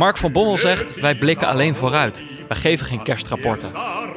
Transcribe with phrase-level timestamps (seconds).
[0.00, 2.22] Mark van Bommel zegt, wij blikken alleen vooruit.
[2.48, 3.70] Wij geven geen kerstrapporten.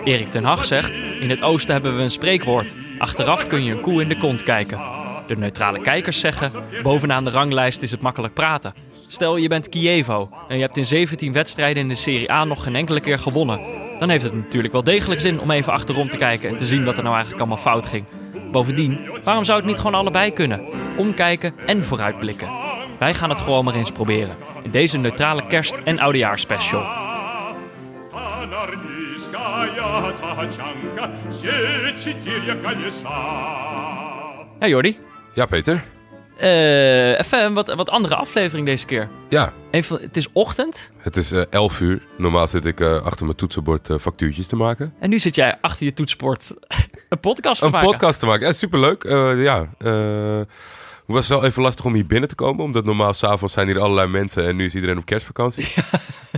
[0.04, 2.76] Erik ten Hag zegt, in het oosten hebben we een spreekwoord.
[2.98, 4.80] Achteraf kun je een koe in de kont kijken.
[5.28, 6.52] De neutrale kijkers zeggen,
[6.84, 8.74] bovenaan de ranglijst is het makkelijk praten.
[9.08, 12.64] Stel je bent Kievo en je hebt in 17 wedstrijden in de Serie A nog
[12.64, 13.60] geen enkele keer gewonnen.
[14.00, 16.86] Dan heeft het natuurlijk wel degelijk zin om even achterom te kijken en te zien
[16.86, 18.06] wat er nou eigenlijk allemaal fout ging.
[18.52, 20.62] Bovendien, waarom zou het niet gewoon allebei kunnen?
[20.98, 22.50] Omkijken en vooruitblikken.
[23.04, 24.36] Wij gaan het gewoon maar eens proberen.
[24.64, 26.82] In deze neutrale kerst- en oudejaarspecial.
[34.60, 35.00] Ja, Jordi.
[35.34, 35.84] Ja, Peter.
[36.42, 39.10] Uh, even wat, wat andere aflevering deze keer.
[39.30, 39.54] Ja.
[39.72, 40.92] Even, het is ochtend.
[40.98, 42.02] Het is eh, elf uur.
[42.18, 44.94] Normaal zit ik eh, achter mijn toetsenbord factuurtjes te maken.
[45.00, 46.54] En nu zit jij achter je toetsenbord
[47.10, 47.88] een podcast te maken.
[47.88, 48.48] Een podcast te maken.
[48.48, 49.04] Ja, superleuk.
[49.38, 49.68] ja
[51.06, 52.64] het was wel even lastig om hier binnen te komen.
[52.64, 55.64] Omdat normaal s'avonds zijn hier allerlei mensen en nu is iedereen op kerstvakantie.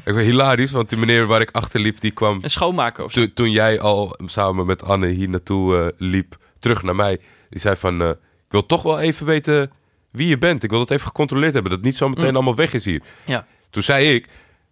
[0.06, 3.12] Ik ben hilarisch, want die meneer waar ik achter liep, die kwam Een schoonmaker of
[3.12, 7.20] to- toen jij al samen met Anne hier naartoe eh, liep, terug naar mij.
[7.50, 8.16] Die zei van, eh, ik
[8.52, 9.72] wil toch wel even weten
[10.12, 10.64] wie je bent.
[10.64, 12.36] Ik wil dat even gecontroleerd hebben, dat het niet zo meteen Mm.
[12.36, 13.02] allemaal weg is hier.
[13.26, 13.46] Ja.
[13.70, 14.26] Toen zei ik,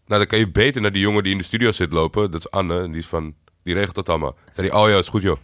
[0.05, 2.31] nou dan kan je beter naar die jongen die in de studio zit lopen.
[2.31, 4.35] Dat is Anne, en die is van, die regelt dat allemaal.
[4.51, 5.37] Zei hij, oh ja, is goed joh.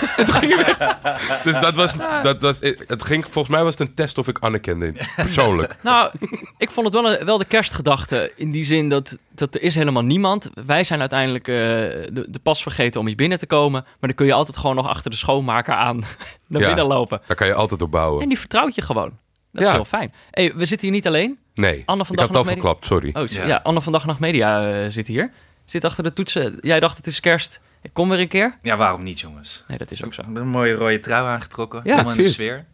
[0.16, 1.42] en toen ging hij weg.
[1.42, 4.38] Dus dat was, dat was, het ging, volgens mij was het een test of ik
[4.38, 5.76] Anne kende, persoonlijk.
[5.82, 6.10] Nou,
[6.58, 8.32] ik vond het wel, een- wel de kerstgedachte.
[8.36, 10.50] In die zin dat, dat er is helemaal niemand.
[10.66, 13.82] Wij zijn uiteindelijk eh, de, de pas vergeten om hier binnen te komen.
[13.82, 15.96] Maar dan kun je altijd gewoon nog achter de schoonmaker aan
[16.48, 16.66] naar Ja.
[16.66, 17.20] binnen lopen.
[17.26, 18.22] Daar kan je altijd op bouwen.
[18.22, 19.18] En die vertrouwt je gewoon.
[19.52, 20.12] Dat is heel fijn.
[20.30, 21.38] Hey, we zitten hier niet alleen.
[21.54, 23.10] Nee, Anne van ik had het al Dag nog verklapt, sorry.
[23.12, 23.46] Oh, ja.
[23.46, 23.60] Ja.
[23.62, 25.30] Anne van Dag en Nacht Media eh, zit hier.
[25.64, 26.58] Zit achter de toetsen.
[26.60, 27.60] Jij dacht het is kerst.
[27.82, 28.58] Ik kom weer een keer.
[28.62, 29.64] Ja, waarom niet, jongens?
[29.68, 30.20] Nee, dat is ook zo.
[30.20, 31.80] Ik heb een mooie rode trui aangetrokken.
[31.84, 32.64] Ja, helemaal in de sfeer.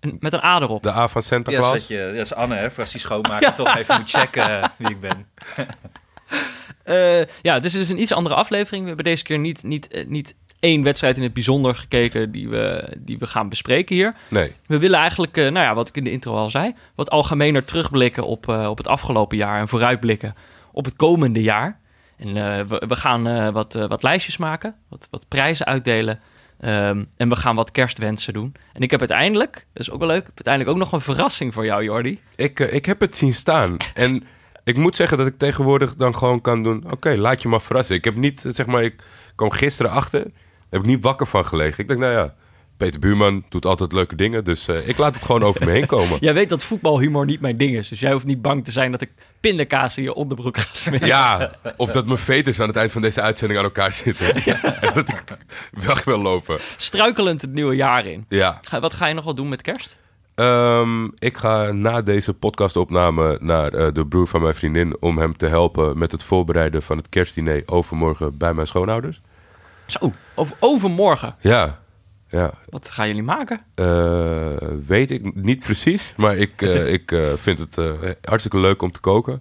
[0.00, 0.82] En met een ader op.
[0.82, 3.54] De A van Santa Ja, zodat je, dat is Anne, hè, voor als die schoonmaker
[3.64, 5.26] toch even moet checken eh, wie ik ben.
[6.84, 8.82] Eh, ja, dit is dus een iets andere aflevering.
[8.82, 12.48] We hebben deze keer niet, niet, eh, niet één wedstrijd in het bijzonder gekeken die
[12.48, 14.14] we, die we gaan bespreken hier.
[14.28, 17.10] Nee, We willen eigenlijk, eh, nou ja, wat ik in de intro al zei, wat
[17.10, 20.34] algemener terugblikken op, eh, op het afgelopen jaar en vooruitblikken
[20.72, 21.79] op het komende jaar.
[22.20, 26.20] En eh, we, gaan eh, wat, eh, wat lijstjes maken, wat, wat prijzen uitdelen.
[26.60, 28.54] ehm, en we gaan wat kerstwensen doen.
[28.72, 31.64] En ik heb uiteindelijk, dat is ook wel leuk, uiteindelijk ook nog een verrassing voor
[31.64, 32.20] jou, Jordi.
[32.36, 33.76] ik, ik heb het zien staan.
[33.94, 34.24] En
[34.64, 36.84] ik moet zeggen dat ik tegenwoordig dan gewoon kan doen...
[36.90, 37.96] Oké, laat je maar verrassen.
[37.96, 39.02] Ik heb niet, zeg maar, ik
[39.34, 40.20] kwam gisteren achter.
[40.70, 41.80] Heb ik niet wakker van gelegen.
[41.82, 42.34] Ik denk, nou ja,
[42.80, 44.44] Peter Buurman doet altijd leuke dingen.
[44.44, 46.16] Dus eh, ik laat het gewoon over me heen komen.
[46.26, 48.90] Jij weet dat voetbalhumor niet mijn ding is, dus jij hoeft niet bang te zijn
[48.90, 49.10] dat ik
[49.40, 51.06] pindakaas in je onderbroek ga smeren.
[51.06, 54.34] Ja, of dat mijn veters aan het eind van deze uitzending aan elkaar zitten.
[54.80, 55.22] En dat ik
[55.70, 56.58] weg wil lopen.
[56.76, 58.24] Struikelend het nieuwe jaar in.
[58.28, 59.98] Ja, Ga, wat ga je nog wel doen met kerst?
[60.34, 64.96] Ehm, ik ga na deze podcastopname naar eh, de broer van mijn vriendin...
[65.00, 69.20] om hem te helpen met het voorbereiden van het kerstdiner overmorgen bij mijn schoonouders.
[69.86, 71.36] Zo, over, overmorgen.
[71.40, 71.78] Ja,
[72.30, 72.52] ja.
[72.68, 73.60] Wat gaan jullie maken?
[73.74, 77.76] Eh, weet ik niet precies, maar ik, eh, ik eh, vind het
[78.22, 79.34] hartstikke leuk om te koken.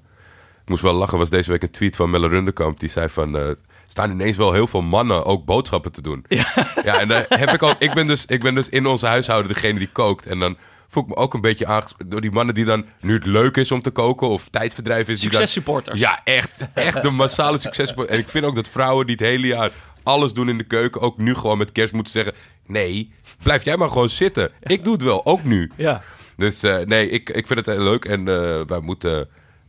[0.61, 2.79] Ik moest wel lachen, was deze week een tweet van Melle Rundekamp.
[2.79, 3.55] Die zei van,
[3.87, 6.25] staan ineens wel heel veel mannen ook boodschappen te doen.
[6.27, 6.45] Ja,
[6.99, 9.79] en daar heb ik ook, ik ben, dus, ik ben dus in onze huishouden degene
[9.79, 10.25] die kookt.
[10.25, 10.57] En dan
[10.87, 13.57] voel ik me ook een beetje aangesproken door die mannen die dan, nu het leuk
[13.57, 15.21] is om te koken of tijdverdrijf is.
[15.21, 15.99] Successupporters.
[15.99, 16.61] ja, echt.
[16.73, 17.93] Echt de massale succes.
[18.07, 19.71] En ik vind ook dat vrouwen die het hele jaar
[20.03, 21.01] alles doen in de keuken...
[21.01, 22.33] ook nu gewoon met kerst moeten zeggen...
[22.69, 23.11] nee,
[23.43, 24.51] blijf jij maar gewoon zitten.
[24.61, 25.71] Ik doe het wel, ook nu.
[25.75, 26.01] Ja.
[26.37, 28.05] Dus eh, nee, ik, ik vind het heel leuk.
[28.05, 29.11] En eh, wij moeten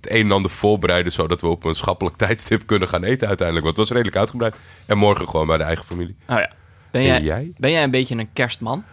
[0.00, 1.12] het een en ander voorbereiden...
[1.12, 3.66] zodat we op een schappelijk tijdstip kunnen gaan eten uiteindelijk.
[3.66, 4.56] Want het was redelijk uitgebreid.
[4.86, 6.16] En morgen gewoon bij de eigen familie.
[6.28, 6.50] Oh ja.
[6.90, 7.52] Ben En jij, jij?
[7.56, 8.84] ben jij een beetje een kerstman?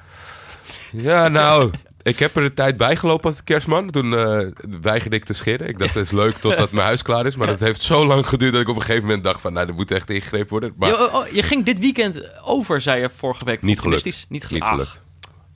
[0.91, 1.71] Ja, nou...
[2.07, 3.89] Ik heb er de tijd bij gelopen als kerstman.
[3.89, 4.47] Toen eh,
[4.81, 5.67] weigerde ik te scheren.
[5.67, 7.35] Ik dacht, het is leuk totdat mijn huis klaar is.
[7.35, 9.53] Maar dat heeft zo lang geduurd dat ik op een gegeven moment dacht van...
[9.53, 10.73] nou, er moet echt ingegrepen worden.
[10.77, 13.61] Maar Je, oh, oh, je ging dit weekend over, zei je vorige week.
[13.61, 14.03] Niet gelukt.
[14.05, 15.01] Niet niet gelukt.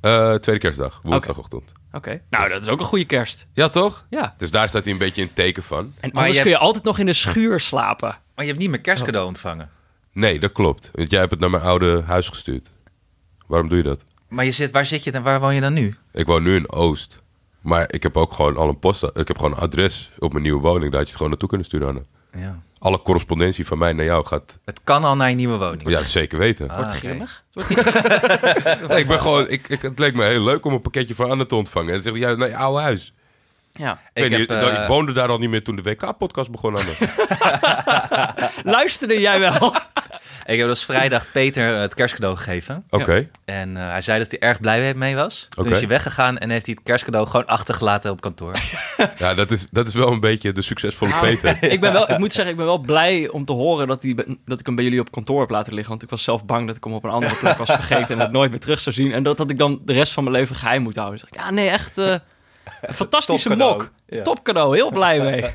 [0.01, 1.71] Eh, tweede kerstdag, woensdagochtend.
[1.91, 2.21] Oké.
[2.29, 3.47] Nou, dat is ook een goede kerst.
[3.53, 4.05] Ja, toch?
[4.09, 4.33] Ja.
[4.37, 5.93] Dus daar staat hij een beetje in teken van.
[5.99, 8.09] En Maar anders je kun je altijd nog in de schuur slapen.
[8.09, 9.69] Maar je hebt niet mijn kerstcadeau ontvangen.
[10.13, 10.89] Nee, dat klopt.
[10.93, 12.69] Want jij hebt het naar mijn oude huis gestuurd.
[13.47, 14.03] Waarom doe je dat?
[14.31, 15.95] Maar je zit, waar zit je en waar woon je dan nu?
[16.13, 17.19] Ik woon nu in Oost.
[17.61, 19.03] Maar ik heb ook gewoon al een post.
[19.03, 20.81] Ik heb gewoon een adres op mijn nieuwe woning.
[20.91, 22.03] Daar had je het gewoon naartoe kunnen sturen, Anne.
[22.37, 22.59] Ja.
[22.79, 24.59] Alle correspondentie van mij naar jou gaat...
[24.65, 25.89] Het kan al naar je nieuwe woning.
[25.89, 26.69] Ja, zeker weten.
[26.69, 27.43] Ah, Wordt grimmig?
[28.87, 29.49] Nee, ik ben gewoon...
[29.49, 31.87] Ik, ik, het leek me heel leuk om een pakketje van Anne te ontvangen.
[31.87, 33.13] En dan zegt ja, naar je oude huis.
[33.71, 33.99] Ja.
[34.13, 36.91] Ik, heb, dat- eh, ik woonde daar al niet meer toen de WK-podcast begon, Anne.
[38.75, 39.75] Luisterde jij wel?
[40.45, 42.83] Ik heb dus vrijdag Peter het kerstcadeau gegeven.
[42.89, 43.27] Oké.
[43.45, 45.45] En eh, hij zei dat hij erg blij mee was.
[45.49, 45.73] Toen Oké.
[45.73, 48.53] is hij weggegaan en heeft hij het kerstcadeau gewoon achtergelaten op kantoor.
[49.17, 51.71] Ja, dat is, dat is wel een beetje de succesvolle Nou, Peter.
[51.71, 54.15] ik, ben wel, ik moet zeggen, ik ben wel blij om te horen dat, die,
[54.45, 55.89] dat ik hem bij jullie op kantoor heb laten liggen.
[55.89, 58.19] Want ik was zelf bang dat ik hem op een andere plek was vergeten en
[58.19, 59.11] het nooit meer terug zou zien.
[59.11, 61.19] En dat, dat ik dan de rest van mijn leven geheim moet houden.
[61.19, 62.05] Dus ik, ja, nee, echt eh,
[62.81, 63.91] een fantastische mok.
[64.07, 64.21] Ja.
[64.21, 65.51] Top cadeau, heel blij mee.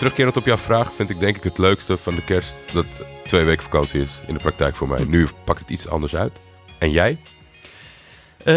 [0.00, 2.86] Terugkerend op jouw vraag vind ik denk ik het leukste van de kerst dat
[3.24, 5.04] twee weken vakantie is in de praktijk voor mij.
[5.04, 6.32] Nu pakt het iets anders uit.
[6.78, 7.18] En jij?
[8.44, 8.54] Eh,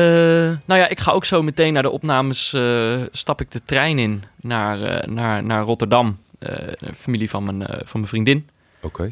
[0.66, 2.54] nou ja, ik ga ook zo meteen naar de opnames.
[2.54, 6.19] eh, stap ik de trein in naar, eh, naar, naar Rotterdam.
[6.95, 8.50] Familie van mijn, van mijn vriendin.
[8.81, 9.12] Oké.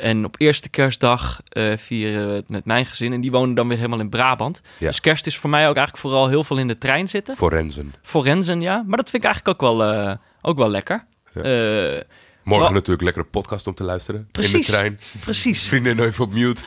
[0.00, 1.40] En op eerste kerstdag
[1.76, 3.12] vieren we het met mijn gezin.
[3.12, 4.60] En die wonen dan weer helemaal in Brabant.
[4.78, 4.86] Ja.
[4.86, 7.36] Dus kerst is voor mij ook eigenlijk vooral heel veel in de trein zitten.
[7.36, 7.94] Forensen.
[8.02, 8.84] Forensen, ja.
[8.86, 11.04] Maar dat vind ik eigenlijk ook wel, ook wel lekker.
[11.34, 11.42] Ja.
[11.42, 12.00] Eh,
[12.44, 14.20] Morgen natuurlijk lekkere podcast om te luisteren.
[14.20, 14.66] In Precies.
[14.66, 14.98] de trein.
[15.20, 15.68] precies.
[15.68, 16.62] Vriendin even op mute.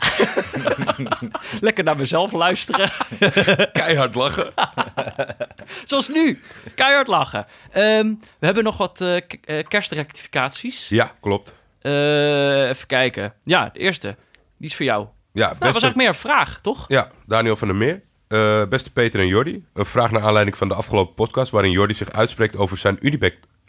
[1.62, 2.90] Lekker naar mezelf luisteren.
[3.72, 4.54] Keihard lachen.
[5.86, 6.40] Zoals nu.
[6.76, 7.46] Keihard lachen.
[7.72, 10.90] Ehm, we hebben nog wat eh, eh, kerstrectificaties.
[10.90, 11.56] Ja, klopt.
[11.82, 13.34] Even kijken.
[13.44, 14.16] Ja, de eerste.
[14.58, 15.00] Die is voor jou.
[15.04, 16.86] Nou, Ja, dat was eigenlijk meer een vraag, toch?
[16.88, 18.02] ja Daniel van der Meer.
[18.70, 19.66] Beste Peter en Jordi.
[19.74, 21.52] Een vraag naar aanleiding van de afgelopen podcast...
[21.52, 22.98] waarin Jordi zich uitspreekt over zijn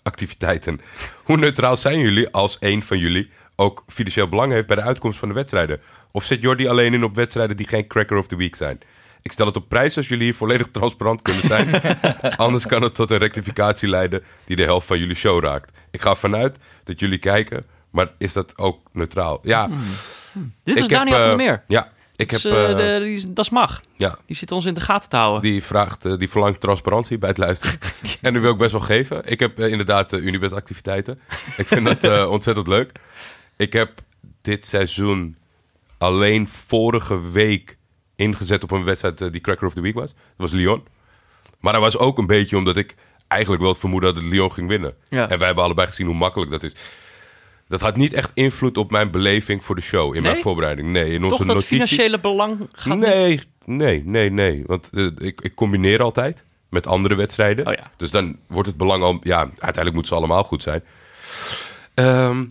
[0.08, 0.81] Unibec-activiteiten.
[1.25, 3.31] Hoe neutraal zijn jullie als een van jullie...
[3.56, 5.81] ook financieel belang heeft bij de uitkomst van de wedstrijden?
[6.12, 8.81] Of zit Jordi alleen in op wedstrijden die geen cracker of the week zijn?
[9.22, 11.81] Ik stel het op prijs als jullie hier volledig transparant kunnen zijn.
[12.37, 15.70] Anders kan het tot een rectificatie leiden die de helft van jullie show raakt.
[15.90, 19.38] Ik ga ervan uit dat jullie kijken, maar is dat ook neutraal?
[19.43, 19.76] Ja, Dit
[20.64, 21.62] ik is heb, Daniel eh, van der Meer.
[21.66, 21.88] Ja,
[22.19, 22.53] ik Dat heb...
[22.53, 23.81] is, eh, eh, de- die dat is mag.
[23.97, 25.43] ja, Die zit ons in de gaten te houden.
[25.43, 27.79] die vraagt, eh, die verlangt transparantie bij het luisteren.
[28.23, 29.23] en die wil ik best wel geven.
[29.25, 31.20] Ik heb inderdaad uh, Unibet activiteiten.
[31.56, 32.93] Ik vind dat ontzettend leuk.
[33.56, 34.00] Ik heb
[34.43, 35.37] dit seizoen
[35.99, 37.76] alleen vorige week
[38.17, 40.12] ingezet op een wedstrijd die Cracker of the Week was.
[40.15, 40.87] Dat was Lyon.
[41.61, 42.94] Maar dat was ook een beetje omdat ik
[43.29, 44.94] eigenlijk wel het vermoeden had dat Lyon ging winnen.
[45.09, 45.29] Ja.
[45.29, 46.75] En wij hebben allebei gezien hoe makkelijk dat is.
[47.69, 50.88] Dat had niet echt invloed op mijn beleving voor de show in mijn voorbereiding.
[50.88, 54.62] Nee, in onze Toch dat financiële belang gaat niet- Nee, nee, nee, nee.
[54.67, 57.67] Want eh, ik, ik combineer altijd met andere wedstrijden.
[57.67, 57.91] Oh ja.
[57.97, 59.19] Dus dan wordt het belang al...
[59.23, 60.82] Ja, uiteindelijk moeten ze allemaal goed zijn.
[61.94, 62.44] Ehm,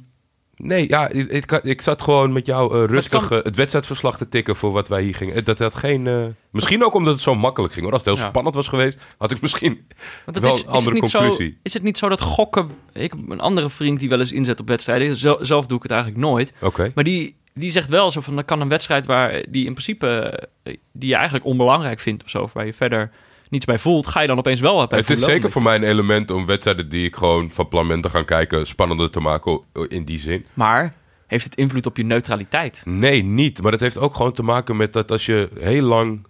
[0.57, 4.29] nee, ja, ik, ik, ik zat gewoon met jou eh, rustig kan- het wedstrijdverslag te
[4.29, 5.35] tikken voor wat wij hier gingen.
[5.35, 6.07] Eh, Dat had geen...
[6.07, 7.85] eh, misschien ook omdat het zo makkelijk ging.
[7.85, 7.93] Hoor.
[7.93, 8.29] Als het heel Ja.
[8.29, 9.87] spannend was geweest, had ik misschien
[10.25, 11.57] Want wel is, een is, andere zo, conclusie.
[11.63, 12.69] is het niet zo dat gokken...
[12.93, 15.15] Ik heb een andere vriend die wel eens inzet op wedstrijden.
[15.45, 16.53] Zelf doe ik het eigenlijk nooit.
[16.61, 16.91] Oké.
[16.95, 18.35] Maar die, die zegt wel zo van...
[18.35, 20.39] Dan kan een wedstrijd waar die in principe...
[20.91, 22.49] Die je eigenlijk onbelangrijk vindt of zo...
[22.53, 23.11] waar je verder
[23.49, 24.07] niets bij voelt...
[24.07, 26.89] Ga je dan opeens wel bij Het is zeker voor mij een element om wedstrijden
[26.89, 28.67] die ik gewoon van plan ben te gaan kijken...
[28.67, 30.45] spannender te maken in die zin.
[30.53, 30.93] Maar
[31.27, 32.81] heeft het invloed op je neutraliteit?
[32.85, 33.61] Nee, niet.
[33.61, 36.25] Maar dat heeft ook gewoon te maken met dat als je heel lang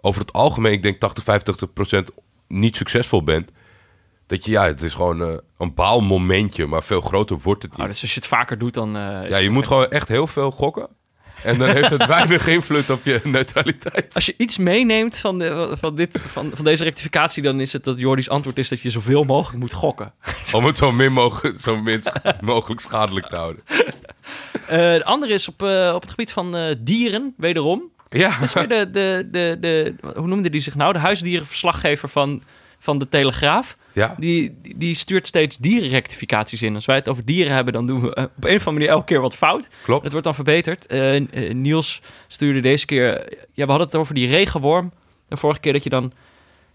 [0.00, 2.10] over het algemeen, ik denk 80, 50 procent
[2.48, 3.50] niet succesvol bent.
[4.26, 7.80] Dat je, ja, het is gewoon eh, een baalmomentje, maar veel groter wordt het niet.
[7.80, 8.96] Nou, dus als je het vaker doet, dan...
[8.96, 10.88] eh, ja, je moet gewoon echt heel veel gokken.
[11.44, 14.14] En dan heeft het weinig invloed op je neutraliteit.
[14.14, 17.42] Als je iets meeneemt van, de, van, dit, van, van deze rectificatie...
[17.42, 20.12] dan is het dat Jordi's antwoord is dat je zoveel mogelijk moet gokken.
[20.52, 23.62] Om het zo min mogelijk, zo minst mogelijk schadelijk te houden.
[24.66, 27.82] Eh, de andere is op, eh, op het gebied van eh, dieren, wederom.
[28.08, 30.92] Ja, Dat is weer de, de, de, de, hoe noemde die zich nou?
[30.92, 32.42] De huisdierenverslaggever van,
[32.84, 33.76] van de Telegraaf.
[33.92, 34.14] ja.
[34.18, 36.74] Die, die stuurt steeds dierenrectificaties in.
[36.74, 38.88] Als wij het over dieren hebben, dan doen we eh, op een of andere manier
[38.88, 39.68] elke keer wat fout.
[39.84, 40.02] klopt.
[40.02, 40.86] Het wordt dan verbeterd.
[40.86, 43.06] Eh, eh, Niels stuurde deze keer...
[43.52, 44.92] Ja, we hadden het over die regenworm.
[45.28, 46.12] De vorige keer dat je dan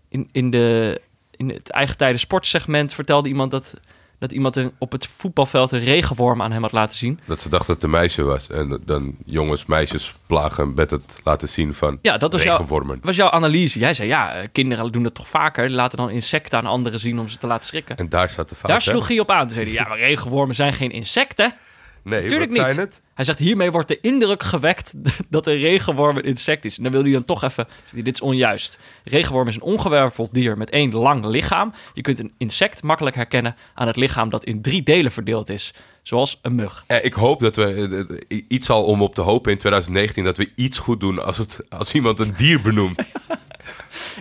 [0.10, 1.01] in, in, de,
[1.32, 3.80] in het eigen tijden sportsegment vertelde iemand dat,
[4.20, 7.20] dat iemand een, op het voetbalveld een regenworm aan hem had laten zien.
[7.26, 8.50] Dat ze dacht dat het een meisje was.
[8.50, 12.66] En dan jongens, meisjes plagen met het laten zien van Ja, dat was jouw,
[13.02, 13.80] was jouw analyse.
[13.80, 15.68] Jij zei, ja, eh, kinderen doen dat toch vaker.
[15.68, 17.98] Die laten dan insecten aan anderen zien om ze te laten schrikken.
[17.98, 18.72] En daar staat de fout.
[18.72, 18.92] Daar hè?
[18.92, 19.42] sloeg hij op aan.
[19.42, 21.54] Toen zei hij, ja, maar regenwormen zijn geen insecten.
[22.03, 22.75] Nee, Tuurlijk wat niet.
[22.75, 23.01] zijn het?
[23.13, 24.94] Hij zegt, hiermee wordt de indruk gewekt
[25.29, 26.77] dat een regenworm een insect is.
[26.77, 28.79] En dan wil hij dan toch even, dit is onjuist.
[29.03, 31.74] Regenworm is een ongewerveld dier met één lang lichaam.
[31.94, 35.74] Je kunt een insect makkelijk herkennen aan het lichaam dat in drie delen verdeeld is.
[36.03, 36.84] Zoals een mug.
[36.88, 38.00] Eh, Ik hoop dat we eh,
[38.38, 41.38] eh, iets al om op te hopen in 2019 dat we iets goed doen als,
[41.38, 43.06] het, als iemand een dier benoemt.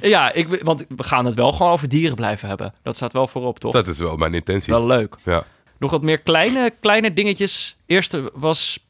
[0.03, 2.75] Ja, ik, want we gaan het wel gewoon over dieren blijven hebben.
[2.83, 3.73] Dat staat wel voorop, toch?
[3.73, 4.73] Dat is wel mijn intentie.
[4.73, 5.15] Wel leuk.
[5.25, 5.45] Ja.
[5.79, 7.77] Nog wat meer kleine, kleine dingetjes.
[7.87, 8.87] Eerste was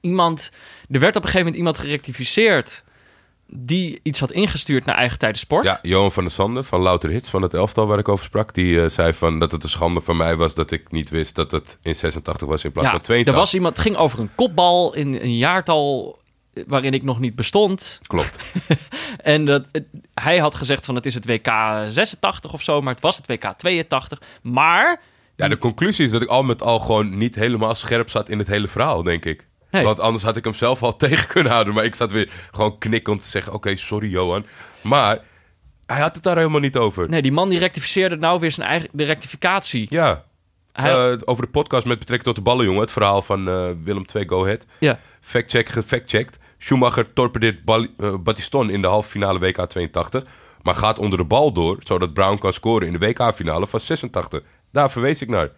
[0.00, 0.52] iemand...
[0.90, 2.84] Er werd op een gegeven moment iemand gerectificeerd...
[3.46, 5.64] die iets had ingestuurd naar eigen tijden sport.
[5.64, 8.54] Ja, Johan van der Sande van Louter Hits van het elftal waar ik over sprak.
[8.54, 11.34] Die eh, zei van dat het een schande van mij was dat ik niet wist
[11.34, 13.34] dat het in 86 was in plaats Ja, van 82.
[13.34, 16.18] er was iemand, het ging over een kopbal in een jaartal
[16.66, 18.00] waarin ik nog niet bestond.
[18.06, 18.36] Klopt.
[19.20, 19.64] En dat,
[20.14, 21.46] hij had gezegd van het is het WK
[21.88, 24.22] 86 of zo, maar het was het WK 82.
[24.42, 25.00] Maar
[25.42, 28.38] Ja, de conclusie is dat ik al met al gewoon niet helemaal scherp zat in
[28.38, 29.48] het hele verhaal, denk ik.
[29.84, 31.74] Want anders had ik hem zelf al tegen kunnen houden.
[31.74, 34.46] Maar ik zat weer gewoon knikkend te zeggen: Oké, sorry Johan.
[34.80, 35.18] Maar
[35.86, 37.08] hij had het daar helemaal niet over.
[37.08, 39.86] nee, die man die rectificeerde nou weer zijn eigen de rectificatie.
[39.90, 40.24] Ja,
[40.72, 42.80] Hij- eh, over de podcast met betrekking tot de ballenjongen.
[42.80, 44.66] Het verhaal van eh, Willem II Go Ahead.
[44.78, 44.98] ja.
[45.20, 46.38] Fact-check, gefact-checked.
[46.58, 50.24] Schumacher torpedeert Bal- eh, Battiston in de halve finale WK 82.
[50.62, 54.42] Maar gaat onder de bal door, zodat Brown kan scoren in de WK-finale van 86.
[54.72, 55.50] Daar verwees ik naar.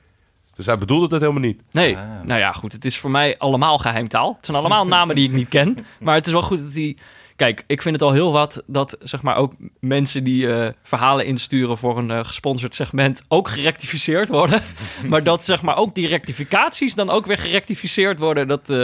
[0.54, 1.62] Dus hij bedoelde dat helemaal niet.
[1.70, 2.72] Nee, nou ja, goed.
[2.72, 4.34] Het is voor mij allemaal geheimtaal.
[4.36, 5.86] Het zijn allemaal namen die ik niet ken.
[6.00, 6.98] Maar het is wel goed dat die...
[7.36, 11.26] Kijk, ik vind het al heel wat dat zeg maar ook mensen die eh, verhalen
[11.26, 14.62] insturen voor een eh, gesponsord segment ook gerectificeerd worden.
[15.08, 18.48] maar dat zeg maar ook die rectificaties dan ook weer gerectificeerd worden.
[18.48, 18.78] Dat, eh,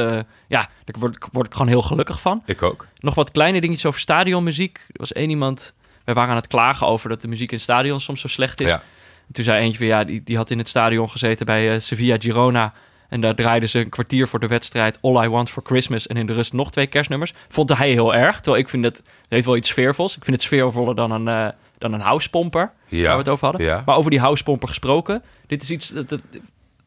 [0.48, 2.42] ja, daar word, ik- word ik gewoon heel gelukkig van.
[2.46, 2.86] Ik ook.
[2.98, 4.76] Nog wat kleine dingetjes over stadionmuziek.
[4.88, 5.74] Er was één iemand...
[6.04, 8.60] Wij waren aan het klagen over dat de muziek in het stadion soms zo slecht
[8.60, 8.68] is.
[8.70, 8.82] Ja.
[9.28, 11.78] En toen zei eentje weer, ja, die, die had in het stadion gezeten bij eh,
[11.78, 12.72] Sevilla Girona.
[13.08, 16.06] En daar draaiden ze een kwartier voor de wedstrijd All I Want for Christmas.
[16.06, 17.34] En in de rust nog twee kerstnummers.
[17.48, 18.40] Vond hij heel erg.
[18.40, 20.16] Terwijl ik vind het, het heeft wel iets sfeervols.
[20.16, 22.70] Ik vind het sfeervoller dan een, eh dan een housepomper.
[22.86, 23.02] Ja.
[23.02, 23.66] Waar we het over hadden.
[23.66, 23.82] Ja.
[23.86, 25.22] Maar over die housepomper gesproken.
[25.46, 25.88] Dit is iets...
[25.88, 26.22] Dat, dat-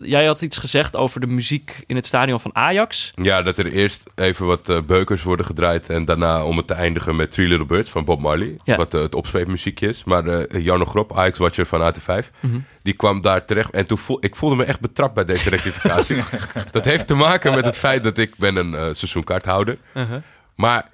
[0.02, 3.12] jij had iets gezegd over de muziek in het stadion van Ajax.
[3.16, 5.90] Ja, dat er eerst even wat eh, beukers worden gedraaid.
[5.90, 8.56] En daarna om het te eindigen met Three Little Birds van Bob Marley.
[8.64, 8.76] Ja.
[8.78, 10.04] Wat eh, het opzweepmuziekje is.
[10.04, 12.60] Maar eh Jarno Grop, Ajax-watcher van AT5, Mhm.
[12.82, 13.72] die kwam daar terecht.
[13.72, 16.24] En toen voel, ik voelde me echt betrapt bij deze rectificatie.
[16.72, 19.78] dat heeft te maken met het feit dat ik ben een seizoenkaarthouder.
[20.56, 20.90] Maar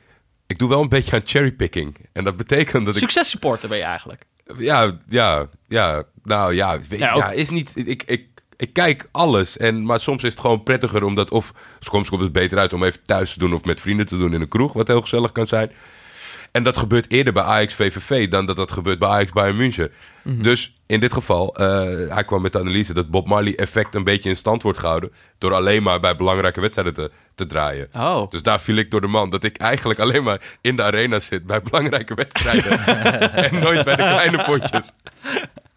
[0.48, 1.96] ik doe wel een beetje aan cherrypicking.
[2.14, 3.02] En dat betekent dat ik...
[3.02, 4.24] Successupporter ben je eigenlijk.
[4.58, 6.04] Ja, ja, ja.
[6.24, 7.72] Nou ja, weet- Ja, is niet.
[7.76, 9.58] Ik, ik, ik kijk alles.
[9.58, 11.32] En, maar soms is het gewoon prettiger omdat.
[11.32, 14.18] Of soms komt het beter uit om even thuis te doen of met vrienden te
[14.18, 15.72] doen in een kroeg, wat heel gezellig kan zijn.
[16.52, 19.92] En dat gebeurt eerder bij Ajax VVV dan dat dat gebeurt bij Ajax Bayern München.
[20.24, 21.66] Dus in dit geval, eh,
[22.14, 25.12] hij kwam met de analyse dat Bob Marley effect een beetje in stand wordt gehouden
[25.38, 27.90] door alleen maar bij belangrijke wedstrijden te, te draaien.
[27.94, 28.30] Oh.
[28.30, 29.30] Dus daar viel ik door de man.
[29.30, 32.80] Dat ik eigenlijk alleen maar in de arena zit bij belangrijke wedstrijden.
[33.46, 34.92] en nooit bij de kleine potjes.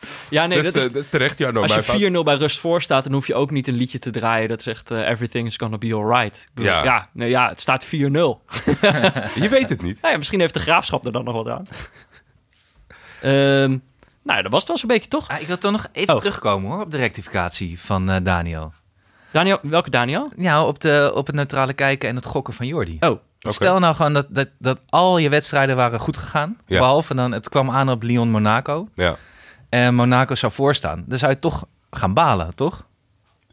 [0.30, 0.94] Ja, nee, dus dat is...
[0.94, 1.62] eh, terecht, Jarno.
[1.62, 4.10] Als je 4-0 bij rust voor staat, dan hoef je ook niet een liedje te
[4.10, 6.48] draaien dat zegt eh, everything is gonna be alright.
[6.54, 6.84] Ja.
[6.84, 7.88] Ja, nee, ja, het staat 4-0.
[7.90, 10.00] Je weet het niet.
[10.00, 11.66] Nou ja, misschien heeft de graafschap er dan nog wat aan.
[13.20, 13.78] Ehm,
[14.22, 15.28] nou, dat was het wel zo'n beetje, toch?
[15.28, 16.20] Ah, ik wil toch nog even Oh.
[16.20, 18.72] terugkomen hoor, op de rectificatie van eh, Daniel.
[19.30, 20.32] Daniel, welke Daniel?
[20.36, 22.96] Ja, op, de, op het neutrale kijken en het gokken van Jordi.
[23.00, 26.58] Oh, Stel nou gewoon dat, dat, dat al je wedstrijden waren goed gegaan.
[26.66, 26.78] Ja.
[26.78, 28.88] Behalve dan, het kwam aan op Lyon-Monaco.
[28.94, 29.16] Ja.
[29.70, 31.04] En Monaco zou voorstaan.
[31.06, 32.86] Dan zou je toch gaan balen, toch?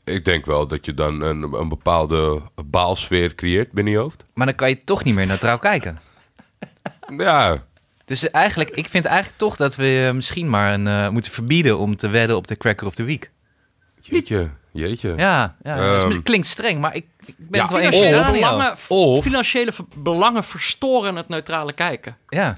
[0.03, 4.25] Ik denk wel dat je dan een, een bepaalde baalsfeer creëert binnen je hoofd.
[4.33, 6.00] Maar dan kan je toch niet meer neutraal kijken.
[7.17, 7.57] Ja,
[8.05, 11.77] Dus eigenlijk, ik vind eigenlijk toch dat we eh, misschien maar een, eh, moeten verbieden
[11.77, 13.31] om te wedden op de Cracker of the Week.
[14.01, 15.13] jeetje, jeetje.
[15.17, 16.21] Ja, ja dat is- Ehm.
[16.24, 20.43] klinkt streng, maar ik, ik ben Ja, het wel eens financiële, belangen, Of- financiële belangen
[20.43, 22.17] verstoren het neutrale kijken.
[22.29, 22.57] Ja.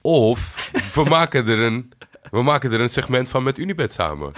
[0.00, 1.92] Of we maken er een,
[2.30, 4.32] we maken er een segment van met Unibet samen.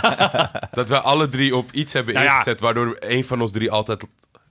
[0.70, 2.32] dat we alle drie op iets hebben Nou ja.
[2.32, 4.04] ingezet, waardoor een van ons drie altijd...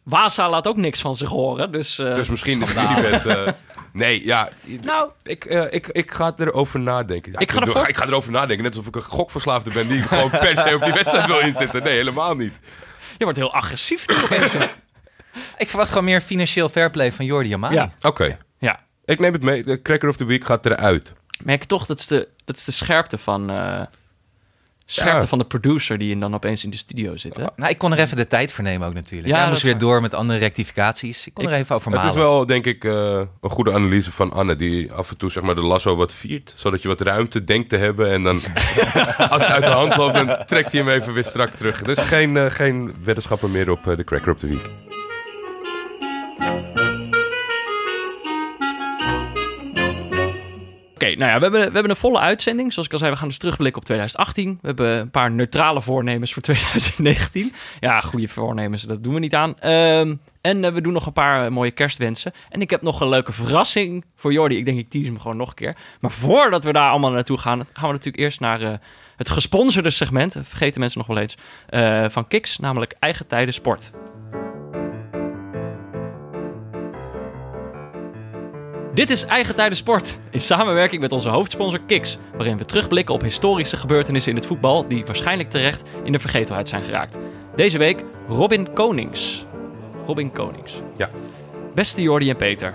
[0.04, 2.00] Waza laat ook niks van zich horen, dus...
[2.00, 3.26] eh, Dus misschien is Unibet...
[3.26, 3.48] eh,
[3.94, 4.50] nee, ja...
[4.82, 7.32] Nou, Ik, eh, ik, ik ga erover nadenken.
[7.32, 10.02] Ja, Ik ga ervoor- ik ga erover nadenken, net alsof ik een gokverslaafde ben die
[10.02, 11.84] gewoon per se op die wedstrijd wil inzitten.
[11.84, 12.60] Nee, helemaal niet.
[13.18, 14.06] je wordt heel agressief.
[15.58, 17.76] Ik verwacht gewoon meer financieel fairplay van Jordi Amani.
[17.76, 17.92] ja.
[18.02, 18.80] Oké, ja.
[19.06, 19.64] ik neem het mee.
[19.64, 21.14] De Cracker of the Week gaat eruit.
[21.44, 23.50] Merk je toch, dat de, dat is de scherpte van...
[23.50, 23.82] eh,
[24.88, 25.28] scherpte Ja.
[25.28, 27.44] van de producer die dan opeens in de studio zit, hè?
[27.56, 29.30] Nou, ik kon er even de tijd voor nemen ook natuurlijk.
[29.34, 29.82] Ja, Ja, moest weer waar.
[29.82, 31.28] door met andere rectificaties.
[31.28, 32.14] Ik kon Ik- er even over Het malen.
[32.16, 35.44] is wel, denk ik, eh, een goede analyse van Anne, die af en toe zeg
[35.44, 38.12] maar, de lasso wat viert, zodat je wat ruimte denkt te hebben.
[38.12, 38.36] En dan,
[39.34, 41.82] als het uit de hand loopt, dan trekt hij hem even weer strak terug.
[41.82, 44.70] Dus geen, eh, geen weddenschappen meer op de Cracker of the Week.
[51.18, 52.74] Nou ja, we hebben, we hebben een volle uitzending.
[52.74, 54.58] Zoals ik al zei, we gaan dus terugblikken op 2018.
[54.62, 57.54] We hebben een paar neutrale voornemens voor 2019.
[57.80, 59.60] Ja, goede voornemens, dat doen we niet aan.
[59.60, 62.32] Ehm, en eh, we doen nog een paar eh, mooie kerstwensen.
[62.50, 64.58] En ik heb nog een leuke verrassing voor Jordi.
[64.58, 65.76] Ik denk, ik tease hem gewoon nog een keer.
[66.00, 68.74] Maar voordat we daar allemaal naartoe gaan, gaan we natuurlijk eerst naar eh,
[69.16, 70.36] het gesponsorde segment.
[70.42, 71.38] Vergeten mensen nog wel eens.
[72.14, 73.92] van Kiks, namelijk Eigen Tijden Sport.
[78.96, 83.22] Dit is Eigen Tijden Sport, in samenwerking met onze hoofdsponsor Kiks, waarin we terugblikken op
[83.22, 87.18] historische gebeurtenissen in het voetbal die waarschijnlijk terecht in de vergetelheid zijn geraakt.
[87.56, 89.46] Deze week Robin Konings.
[90.06, 90.82] Robin Konings.
[90.98, 91.10] Ja.
[91.74, 92.74] Beste Jordi en Peter,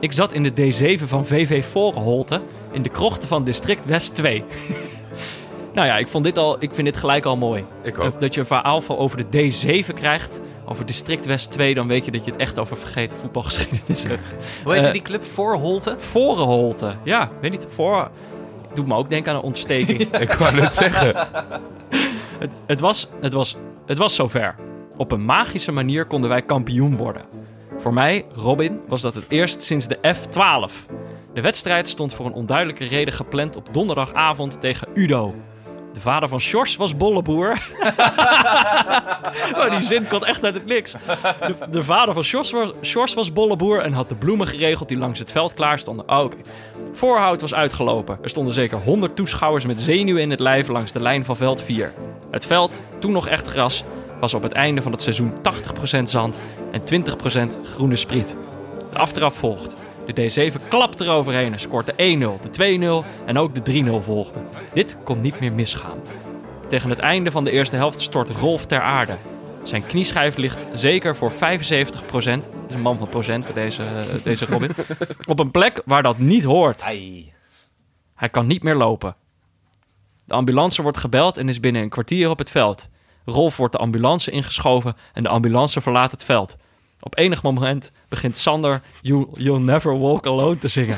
[0.00, 2.40] ik zat in de D7 van VV Vorenholte
[2.72, 4.44] in de krochten van District West 2.
[5.74, 7.64] nou ja, ik, vond dit al, ik vind dit gelijk al mooi.
[7.82, 8.20] Ik ook.
[8.20, 10.40] Dat je een verhaal over de D7 krijgt,
[10.72, 14.26] over District West 2, dan weet je dat je het echt over vergeten voetbalgeschiedenis hebt.
[14.64, 15.24] Hoe heet Eh, die club?
[15.24, 15.94] Voor Holte?
[15.98, 18.10] Vorenholte, ja, weet niet, voor...
[18.74, 20.00] Doet me ook denken aan een ontsteking.
[20.26, 21.28] Ik wou net zeggen.
[22.38, 24.54] het, het, was, het, was, het was zover.
[24.96, 27.22] Op een magische manier konden wij kampioen worden.
[27.78, 30.92] Voor mij, Robin, was dat het eerst sinds de F12.
[31.34, 35.34] De wedstrijd stond voor een onduidelijke reden gepland op donderdagavond tegen Udo.
[35.92, 37.50] De vader van Sjors was bolleboer.
[39.56, 40.92] oh, die zin komt echt uit het niks.
[40.92, 44.98] De, de vader van Sjors was, Sjors was bolleboer en had de bloemen geregeld die
[44.98, 46.08] langs het veld klaar stonden.
[46.08, 46.36] Oh, oké.
[46.92, 48.18] Voorhout was uitgelopen.
[48.22, 51.62] Er stonden zeker 100 toeschouwers met zenuwen in het lijf langs de lijn van veld
[51.62, 51.92] 4.
[52.30, 53.84] Het veld, toen nog echt gras,
[54.20, 55.32] was op het einde van het seizoen
[55.98, 56.38] 80% zand
[56.72, 56.82] en
[57.56, 58.36] 20% groene spriet.
[58.92, 59.76] De aftrap volgt.
[60.06, 61.92] De D7 klapt eroverheen en scoort de
[62.38, 64.40] 1-0, de 2-0 en ook de 3-0 volgde.
[64.74, 66.00] Dit kon niet meer misgaan.
[66.68, 69.16] Tegen het einde van de eerste helft stort Rolf ter aarde.
[69.62, 71.36] Zijn knieschijf ligt zeker voor 75%.
[71.36, 73.82] Het is een man van procenten, deze,
[74.24, 74.70] deze Robin.
[75.26, 76.84] op een plek waar dat niet hoort.
[78.14, 79.16] Hij kan niet meer lopen.
[80.24, 82.88] De ambulance wordt gebeld en is binnen een kwartier op het veld.
[83.24, 86.56] Rolf wordt de ambulance ingeschoven en de ambulance verlaat het veld.
[87.04, 90.96] Op enig moment begint Sander you, You'll Never Walk Alone te zingen.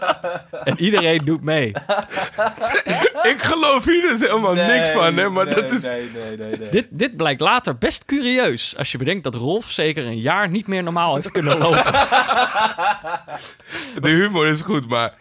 [0.64, 1.68] en iedereen doet mee.
[3.32, 5.28] Ik geloof hier dus helemaal niks van, hè?
[5.28, 5.82] Maar dat is.
[5.82, 6.68] Nee, nee, nee, nee.
[6.68, 10.66] Dit, dit blijkt later best curieus als je bedenkt dat Rolf zeker een jaar niet
[10.66, 11.92] meer normaal heeft kunnen lopen.
[14.02, 15.14] De humor is goed, maar.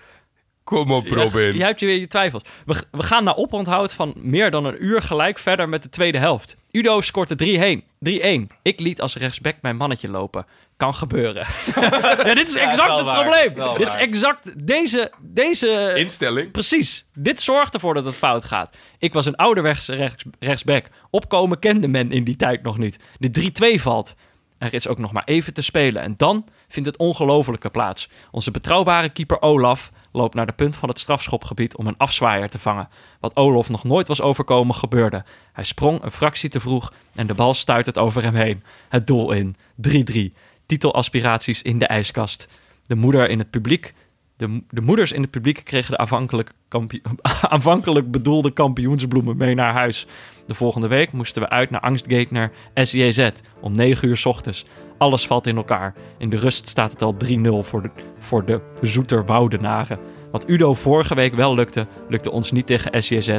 [0.67, 1.41] Kom op, Robin.
[1.41, 2.43] Je, je hebt je weer je twijfels.
[2.65, 6.17] We, we gaan na oponthoud van meer dan een uur gelijk verder met de tweede
[6.17, 6.55] helft.
[6.71, 8.49] Udo scoort de 3-1.
[8.51, 8.57] 3-1.
[8.61, 10.45] Ik liet als rechtsback mijn mannetje lopen.
[10.77, 11.45] Kan gebeuren.
[12.25, 13.23] ja, dit is exact het waar.
[13.23, 13.53] probleem.
[13.53, 15.11] Wel dit is exact deze...
[15.21, 16.51] deze Instelling.
[16.51, 17.05] Precies.
[17.13, 18.77] Dit zorgt ervoor dat het fout gaat.
[18.97, 20.85] Ik was een ouderwetse rechts, rechtsback.
[21.09, 22.99] Opkomen kende men in die tijd nog niet.
[23.19, 24.15] De 3-2 valt.
[24.57, 26.01] Er is ook nog maar even te spelen.
[26.01, 28.09] En dan vindt het ongelofelijke plaats.
[28.31, 32.59] Onze betrouwbare keeper Olaf loopt naar de punt van het strafschopgebied om een afzwaaier te
[32.59, 32.89] vangen.
[33.19, 35.23] Wat Olaf nog nooit was overkomen gebeurde.
[35.53, 38.63] Hij sprong een fractie te vroeg en de bal stuit het over hem heen.
[38.89, 39.55] Het doel in.
[39.87, 40.33] 3-3.
[40.65, 42.47] Titelaspiraties in de ijskast.
[42.85, 43.93] De moeder in het publiek
[44.37, 46.51] de, de moeders in het publiek kregen de aanvankelijk,
[47.41, 50.05] aanvankelijk bedoelde kampioensbloemen mee naar huis.
[50.47, 54.65] De volgende week moesten we uit naar angstgegner SJZ om 9 uur ochtends.
[54.97, 55.93] Alles valt in elkaar.
[56.17, 59.99] In de rust staat het al 3-0 voor de, voor de Zoeter Woudenaren.
[60.31, 63.37] Wat Udo vorige week wel lukte, lukte ons niet tegen SJZ.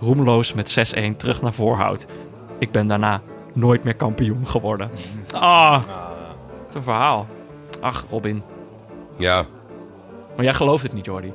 [0.00, 2.06] Roemloos met 6-1 terug naar voorhout.
[2.58, 3.22] Ik ben daarna
[3.54, 4.90] nooit meer kampioen geworden.
[5.32, 5.82] Ah,
[6.66, 7.26] wat een verhaal.
[7.80, 8.42] Ach, Robin.
[9.18, 9.44] Ja.
[10.36, 11.32] Maar jij gelooft het niet, Jordi.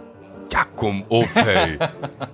[0.47, 1.75] Ja, kom op, hé.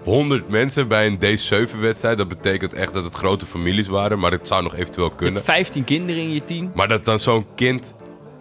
[0.03, 2.17] 100 mensen bij een D7-wedstrijd.
[2.17, 4.19] Dat betekent echt dat het grote families waren.
[4.19, 5.33] Maar het zou nog eventueel Je kunnen.
[5.35, 6.71] hebt 15 kinderen in je team.
[6.75, 7.93] Maar dat dan zo'n kind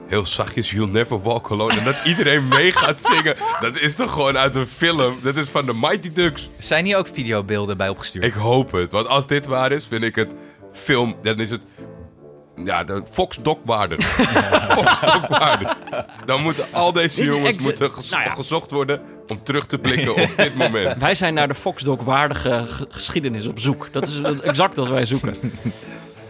[0.07, 1.79] heel zachtjes You'll Never Walk Alone...
[1.79, 3.37] en dat iedereen mee gaat zingen...
[3.61, 5.15] dat is toch gewoon uit een film?
[5.23, 6.49] Dat is van de Mighty Ducks.
[6.59, 8.25] Zijn hier ook videobeelden bij opgestuurd?
[8.25, 8.93] Ik hoop het.
[8.93, 10.33] Want als dit waar is, vind ik het
[10.73, 11.17] film...
[11.23, 11.63] dan is het...
[12.65, 14.05] Ja, de Fox Doc waardig.
[14.77, 15.01] Fox.
[16.25, 18.35] Dan moeten al deze Dit is jongens moeten ges- nou ja.
[18.35, 19.01] gezocht worden...
[19.29, 20.97] om terug te blikken op dit moment.
[21.01, 23.89] Wij zijn naar de Foxdog waardige g- geschiedenis op zoek.
[23.93, 25.37] Dat is, dat is exact wat wij zoeken.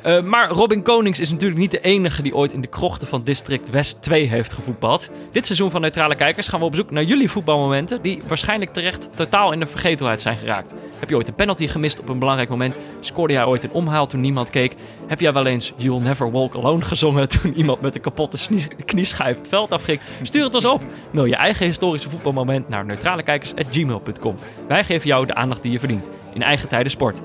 [0.03, 3.25] Eh, maar Robin Konings is natuurlijk niet de enige die ooit in de krochten van
[3.25, 5.11] District West 2 heeft gevoetbald.
[5.33, 9.11] Dit seizoen van Neutrale Kijkers gaan we op zoek naar jullie voetbalmomenten die waarschijnlijk terecht
[9.17, 10.75] totaal in de vergetelheid zijn geraakt.
[10.99, 12.79] Heb je ooit een penalty gemist op een belangrijk moment?
[13.01, 14.75] Scoorde jij ooit een omhaal toen niemand keek?
[15.07, 18.39] Heb jij wel eens You'll Never Walk Alone gezongen toen iemand met een kapotte
[18.85, 20.01] knieschijf het veld afging?
[20.23, 20.83] Stuur het ons op.
[21.11, 24.37] Mail je eigen historische voetbalmoment naar neutralekijkers.gmail.com.
[24.69, 27.23] Wij geven jou de aandacht die je verdient in eigen tijden sport.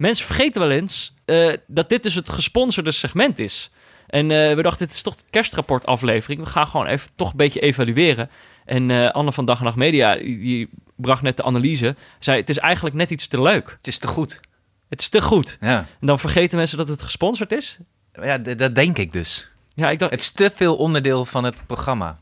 [0.00, 3.70] Mensen vergeten wel eens eh, dat dit dus het gesponsorde segment is.
[4.06, 6.40] En eh, we dachten, dit is toch de kerstrapport aflevering.
[6.40, 8.30] We gaan gewoon even toch een beetje evalueren.
[8.64, 11.96] En eh, Anne van Dag en Nacht Media, die, bracht net de analyse.
[12.18, 13.74] Zei, het is eigenlijk net iets te leuk.
[13.76, 14.40] Het is te goed.
[14.88, 15.56] Het is te goed.
[15.60, 17.78] Ja, En dan vergeten mensen dat het gesponsord is.
[18.12, 19.50] ja dat denk ik dus.
[19.74, 22.18] Ja, ik dacht, Het is te veel onderdeel van het programma.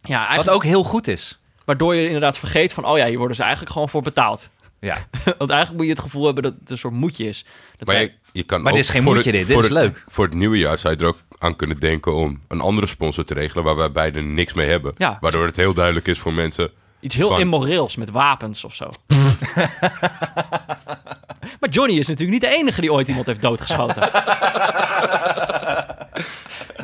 [0.00, 1.38] ja, Wat ook heel goed is.
[1.64, 2.84] waardoor je inderdaad vergeet van...
[2.84, 4.50] oh ja, hier worden ze eigenlijk gewoon voor betaald.
[4.84, 4.96] Ja.
[5.38, 7.44] Want eigenlijk moet je het gevoel hebben dat het een soort moedje is.
[7.78, 9.46] Dat Maar wij- je, je kan Maar ook dit is geen voor moedje het- dit.
[9.48, 10.04] Dit voor is het- leuk.
[10.08, 13.24] Voor het nieuwe jaar zou je er ook aan kunnen denken om een andere sponsor
[13.24, 14.94] te regelen waar wij beiden niks mee hebben.
[14.98, 15.18] Ja.
[15.20, 16.70] Waardoor het heel duidelijk is voor mensen.
[17.00, 18.90] Iets heel Van- immoreels met wapens of zo.
[21.60, 24.02] maar Johnny is natuurlijk niet de enige die ooit iemand heeft doodgeschoten.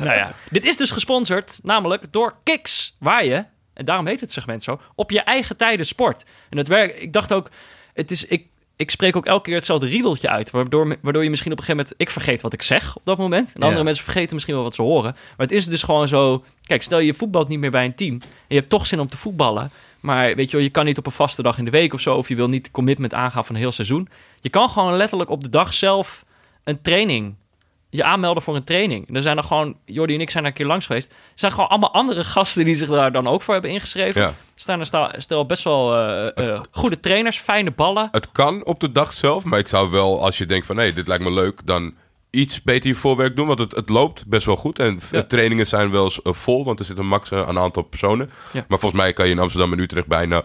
[0.05, 4.31] nou ja, dit is dus gesponsord namelijk door Kiks, waar je, en daarom heet het
[4.31, 6.25] segment zo, op je eigen tijden sport.
[6.49, 7.49] En het werk, ik dacht ook,
[8.01, 11.51] het is, ik, ik spreek ook elke keer hetzelfde riedeltje uit, waardoor, waardoor je misschien
[11.51, 13.65] op een gegeven moment, ik vergeet wat ik zeg op dat moment, en Ja.
[13.65, 15.11] andere mensen vergeten misschien wel wat ze horen.
[15.37, 18.13] Maar het is dus gewoon zo, kijk, stel je voetbalt niet meer bij een team,
[18.21, 20.97] en je hebt toch zin om te voetballen, maar weet je wel, je kan niet
[20.97, 23.13] op een vaste dag in de week of zo, of je wil niet de commitment
[23.13, 24.07] aangaan van een heel seizoen.
[24.39, 26.25] Je kan gewoon letterlijk op de dag zelf
[26.63, 27.35] een training,
[27.93, 29.07] je aanmelden voor een training.
[29.07, 31.11] En er zijn er gewoon, Jordi en ik zijn er een keer langs geweest.
[31.11, 34.21] Er zijn gewoon allemaal andere gasten die zich daar dan ook voor hebben ingeschreven.
[34.21, 34.33] Ja.
[34.55, 38.07] Staan er sta- stel best wel eh, eh, goede trainers, fijne ballen.
[38.11, 40.93] Het kan op de dag zelf, maar ik zou wel, als je denkt van hé,
[40.93, 41.93] dit lijkt me leuk, dan
[42.29, 43.47] iets beter je voorwerk doen.
[43.47, 44.79] Want het, het loopt best wel goed.
[44.79, 45.23] En Ja.
[45.23, 48.31] trainingen zijn wel eens, eh, vol, want er zit een max een aantal personen.
[48.53, 48.65] Ja.
[48.67, 50.43] Maar volgens mij kan je in Amsterdam en Utrecht bijna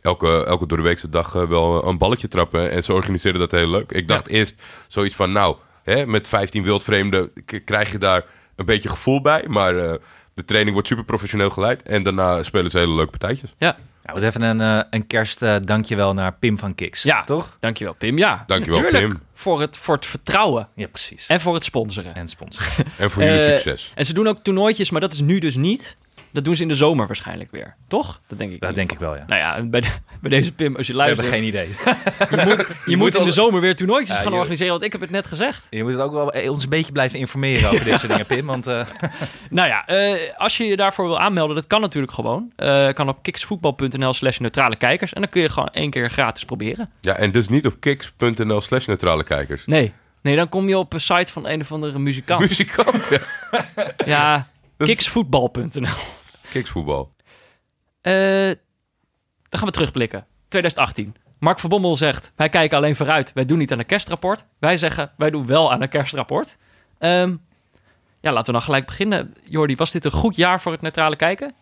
[0.00, 2.70] elke, elke doordeweekse dag wel een balletje trappen.
[2.70, 3.92] En ze organiseren dat heel leuk.
[3.92, 7.32] Ik dacht eerst zoiets van, nou, hè, met 15 wildvreemden
[7.64, 8.24] krijg je daar
[8.56, 9.44] een beetje gevoel bij.
[9.48, 9.94] Maar eh,
[10.34, 11.82] de training wordt super professioneel geleid.
[11.82, 13.54] En daarna spelen ze hele leuke partijtjes.
[13.58, 17.02] Ja, Nou, dus even een, eh, een kerst eh, dankjewel naar Pim van Kiks.
[17.02, 17.24] Ja.
[17.24, 17.56] Toch?
[17.60, 18.18] dankjewel Pim.
[18.18, 19.12] Ja, Dankjewel, natuurlijk.
[19.12, 19.22] Pim.
[19.34, 21.26] Voor het, voor het vertrouwen Ja, precies.
[21.26, 22.14] en voor het sponsoren.
[22.14, 22.72] En sponsor.
[22.98, 23.92] En voor jullie succes.
[23.94, 25.96] En ze doen ook toernooitjes, maar dat is nu dus niet.
[26.34, 27.74] Dat doen ze in de zomer waarschijnlijk weer.
[27.88, 28.20] Toch?
[28.26, 28.60] Dat denk ik.
[28.60, 29.24] Dat denk ik wel, ja.
[29.26, 29.86] Nou ja, bij, de-
[30.20, 31.38] bij deze Pim, als je We hebben luistert...
[31.38, 31.68] geen idee.
[32.92, 35.10] Je moet in de zomer weer toernooitjes Ja, gaan je- organiseren, want ik heb het
[35.10, 35.66] net gezegd.
[35.70, 38.26] Je moet het ook wel eh, ons een beetje blijven informeren over dit soort dingen,
[38.26, 38.46] Pim.
[38.46, 38.86] Want eh,
[39.50, 42.52] Nou ja, eh, als je je daarvoor wil aanmelden, dat kan natuurlijk gewoon.
[42.56, 45.12] Eh kan op kiksvoetbal.nl slash neutrale kijkers.
[45.12, 46.90] En dan kun je gewoon één keer gratis proberen.
[47.00, 49.66] Ja, en dus niet op kiks.nl slash neutrale kijkers.
[49.66, 49.92] Nee.
[50.22, 52.40] Nee, dan kom je op een site van een of andere muzikant.
[52.40, 53.18] Muzikant, ja.
[54.06, 55.88] ja, kiksvoetbal.nl.
[56.54, 57.14] Kiksvoetbal.
[58.00, 58.12] Eh,
[59.48, 60.26] dan gaan we terugblikken.
[60.48, 61.14] 2018.
[61.38, 63.32] Mark van Bommel zegt, wij kijken alleen vooruit.
[63.32, 64.44] Wij doen niet aan een kerstrapport.
[64.58, 66.56] Wij zeggen, wij doen wel aan een kerstrapport.
[66.98, 67.36] Ehm,
[68.20, 69.34] ja, laten we dan gelijk beginnen.
[69.44, 71.54] Jordi, was dit een goed jaar voor het neutrale kijken?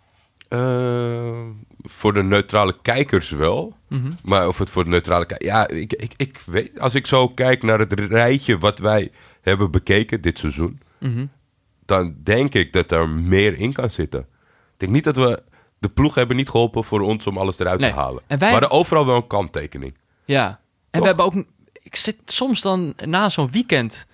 [0.48, 1.46] Eh,
[1.82, 3.76] voor de neutrale kijkers wel.
[3.88, 4.10] Mhm.
[4.24, 5.50] Maar of het voor de neutrale kijkers...
[5.50, 6.80] Ja, ik, ik, ik weet...
[6.80, 10.80] Als ik zo kijk naar het rijtje wat wij hebben bekeken dit seizoen...
[10.98, 11.26] Mhm.
[11.86, 14.26] dan denk ik dat er meer in kan zitten.
[14.82, 15.42] Denk niet dat we...
[15.78, 17.90] De ploeg hebben niet geholpen voor ons om alles eruit Nee.
[17.90, 18.22] te halen.
[18.26, 19.98] En wij- We hadden overal wel een kanttekening.
[20.24, 20.60] Ja.
[20.90, 21.44] En we hebben ook...
[21.82, 24.06] Ik zit soms dan na zo'n weekend...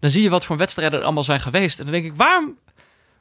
[0.00, 1.78] Dan zie je wat voor wedstrijden er allemaal zijn geweest.
[1.78, 2.58] En dan denk ik, waarom...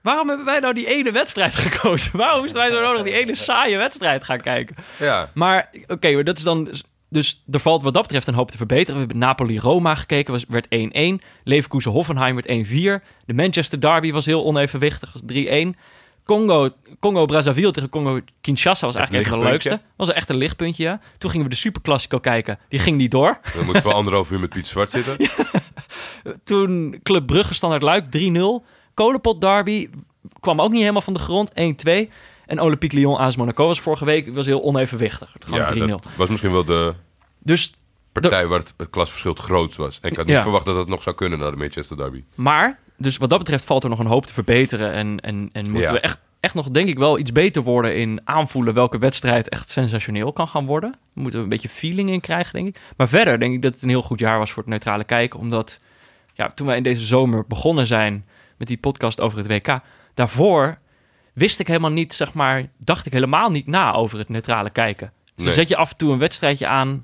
[0.02, 2.18] Waarom hebben wij nou die ene wedstrijd gekozen?
[2.18, 4.76] Waarom moesten wij zo nodig die ene saaie wedstrijd gaan kijken?
[5.00, 5.30] Ja.
[5.34, 6.70] Maar oké, maar dat is dan.
[7.10, 8.94] Dus er valt wat dat betreft een hoop te verbeteren.
[8.94, 11.26] We hebben Napoli-Roma gekeken, was, werd 1-1.
[11.44, 12.68] Leverkusen-Hoffenheim werd
[13.02, 13.04] 1-4.
[13.26, 15.80] De Manchester Derby was heel onevenwichtig, was 3-1.
[16.38, 19.70] Congo, Congo-Brazzaville tegen Congo-Kinshasa was eigenlijk de lichtpuntje.
[19.70, 19.88] leukste.
[19.96, 21.00] Was echt een lichtpuntje, ja.
[21.18, 22.60] Toen gingen we de Superclassico kijken.
[22.70, 23.40] Die ging niet door.
[23.56, 25.18] Dan moeten we anderhalf uur met Piet Zwart zitten.
[26.44, 28.66] Toen Club Brugge standaard Luik 3-0.
[28.94, 29.90] Kolenpot Derby
[30.40, 31.54] kwam ook niet helemaal van de grond 1-2.
[32.46, 35.34] En Olympique Lyon AS Monaco was vorige week was heel onevenwichtig.
[35.34, 35.92] Het Ja, Gewoon 3-0.
[35.92, 36.94] dat was misschien wel de
[37.44, 37.74] Dus
[38.12, 40.00] partij waar het, klasverschil het grootst was.
[40.02, 40.42] En ik had niet Ja.
[40.42, 42.24] verwacht dat het nog zou kunnen naar de Manchester Derby.
[42.36, 44.92] Maar, dus wat dat betreft valt er nog een hoop te verbeteren.
[44.94, 45.92] En, en, en moeten Ja.
[45.94, 49.70] we echt, echt nog, denk ik, wel iets beter worden in aanvoelen welke wedstrijd echt
[49.70, 50.92] sensationeel kan gaan worden.
[50.92, 52.82] Daar moeten we een beetje feeling in krijgen, denk ik.
[52.98, 55.40] Maar verder denk ik dat het een heel goed jaar was voor het neutrale kijken.
[55.40, 55.80] Omdat,
[56.34, 58.26] ja, toen wij in deze zomer begonnen zijn
[58.58, 59.80] met die podcast over het WK,
[60.14, 60.78] daarvoor
[61.34, 65.12] wist ik helemaal niet, zeg maar, dacht ik helemaal niet na over het neutrale kijken.
[65.36, 67.04] Dus dan zet je af en toe een wedstrijdje aan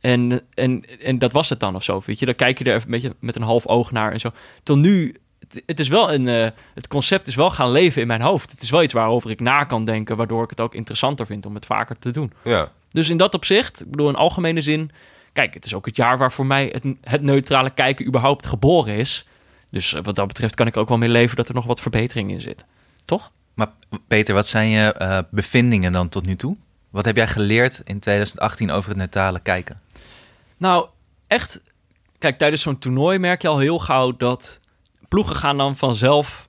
[0.00, 2.26] en, en, en dat was het dan of zo, weet je.
[2.26, 4.30] Dan kijk je er even een beetje met een half oog naar en zo.
[4.62, 5.16] Tot nu,
[5.52, 8.50] het, het is wel een, eh, het concept is wel gaan leven in mijn hoofd.
[8.50, 11.46] Het is wel iets waarover ik na kan denken, waardoor ik het ook interessanter vind
[11.46, 12.32] om het vaker te doen.
[12.44, 14.90] Ja, Dus in dat opzicht, ik bedoel in algemene zin,
[15.32, 18.96] kijk, het is ook het jaar waar voor mij het, het neutrale kijken überhaupt geboren
[18.96, 19.26] is.
[19.70, 21.66] Dus eh, wat dat betreft kan ik er ook wel mee leven dat er nog
[21.66, 22.64] wat verbetering in zit.
[23.04, 23.30] Toch?
[23.54, 23.68] Maar
[24.06, 26.56] Peter, wat zijn je eh, bevindingen dan tot nu toe?
[26.90, 29.80] Wat heb jij geleerd in 2018 over het neutrale kijken?
[30.56, 30.86] Nou,
[31.26, 31.60] echt.
[32.18, 34.59] Kijk, tijdens zo'n toernooi merk je al heel gauw dat
[35.10, 36.48] ploegen gaan dan vanzelf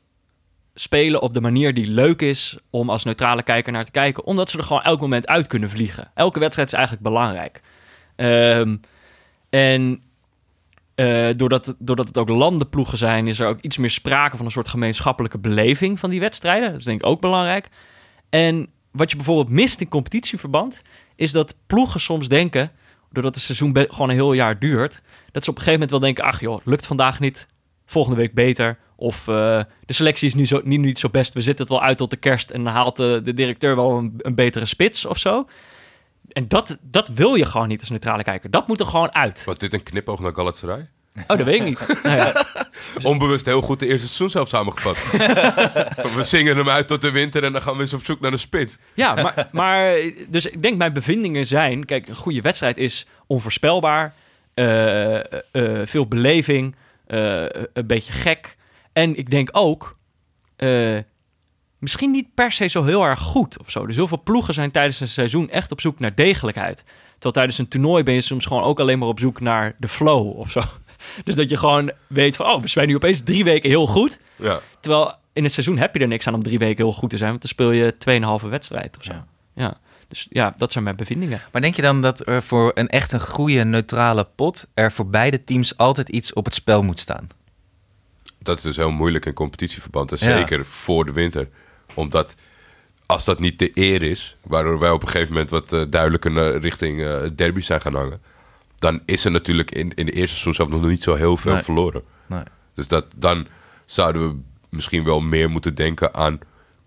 [0.73, 4.49] spelen op de manier die leuk is om als neutrale kijker naar te kijken, omdat
[4.49, 6.11] ze er gewoon elk moment uit kunnen vliegen.
[6.13, 7.61] Elke wedstrijd is eigenlijk belangrijk.
[8.15, 8.77] Ehm,
[9.49, 10.03] en
[10.95, 14.51] eh, doordat, doordat het ook landenploegen zijn, is er ook iets meer sprake van een
[14.51, 16.69] soort gemeenschappelijke beleving van die wedstrijden.
[16.69, 17.69] Dat is denk ik ook belangrijk.
[18.29, 20.81] En wat je bijvoorbeeld mist in competitieverband,
[21.15, 22.71] is dat ploegen soms denken,
[23.11, 25.99] doordat het seizoen gewoon een heel jaar duurt, dat ze op een gegeven moment wel
[25.99, 27.47] denken, ach joh, lukt vandaag niet,
[27.91, 28.77] volgende week beter.
[28.95, 31.33] Of eh, de selectie is nu, zo, nu niet zo best.
[31.33, 32.49] We zitten het wel uit tot de kerst.
[32.51, 35.47] En dan haalt de, de directeur wel een, een betere spits of zo.
[36.31, 38.51] En dat, dat wil je gewoon niet als neutrale kijker.
[38.51, 39.43] Dat moet er gewoon uit.
[39.45, 40.89] Was dit een knipoog naar Galatasaray?
[41.27, 42.03] Oh, dat weet ik niet.
[42.03, 42.45] Nou ja,
[43.03, 44.97] Onbewust heel goed de eerste seizoen zelf samengevat.
[46.15, 48.31] we zingen hem uit tot de winter en dan gaan we eens op zoek naar
[48.31, 48.77] de spits.
[48.93, 49.93] Ja, maar, maar
[50.27, 51.85] dus ik denk mijn bevindingen zijn...
[51.85, 54.13] Kijk, een goede wedstrijd is onvoorspelbaar.
[54.53, 56.75] eh, eh, eh, veel beleving.
[57.11, 58.57] Eh, een beetje gek.
[58.93, 59.95] En ik denk ook...
[60.55, 60.97] eh,
[61.79, 63.85] misschien niet per se zo heel erg goed of zo.
[63.85, 66.83] Dus heel veel ploegen zijn tijdens een seizoen echt op zoek naar degelijkheid.
[67.11, 69.87] Terwijl tijdens een toernooi ben je soms gewoon ook alleen maar op zoek naar de
[69.87, 70.61] flow of zo.
[71.23, 72.45] Dus dat je gewoon weet van...
[72.45, 74.19] Oh, we zijn nu opeens drie weken heel goed.
[74.35, 74.59] Ja.
[74.79, 77.17] Terwijl in het seizoen heb je er niks aan om drie weken heel goed te
[77.17, 77.29] zijn.
[77.29, 79.11] Want dan speel je 2,5 wedstrijd of zo.
[79.11, 79.25] Ja.
[79.53, 79.77] Ja.
[80.11, 81.41] Dus ja, dat zijn mijn bevindingen.
[81.51, 84.67] Maar denk je dan dat er voor een echt een goede neutrale pot...
[84.73, 87.27] er voor beide teams altijd iets op het spel moet staan?
[88.39, 90.11] Dat is dus heel moeilijk in competitieverband.
[90.11, 90.37] En Ja.
[90.37, 91.47] zeker voor de winter.
[91.93, 92.35] Omdat
[93.05, 96.31] als dat niet de eer is, waardoor wij op een gegeven moment wat eh, duidelijker
[96.31, 98.21] naar richting eh derby zijn gaan hangen,
[98.75, 101.53] dan is er natuurlijk in, in de eerste seizoen zelf nog niet zo heel veel
[101.53, 101.63] Nee.
[101.63, 102.03] verloren.
[102.27, 102.43] Nee.
[102.73, 103.47] Dus dat, dan
[103.85, 104.35] zouden we
[104.69, 106.39] misschien wel meer moeten denken aan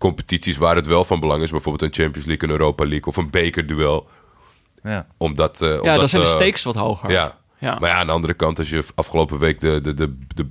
[0.05, 1.51] competities waar het wel van belang is.
[1.51, 4.07] Bijvoorbeeld een Champions League, een Europa League of een bekerduel.
[4.83, 5.07] Ja.
[5.17, 7.11] Omdat, eh, Ja, omdat, dan zijn de eh, stakes wat hoger.
[7.11, 7.37] Ja.
[7.57, 7.77] Ja.
[7.79, 10.47] Maar ja, aan de andere kant, als je afgelopen week de, de, de, de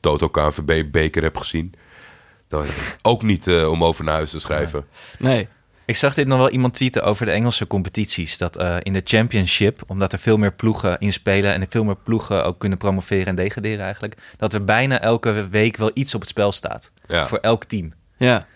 [0.00, 1.74] Toto KNVB beker hebt gezien,
[2.48, 2.64] dan
[3.02, 4.84] ook niet eh, om over naar huis te schrijven.
[5.18, 5.48] Nee.
[5.84, 8.38] Ik zag dit nog wel iemand tweeten over de Engelse competities.
[8.38, 11.52] Dat eh, in de championship, omdat er veel meer ploegen in spelen...
[11.52, 14.16] en er veel meer ploegen ook kunnen promoveren en degraderen eigenlijk...
[14.36, 16.90] dat er bijna elke week wel iets op het spel staat.
[17.06, 17.26] Ja.
[17.26, 17.92] Voor elk team.
[18.16, 18.46] Ja.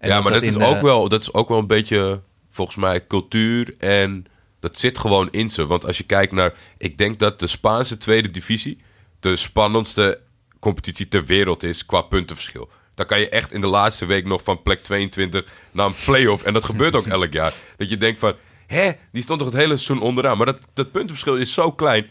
[0.00, 2.20] En ja, maar dat, is in, eh, ook wel, dat is ook wel een beetje,
[2.50, 4.26] volgens mij, cultuur en
[4.60, 5.66] dat zit gewoon in ze.
[5.66, 8.80] Want als je kijkt naar, ik denk dat de Spaanse tweede divisie
[9.20, 10.20] de spannendste
[10.60, 12.68] competitie ter wereld is qua puntenverschil.
[12.94, 16.42] Dan kan je echt in de laatste week nog van plek 22 naar een play-off.
[16.42, 17.54] En dat gebeurt ook elk jaar.
[17.76, 18.34] Dat je denkt van,
[18.66, 20.36] hè, die stond toch het hele seizoen onderaan.
[20.36, 22.10] Maar dat, dat puntenverschil is zo klein.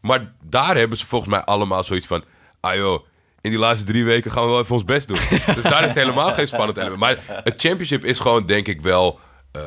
[0.00, 2.24] Maar daar hebben ze volgens mij allemaal zoiets van...
[2.60, 3.06] Ah joh,
[3.46, 5.16] in die laatste drie weken gaan we wel even ons best doen.
[5.54, 6.98] dus daar is het helemaal geen spannend element.
[7.00, 9.18] Maar het championship is gewoon, denk ik wel...
[9.52, 9.62] eh,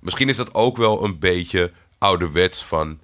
[0.00, 2.98] misschien is dat ook wel een beetje ouderwets van...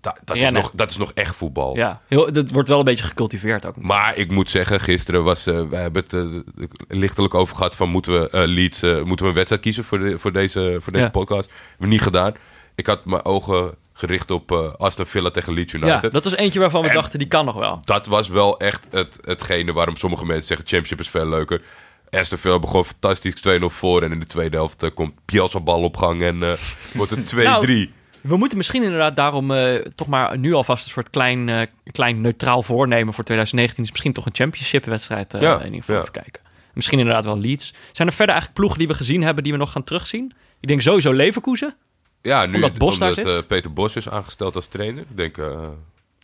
[0.00, 1.76] da- dat, is nog, dat is nog echt voetbal.
[1.76, 2.00] ja.
[2.08, 3.76] Heel, dat wordt wel een beetje gecultiveerd ook.
[3.76, 5.46] Maar ik moet zeggen, gisteren was...
[5.46, 7.88] eh we hebben het eh, lichtelijk over gehad van...
[7.88, 11.10] moeten we, Leeds, moeten we een wedstrijd kiezen voor, de, voor deze, voor deze Ja.
[11.10, 11.48] podcast?
[11.50, 12.34] hebben we niet gedaan.
[12.74, 16.02] Ik had mijn ogen gericht op eh Aston Villa tegen Leeds United.
[16.02, 17.78] Ja, dat was eentje waarvan we En- dachten, die kan nog wel.
[17.84, 21.62] dat was wel echt het, hetgene waarom sommige mensen zeggen Championship is veel leuker.
[22.10, 25.82] Aston Villa begon fantastisch 2-0 voor en in de tweede helft eh, komt Bielsa bal
[25.82, 26.52] op gang en eh,
[26.94, 27.36] wordt het 2-3.
[27.42, 27.88] Nou,
[28.20, 29.52] We moeten misschien inderdaad daarom
[29.94, 33.84] toch maar nu alvast een soort klein, klein neutraal voornemen voor 2019.
[33.84, 36.00] Is misschien toch een championship wedstrijd Ja, in ieder geval ja.
[36.00, 36.42] even kijken.
[36.74, 37.74] Misschien inderdaad wel Leeds.
[37.92, 40.32] Zijn er verder eigenlijk ploegen die we gezien hebben die we nog gaan terugzien?
[40.60, 41.74] Ik denk sowieso Leverkusen.
[42.22, 43.42] Ja, nu omdat Bos daar omdat, zit?
[43.42, 45.00] eh, Peter Bos is aangesteld als trainer.
[45.10, 45.68] Ik denk, eh,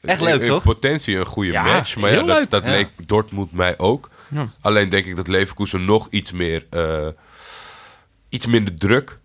[0.02, 0.62] Echt in- leuk, in toch?
[0.62, 1.96] potentie een goede Ja, match.
[1.96, 2.50] Maar ja, dat, leuk.
[2.50, 2.70] dat Ja.
[2.70, 4.11] leek Dortmund mij ook.
[4.28, 4.50] Ja.
[4.61, 6.66] Alleen denk ik dat Leverkusen nog iets meer...
[6.70, 7.06] eh,
[8.28, 9.18] iets minder druk.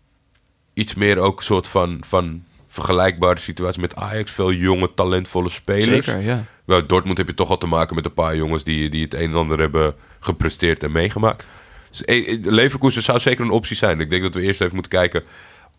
[0.73, 4.31] Iets meer ook een soort van, van vergelijkbare situatie met Ajax.
[4.31, 6.05] Veel jonge, talentvolle spelers.
[6.05, 6.45] Zeker, ja.
[6.65, 9.13] Bij Dortmund heb je toch al te maken met een paar jongens die, die het
[9.13, 11.45] een en ander hebben gepresteerd en meegemaakt.
[11.89, 12.01] Dus,
[12.43, 13.99] Leverkusen zou zeker een optie zijn.
[13.99, 15.23] Ik denk dat we eerst even moeten kijken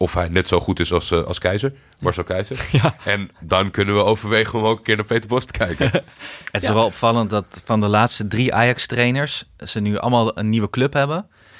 [0.02, 2.66] of hij net zo goed is als, eh, als Keizer, Marcel Keizer.
[2.82, 2.94] Ja.
[3.04, 5.90] En dan kunnen we overwegen om ook een keer naar Peter Bos te kijken.
[6.52, 10.70] Het is wel opvallend dat van de laatste drie Ajax-trainers ze nu allemaal een nieuwe
[10.70, 11.16] club hebben.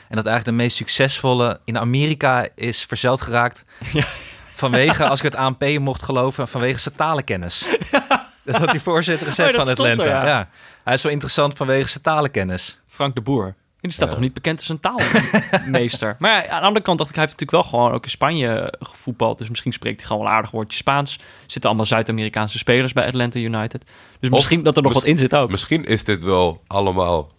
[0.09, 3.65] En dat eigenlijk de meest succesvolle in Amerika is verzeld geraakt.
[3.93, 4.05] Ja.
[4.55, 7.67] Vanwege, als ik het ANP mocht geloven, vanwege zijn talenkennis.
[8.45, 10.05] Dat had die voorzitter gezegd Oh, van er, Atlanta.
[10.05, 10.27] ja.
[10.27, 10.49] ja.
[10.85, 12.81] Hij is wel interessant vanwege zijn talenkennis.
[12.87, 13.55] Frank de Boer.
[13.83, 14.15] Die staat Ja.
[14.15, 16.17] toch niet bekend als een taalmeester.
[16.19, 18.11] maar ja, aan de andere kant dacht ik, hij heeft natuurlijk wel gewoon ook in
[18.11, 19.39] Spanje gevoetbald.
[19.39, 21.19] Dus misschien spreekt hij gewoon wel een aardig woordje Spaans.
[21.41, 23.85] Zitten allemaal Zuid-Amerikaanse spelers bij Atlanta United.
[24.21, 25.51] Dus Of misschien dat er nog wat in zit ook.
[25.51, 27.31] Misschien is dit wel allemaal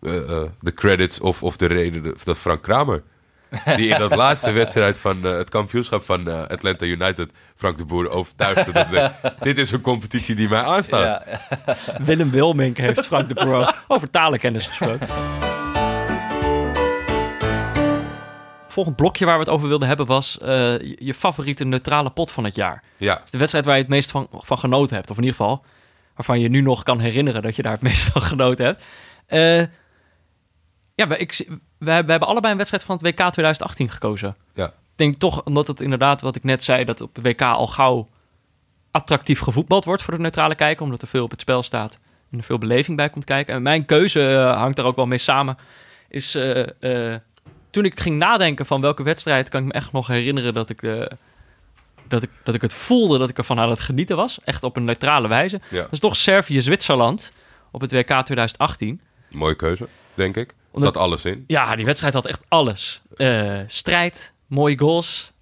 [0.00, 3.02] eh, eh, de credits of, of de reden dat Frank Kramer...
[3.76, 7.30] die in dat laatste wedstrijd van eh, het kampioenschap van Atlanta United...
[7.56, 11.22] Frank de Boer overtuigde dat we- dit is een competitie die mij aanstaat.
[12.04, 15.08] Willem Wilmink heeft Frank de Boer over talenkennis gesproken.
[18.72, 20.48] Volgend blokje waar we het over wilden hebben was eh,
[20.80, 22.82] je, favoriete neutrale pot van het jaar.
[22.96, 25.10] Ja, De wedstrijd waar je het meest van, van genoten hebt.
[25.10, 25.64] Of in ieder geval
[26.14, 28.84] waarvan je nu nog kan herinneren dat je daar het meest van genoten hebt.
[29.26, 29.58] Eh,
[30.94, 34.36] ja, we, ik, we, we hebben allebei een wedstrijd van het WK 2018 gekozen.
[34.54, 34.66] ja.
[34.66, 37.66] Ik denk toch, omdat het inderdaad, wat ik net zei, dat op de WK al
[37.66, 38.08] gauw
[38.90, 41.98] attractief gevoetbald wordt voor de neutrale kijker, omdat er veel op het spel staat.
[42.30, 43.54] En er veel beleving bij komt kijken.
[43.54, 45.56] En mijn keuze eh, hangt daar ook wel mee samen.
[46.08, 47.14] Is eh,
[47.72, 50.82] toen ik ging nadenken van welke wedstrijd kan ik me echt nog herinneren dat ik,
[50.82, 51.06] eh,
[52.08, 54.38] dat ik, dat ik het voelde dat ik ervan aan het genieten was.
[54.44, 55.60] Echt op een neutrale wijze.
[55.70, 55.80] Ja.
[55.82, 57.32] Dat is toch Servië-Zwitserland
[57.70, 59.00] op het WK 2018.
[59.30, 60.48] Mooie keuze, denk ik.
[60.50, 61.44] Er Omdat- zat alles in.
[61.46, 63.02] Ja, die wedstrijd had echt alles.
[63.16, 65.32] Eh, strijd, mooie goals,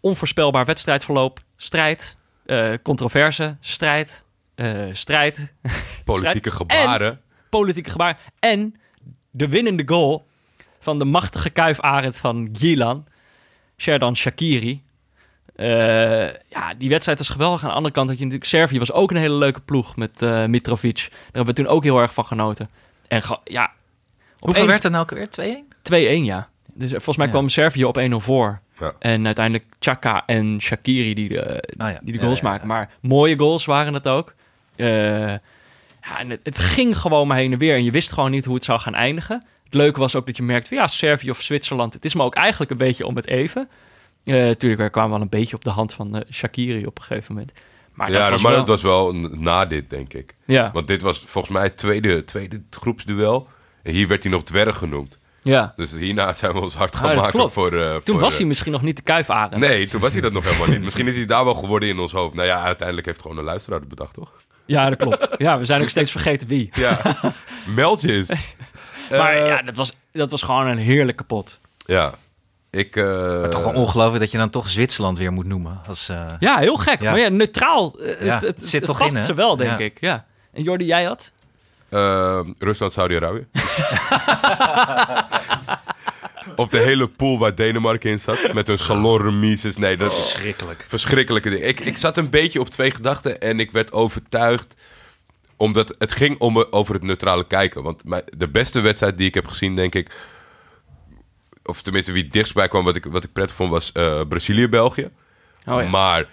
[0.00, 5.52] onvoorspelbaar wedstrijdverloop, strijd, eh, controverse, strijd, eh, strijd,
[6.04, 6.70] Politieke Strijd.
[6.72, 7.20] gebaren.
[7.50, 8.74] politieke gebaar en
[9.30, 10.26] de winnende goal
[10.84, 13.06] van de machtige kuifarend van Gilan,
[13.76, 14.82] Sherdan Shakiri.
[15.56, 15.66] Eh,
[16.48, 17.62] ja, die wedstrijd was geweldig.
[17.62, 20.22] Aan de andere kant had je natuurlijk Servië was ook een hele leuke ploeg met
[20.22, 20.94] eh, Mitrovic.
[21.10, 22.70] Daar hebben we toen ook heel erg van genoten.
[23.08, 23.72] En ge- ja,
[24.38, 25.28] Hoeveel één- werd het nou ook weer?
[25.30, 25.68] 2-1?
[25.82, 26.48] 2-1, ja.
[26.74, 27.32] Dus eh, volgens mij Ja.
[27.32, 28.60] kwam Servië op 1-0 voor.
[28.78, 28.92] Ja.
[28.98, 31.98] En uiteindelijk Chaka en Shakiri die de, Ah ja.
[32.02, 32.52] die de goals ja, ja.
[32.52, 32.68] maken.
[32.68, 34.34] Maar mooie goals waren het ook.
[34.76, 34.86] Eh,
[36.02, 37.74] ja, en het, het ging gewoon maar heen en weer.
[37.74, 39.44] En je wist gewoon niet hoe het zou gaan eindigen.
[39.74, 41.92] Het leuke was ook dat je merkte van ja, Servië of Zwitserland.
[41.92, 43.68] Het is me ook eigenlijk een beetje om het even.
[44.24, 47.04] Eh natuurlijk, we kwamen wel een beetje op de hand van eh, Shakiri op een
[47.04, 47.52] gegeven moment.
[47.92, 48.60] Maar ja, dat was maar wel...
[48.64, 50.34] dat was wel na dit, denk ik.
[50.46, 53.48] Ja, Want dit was volgens mij het tweede, tweede groepsduel.
[53.82, 55.18] En hier werd hij nog dwerg genoemd.
[55.42, 55.72] ja.
[55.76, 57.72] Dus hierna zijn we ons hard gaan maken voor...
[57.72, 59.56] eh, Toen voor, was hij misschien nog niet de kuifarend.
[59.56, 60.82] Nee, toen was hij dat nog helemaal niet.
[60.88, 62.34] Misschien is hij daar wel geworden in ons hoofd.
[62.34, 64.32] Nou ja, uiteindelijk heeft gewoon een luisteraar het bedacht, toch?
[64.66, 65.28] Ja, dat klopt.
[65.38, 66.70] Ja, we zijn ook steeds vergeten wie.
[66.72, 67.00] Ja.
[69.10, 71.60] Maar Eh, ja, dat was, dat was gewoon een heerlijke pot.
[71.86, 72.14] Ja.
[72.70, 72.96] Ik...
[72.96, 75.80] eh, Toch wel ongelooflijk dat je dan toch Zwitserland weer moet noemen.
[75.86, 77.00] Als, eh, Ja, heel gek.
[77.02, 77.10] Ja.
[77.10, 77.94] Maar ja, neutraal.
[78.00, 79.24] eh, Ja, het, het, het zit het toch past in, hè?
[79.24, 79.84] ze wel, denk Ja.
[79.84, 80.00] ik.
[80.00, 80.24] Ja.
[80.52, 81.32] En Jordi, jij had?
[81.88, 83.46] eh, Rusland, Saudi-Arabië.
[86.56, 88.52] of de hele pool waar Denemarken in zat.
[88.52, 89.76] Met hun salonremises.
[89.76, 90.84] Nee, dat is Schrikkelijk.
[90.88, 91.62] verschrikkelijke ding.
[91.62, 94.74] Ik, ik zat een beetje op twee gedachten en ik werd overtuigd.
[95.56, 97.82] Omdat het ging om, over het neutrale kijken.
[97.82, 98.02] Want
[98.36, 100.10] de beste wedstrijd die ik heb gezien, denk ik.
[101.64, 104.20] Of tenminste, wie het dichtst bij kwam, wat ik, wat ik prettig vond, was eh,
[104.28, 105.10] Brazilië-België.
[105.66, 105.88] Oh ja.
[105.88, 106.28] Maar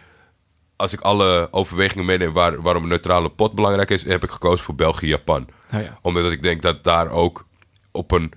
[0.76, 4.66] als ik alle overwegingen meeneem waar, waarom een neutrale pot belangrijk is, heb ik gekozen
[4.66, 5.48] voor België-Japan.
[5.74, 6.00] Oh ja.
[6.02, 7.46] Omdat ik denk dat daar ook
[7.92, 8.34] op een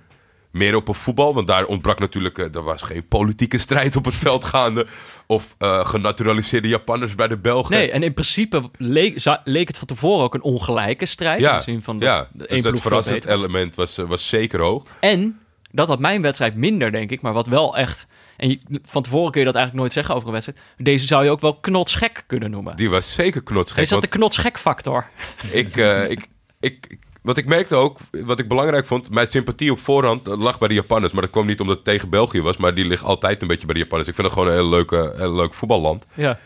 [0.51, 4.05] meer op een voetbal, want daar ontbrak natuurlijk, eh, er was geen politieke strijd op
[4.05, 4.87] het veld gaande
[5.27, 7.75] of eh, genaturaliseerde Japanners bij de Belgen.
[7.75, 11.37] Nee, en in principe leek, het van tevoren ook een ongelijke strijd.
[11.37, 12.27] In ja, zin van dat ja.
[12.33, 14.83] de dus dat verrassend element was, eh, was zeker hoog.
[14.99, 15.39] En
[15.71, 17.21] dat had mijn wedstrijd minder, denk ik.
[17.21, 18.07] Maar wat wel echt...
[18.37, 20.61] En je- van tevoren kun je dat eigenlijk nooit zeggen over een wedstrijd.
[20.77, 22.75] Deze zou je ook wel knotsgek kunnen noemen.
[22.75, 23.77] Die was zeker knotsgek.
[23.79, 25.05] Deze had de knotsgek factor.
[25.51, 26.27] ik, eh, ik,
[26.59, 30.57] ik, ik- wat ik merkte ook, wat ik belangrijk vond, mijn sympathie op voorhand lag
[30.57, 31.13] bij de Japanners.
[31.13, 33.65] Maar dat kwam niet omdat het tegen België was, maar die ligt altijd een beetje
[33.65, 34.09] bij de Japanners.
[34.09, 36.05] Ik vind het gewoon een heel, leuke, heel leuk voetballand.
[36.13, 36.39] Ja.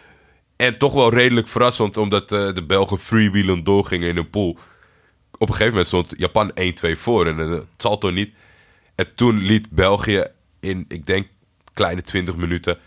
[0.55, 4.57] En toch wel redelijk verrassend, omdat eh, de Belgen freewheelend doorgingen in een pool.
[5.31, 8.33] Op een gegeven moment stond Japan 1-2 voor en eh, het salto niet.
[8.95, 10.25] En toen liet België
[10.59, 11.27] in, ik denk,
[11.73, 12.77] kleine 20 minuten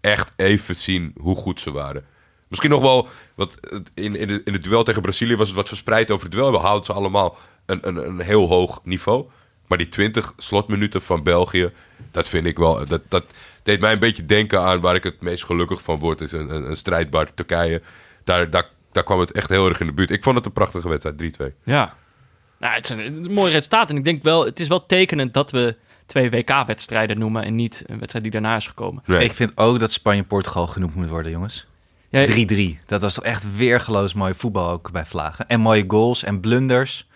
[0.00, 2.04] echt even zien hoe goed ze waren.
[2.48, 5.56] Misschien nog wel, want het- in, in, de, in het duel tegen Brazilië was het
[5.56, 6.50] wat verspreid over het duel.
[6.52, 9.24] We haalden ze allemaal een, een, een heel hoog niveau.
[9.66, 11.70] Maar die 20 slotminuten van België,
[12.10, 12.84] dat vind ik wel.
[12.84, 13.24] Dat, dat
[13.62, 16.20] deed mij een beetje denken aan waar ik het meest gelukkig van word.
[16.20, 17.82] Is een, een, een strijdbaar Turkije.
[18.24, 20.10] Daar, daar, daar kwam het echt heel erg in de buurt.
[20.10, 21.54] Ik vond het een prachtige wedstrijd, 3-2.
[21.64, 21.94] Ja.
[22.58, 23.90] Nou, het is, een, het is een mooi resultaat.
[23.90, 27.82] En ik denk wel, het is wel tekenend dat we twee WK-wedstrijden noemen en niet
[27.86, 29.02] een wedstrijd die daarna is gekomen.
[29.06, 29.24] Nee.
[29.24, 31.66] Ik vind ook dat Spanje-Portugal genoemd moet worden, jongens.
[32.06, 32.10] 3-3.
[32.10, 35.48] Ja, Dat was toch echt weergeloos mooi voetbal ook bij Vlagen.
[35.48, 37.08] En mooie goals en blunders.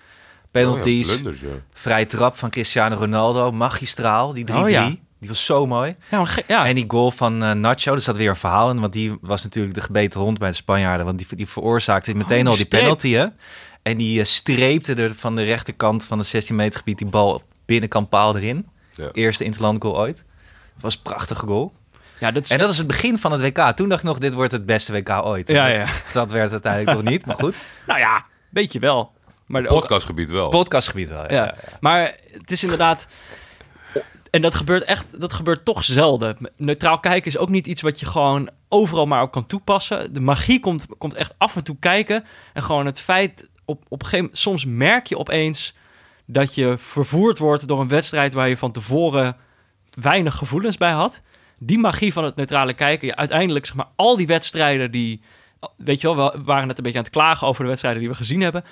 [0.51, 1.09] Penalties.
[1.09, 1.57] Oh ja, blunders, ja.
[1.73, 3.53] vrij trap van Cristiano Ronaldo.
[3.53, 4.55] Magistraal, die 3-3.
[4.55, 4.89] Oh ja.
[5.19, 5.97] Die was zo mooi.
[6.11, 6.67] maar.
[6.67, 8.81] En die goal van eh, Nacho, er zat weer een verhaal in.
[8.81, 11.07] Want die was natuurlijk de gebeten hond bij de Spanjaarden.
[11.07, 12.81] Want die, die veroorzaakte meteen Oh, die al die streep.
[12.83, 13.27] penalty, hè?
[13.83, 17.43] En die eh, streepte er van de rechterkant van de 16 meter gebied die bal
[17.67, 18.67] binnenkant paal erin.
[18.95, 19.09] Ja.
[19.13, 20.19] Eerste interland goal ooit.
[20.75, 21.73] Het was een prachtige goal.
[22.21, 23.77] Ja, dat is, En dat is het begin van het WK.
[23.77, 25.49] Toen dacht ik nog, dit wordt het beste WK ooit.
[25.49, 25.87] Ja, ja.
[26.13, 27.55] Dat werd het uiteindelijk nog niet, maar goed.
[27.87, 29.13] nou ja, weet je wel.
[29.47, 30.49] Maar Podcastgebied wel.
[30.49, 31.45] Podcastgebied wel, ja.
[31.45, 31.55] ja.
[31.81, 33.07] Maar het is inderdaad...
[34.31, 36.51] En dat gebeurt echt, dat gebeurt toch zelden.
[36.57, 40.13] Neutraal kijken is ook niet iets wat je gewoon overal maar op kan toepassen.
[40.13, 42.25] De magie komt, komt echt af en toe kijken.
[42.53, 45.75] En gewoon het feit, op, op een gegeven moment, soms merk je opeens
[46.27, 49.37] dat je vervoerd wordt door een wedstrijd waar je van tevoren
[50.01, 51.21] weinig gevoelens bij had.
[51.63, 55.21] Die magie van het neutrale kijken, ja, uiteindelijk zeg maar al die wedstrijden die,
[55.77, 58.11] weet je wel, we waren net een beetje aan het klagen over de wedstrijden die
[58.11, 58.65] we gezien hebben.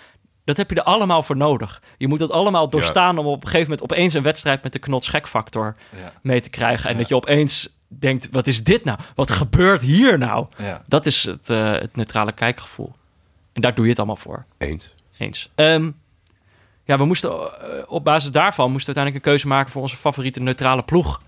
[0.45, 1.83] Dat heb je er allemaal voor nodig.
[1.99, 4.79] Je moet dat allemaal doorstaan om op een gegeven moment opeens een wedstrijd met de
[4.79, 6.13] knotsgek-factor Ja.
[6.23, 6.91] mee te krijgen.
[6.91, 8.99] En dat je opeens denkt, wat is dit nou?
[9.15, 10.47] Wat gebeurt hier nou?
[10.59, 10.83] Ja.
[10.87, 12.93] Dat is het, eh, het neutrale kijkgevoel.
[13.53, 14.45] En daar doe je het allemaal voor.
[14.59, 14.95] Eens.
[15.19, 15.51] eens.
[15.55, 15.91] Ehm,
[16.85, 19.97] ja, we moesten eh, op basis daarvan moesten we uiteindelijk een keuze maken voor onze
[19.97, 21.21] favoriete neutrale ploeg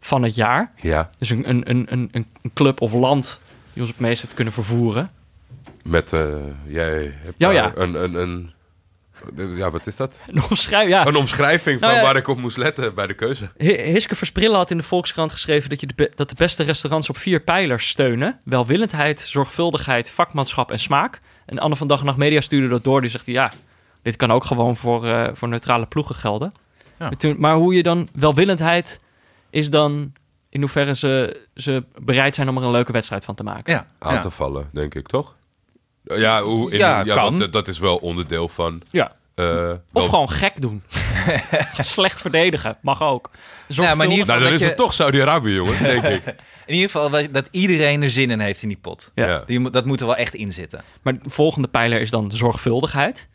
[0.00, 0.72] van het jaar.
[0.76, 3.40] Ja, Dus een, een, een, een, een club of land
[3.72, 5.10] die ons het meest heeft kunnen vervoeren.
[5.82, 6.12] met...
[6.12, 6.34] eh,
[6.66, 7.72] jij hebt Ja.
[7.74, 8.52] Een, een, een...
[9.56, 10.20] Ja, wat is dat?
[10.26, 11.06] Een omschrijf, ja.
[11.06, 12.06] Een omschrijving van Nou ja.
[12.06, 13.50] waar ik op moest letten bij de keuze.
[13.58, 17.08] Hi- Hiske Versprillen had in de Volkskrant geschreven dat, je de, dat de beste restaurants
[17.08, 18.38] op vier pijlers steunen.
[18.44, 21.20] Welwillendheid, zorgvuldigheid, vakmanschap en smaak.
[21.46, 23.00] En Anne van Dag en Nacht Media stuurde dat door.
[23.00, 23.52] Die zegt, ja,
[24.02, 26.54] dit kan ook gewoon voor, eh, voor neutrale ploegen gelden.
[26.98, 27.04] Ja.
[27.04, 28.08] Maar, toen- maar hoe je dan...
[28.12, 29.00] Welwillendheid
[29.50, 30.12] is dan
[30.48, 33.72] in hoeverre ze, ze bereid zijn om er een leuke wedstrijd van te maken.
[33.72, 34.20] Ja, Aan ja.
[34.20, 35.34] te vallen, denk ik, toch?
[36.04, 37.46] Ja, hoe, in- Ja, ja kan.
[37.50, 38.82] dat is wel onderdeel van...
[38.90, 39.12] Ja.
[39.34, 40.82] eh, Of wel- gewoon gek doen.
[41.80, 43.30] Slecht verdedigen, mag ook.
[43.66, 46.22] Ja, maar in ieder Nou, dan dat is je- het toch Saudi-Arabië, jongen, denk ik.
[46.66, 49.12] In ieder geval dat- iedereen er zin in heeft in die pot.
[49.14, 49.26] Ja.
[49.26, 49.42] Ja.
[49.46, 50.82] Die, moet- dat moet er wel echt in zitten.
[51.02, 53.28] Maar de volgende pijler is dan zorgvuldigheid.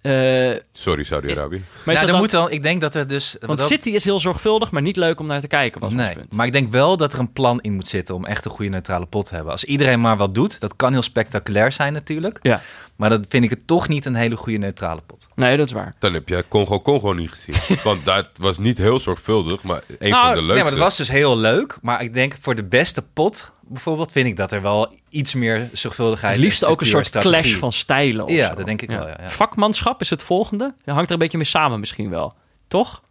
[0.00, 1.62] Eh, Sorry, Saudi-Arabië.
[1.84, 3.36] maar nou, dat dan- moet wel, ik denk dat er dus...
[3.40, 6.12] Want dat- City is heel zorgvuldig, maar niet leuk om naar te kijken, was Nee,
[6.12, 6.34] punt.
[6.34, 8.70] maar ik denk wel dat er een plan in moet zitten om echt een goede
[8.70, 9.52] neutrale pot te hebben.
[9.52, 12.38] Als iedereen maar wat doet, dat kan heel spectaculair zijn natuurlijk.
[12.42, 12.60] Ja,
[12.96, 15.28] Maar dan vind ik het toch niet een hele goede neutrale pot.
[15.34, 15.94] nee, dat is waar.
[15.98, 17.76] Dan heb jij Congo-Congo niet gezien.
[17.84, 20.52] Want dat was niet heel zorgvuldig, maar een Nou, van de leukste.
[20.54, 21.76] Nee, maar dat was dus heel leuk.
[21.82, 25.68] Maar ik denk voor de beste pot bijvoorbeeld vind ik dat er wel iets meer
[25.72, 28.54] zorgvuldigheid Het liefst ook een soort clash van stijlen of Ja, zo.
[28.54, 29.30] dat denk ik wel, ja.
[29.30, 30.74] Vakmanschap is het volgende.
[30.84, 32.32] Dat hangt er een beetje mee samen misschien wel.
[32.68, 33.02] Toch?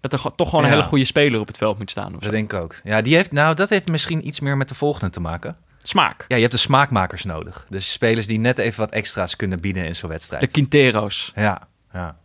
[0.00, 2.06] Dat er toch gewoon een hele goede speler op het veld moet staan.
[2.06, 2.18] Of zo.
[2.18, 2.74] Dat denk ik ook.
[2.84, 5.56] Ja, die heeft, nou, dat heeft misschien iets meer met de volgende te maken.
[5.82, 6.24] Smaak.
[6.28, 7.66] Ja, je hebt de smaakmakers nodig.
[7.68, 10.50] Dus spelers die net even wat extra's kunnen bieden in zo'n De wedstrijd.
[10.52, 11.32] Quintero's.
[11.34, 11.60] Ja,
[11.92, 12.16] ja.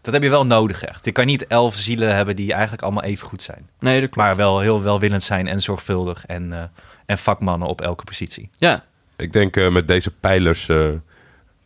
[0.00, 1.04] Dat heb je wel nodig echt.
[1.04, 3.68] Je kan niet elf zielen hebben die eigenlijk allemaal even goed zijn.
[3.78, 4.28] Nee, dat klopt.
[4.28, 6.62] Maar wel heel welwillend zijn en zorgvuldig en, eh,
[7.08, 8.50] en vakmannen op elke positie.
[8.58, 8.84] Ja,
[9.16, 10.88] Ik denk eh, met deze pijlers eh,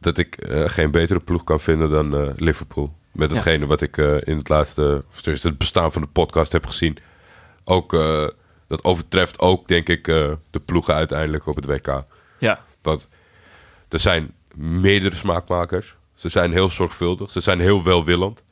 [0.01, 2.93] dat ik eh, geen betere ploeg kan vinden dan eh, Liverpool.
[3.13, 3.35] Met Ja.
[3.35, 6.67] hetgene wat ik eh, in het laatste, of tenminste het bestaan van de podcast heb
[6.67, 6.99] gezien.
[7.65, 8.29] Ook, eh,
[8.69, 12.05] dat overtreft ook, denk ik, eh, de ploegen uiteindelijk op het WK.
[12.39, 12.61] ja.
[12.83, 13.09] Want
[13.89, 15.95] er zijn meerdere smaakmakers.
[16.15, 17.31] Ze zijn heel zorgvuldig.
[17.31, 18.43] Ze zijn heel welwillend.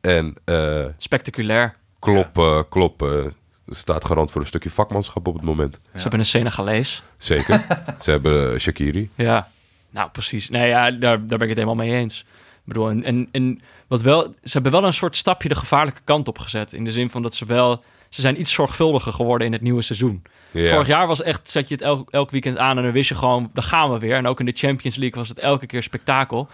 [0.00, 1.74] En eh Spectaculair.
[1.98, 3.24] Klopp, eh, Klopp eh,
[3.70, 5.78] staat garant voor een stukje vakmanschap op het moment.
[5.94, 7.02] Ze hebben een Senegalees.
[7.16, 7.64] Zeker.
[8.02, 9.10] Ze hebben eh, Shakiri.
[9.14, 9.48] Ja,
[9.90, 10.48] nou precies.
[10.48, 12.20] Nee, ja, daar, daar ben ik het helemaal mee eens.
[12.60, 16.00] Ik bedoel, en, en, en wat wel, ze hebben wel een soort stapje de gevaarlijke
[16.04, 16.72] kant op gezet.
[16.72, 19.82] In de zin van dat ze wel, ze zijn iets zorgvuldiger geworden in het nieuwe
[19.82, 20.22] seizoen.
[20.52, 23.14] Vorig jaar was echt, zet je het elk, elk weekend aan en dan wist je
[23.14, 24.16] gewoon, daar gaan we weer.
[24.16, 26.48] En ook in de Champions League was het elke keer spektakel.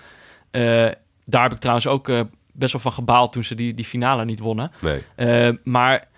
[0.51, 0.63] Eh,
[1.25, 2.21] daar heb ik trouwens ook eh,
[2.53, 4.71] best wel van gebaald toen ze die, die finale niet wonnen.
[4.79, 5.59] Nee.
[5.65, 6.09] Maar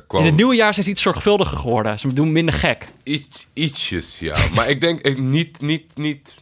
[0.00, 1.98] kwam in het nieuwe jaar zijn ze iets zorgvuldiger geworden.
[1.98, 2.88] Ze doen minder gek.
[3.02, 4.36] iets, ietsjes, ja.
[4.54, 6.36] Maar ik denk ik, niet, niet, niet,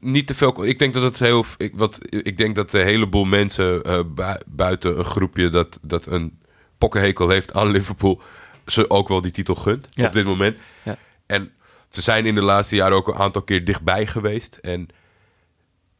[0.00, 0.64] niet te veel.
[0.64, 1.44] Ik denk dat het heel.
[1.56, 6.06] Ik, wat, ik denk dat een heleboel mensen eh, bui- buiten een groepje dat, dat
[6.06, 6.38] een
[6.78, 8.20] pokkenhekel heeft aan Liverpool.
[8.66, 10.06] ze ook wel die titel gunt Ja.
[10.06, 10.56] op dit moment.
[10.82, 10.98] Ja.
[11.26, 11.50] En
[11.90, 14.58] ze zijn in de laatste jaren ook een aantal keer dichtbij geweest.
[14.62, 14.88] En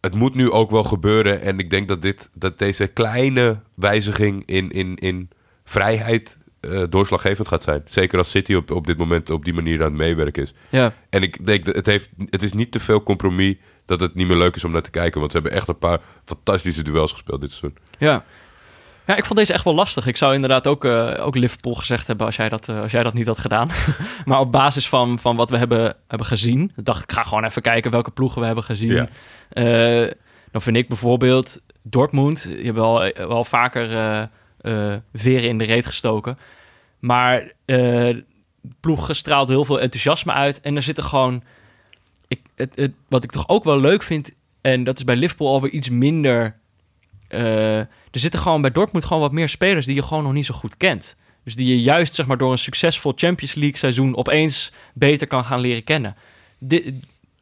[0.01, 1.41] het moet nu ook wel gebeuren.
[1.41, 5.31] En ik denk dat, dit, dat deze kleine wijziging in, in, in
[5.65, 6.37] vrijheid
[6.69, 7.83] eh, doorslaggevend gaat zijn.
[7.85, 10.55] Zeker als City op, op dit moment op die manier aan het meewerken is.
[10.69, 13.57] Ja, En ik denk dat het, heeft, het is niet te veel compromis
[13.87, 15.21] dat het niet meer leuk is om naar te kijken.
[15.21, 17.79] Want ze hebben echt een paar fantastische duels gespeeld dit seizoen.
[17.99, 18.25] Ja.
[19.07, 20.07] Ja, ik vond deze echt wel lastig.
[20.07, 23.03] Ik zou inderdaad ook, eh, ook Liverpool gezegd hebben als jij dat, eh, als jij
[23.03, 23.71] dat niet had gedaan.
[24.25, 27.63] maar op basis van, van wat we hebben, hebben gezien, dacht ik, ga gewoon even
[27.63, 28.93] kijken welke ploegen we hebben gezien.
[28.93, 29.09] Ja.
[30.51, 33.89] Dan vind ik bijvoorbeeld Dortmund, je hebt wel, wel vaker
[35.15, 36.37] veren in de reet gestoken.
[36.99, 37.77] Maar eh,
[38.67, 40.61] de ploeg straalt heel veel enthousiasme uit.
[40.61, 41.43] En er zitten gewoon...
[42.29, 44.31] Ik, het, wat ik toch ook wel leuk vind...
[44.61, 46.57] en dat is bij Liverpool alweer iets minder...
[47.29, 49.87] eh, er zitten gewoon bij Dortmund gewoon wat meer spelers...
[49.87, 51.17] die je gewoon nog niet zo goed kent.
[51.45, 54.17] Dus die je juist zeg maar, door een succesvol Champions League seizoen...
[54.17, 56.17] opeens beter kan gaan leren kennen.
[56.59, 56.93] Dit,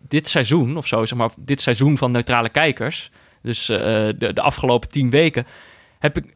[0.09, 3.11] dit seizoen, of zo, zeg maar, dit seizoen van neutrale kijkers...
[3.42, 3.78] dus eh,
[4.18, 5.46] de, afgelopen tien weken...
[5.98, 6.34] heb ik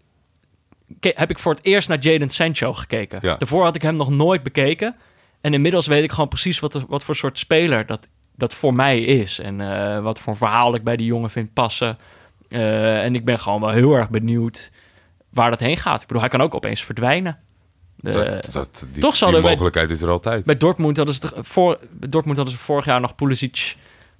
[1.00, 3.18] heb ik voor het eerst naar Jadon Sancho gekeken.
[3.22, 3.36] Ja.
[3.36, 4.96] Daarvoor had ik hem nog nooit bekeken.
[5.40, 9.00] En inmiddels weet ik gewoon precies wat, wat voor soort speler dat, dat voor mij
[9.00, 9.38] is.
[9.38, 11.98] En eh, wat voor verhaal ik bij die jongen vind passen.
[12.48, 14.70] Eh, en ik ben gewoon wel heel erg benieuwd
[15.30, 16.00] waar dat heen gaat.
[16.00, 17.38] Ik bedoel, hij kan ook opeens verdwijnen.
[17.96, 20.44] De- dat, dat, die, toch die zouden wij- mogelijkheid is er altijd.
[20.44, 21.78] bij Dortmund hadden ze, voor,
[22.08, 23.76] Dortmund hadden ze vorig jaar nog Pulisic,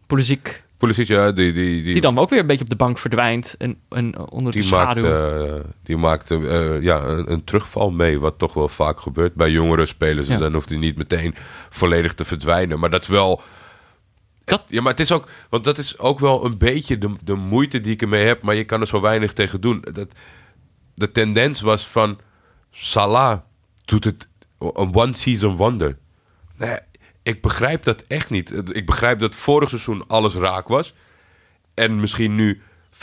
[0.07, 2.99] Pulisic Pulisic, ja, die, die, die, die dan ook weer een beetje op de bank
[2.99, 5.45] verdwijnt en, en onder de die maakt, schaduw.
[5.55, 9.51] eh, die maakt eh, ja, een, een terugval mee, wat toch wel vaak gebeurt bij
[9.51, 10.26] jongere spelers.
[10.26, 10.33] Ja.
[10.33, 11.35] Dus dan hoeft hij niet meteen
[11.70, 12.79] volledig te verdwijnen.
[12.79, 13.43] Maar dat is wel...
[14.45, 15.29] Dat- Ja, maar het is ook...
[15.51, 18.43] Want dat is ook wel een beetje de, de moeite die ik ermee heb.
[18.43, 19.85] Maar je kan er zo weinig tegen doen.
[19.93, 20.12] Dat,
[20.95, 22.18] de tendens was van...
[22.70, 23.39] Salah
[23.85, 25.97] doet het een one-season wonder.
[26.57, 26.76] Nee,
[27.29, 28.74] ik begrijp dat echt niet.
[28.76, 30.95] Ik begrijp dat vorig seizoen alles raak was.
[31.74, 32.61] En misschien nu
[32.93, 32.99] 95%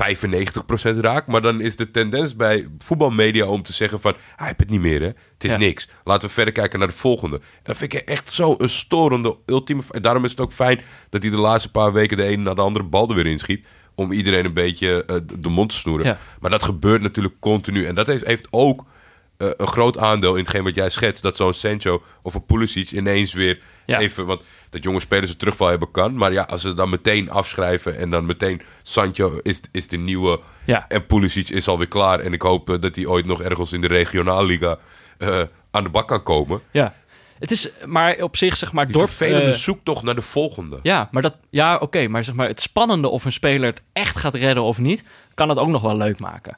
[0.99, 1.28] raak.
[1.28, 4.13] Maar dan is de tendens bij voetbalmedia om te zeggen van...
[4.36, 5.07] Hij heeft het niet meer, hè.
[5.07, 5.57] Het is Ja.
[5.57, 5.89] niks.
[6.03, 7.36] Laten we verder kijken naar de volgende.
[7.36, 9.82] En dat vind ik echt zo een storende ultieme...
[9.91, 12.17] En daarom is het ook fijn dat hij de laatste paar weken...
[12.17, 13.65] de een naar de andere bal er weer inschiet.
[13.95, 16.05] Om iedereen een beetje eh, de mond te snoeren.
[16.05, 16.19] Ja.
[16.39, 17.86] Maar dat gebeurt natuurlijk continu.
[17.86, 18.86] En dat heeft, heeft ook
[19.38, 21.23] eh, een groot aandeel in hetgeen wat jij schetst.
[21.23, 23.99] Dat zo'n Sancho of een Pulisic ineens weer Ja.
[23.99, 24.25] even...
[24.25, 26.15] Want dat jonge spelers een terugval hebben kan.
[26.15, 27.97] Maar ja, als ze dan meteen afschrijven...
[27.97, 30.39] en dan meteen Sancho is, is de nieuwe...
[30.65, 30.86] Ja.
[30.88, 32.19] en Pulisic is alweer klaar.
[32.19, 34.77] En ik hoop eh, dat hij ooit nog ergens in de regionaalliga...
[35.17, 36.61] eh, aan de bak kan komen.
[36.71, 36.93] Ja.
[37.39, 39.09] Het is maar op zich, zeg maar, Die dorp...
[39.09, 40.79] vervelende zoektocht naar de volgende.
[40.83, 44.17] Ja, maar dat, ja, oké, maar zeg maar het spannende of een speler het echt
[44.17, 46.57] gaat redden of niet, kan het ook nog wel leuk maken.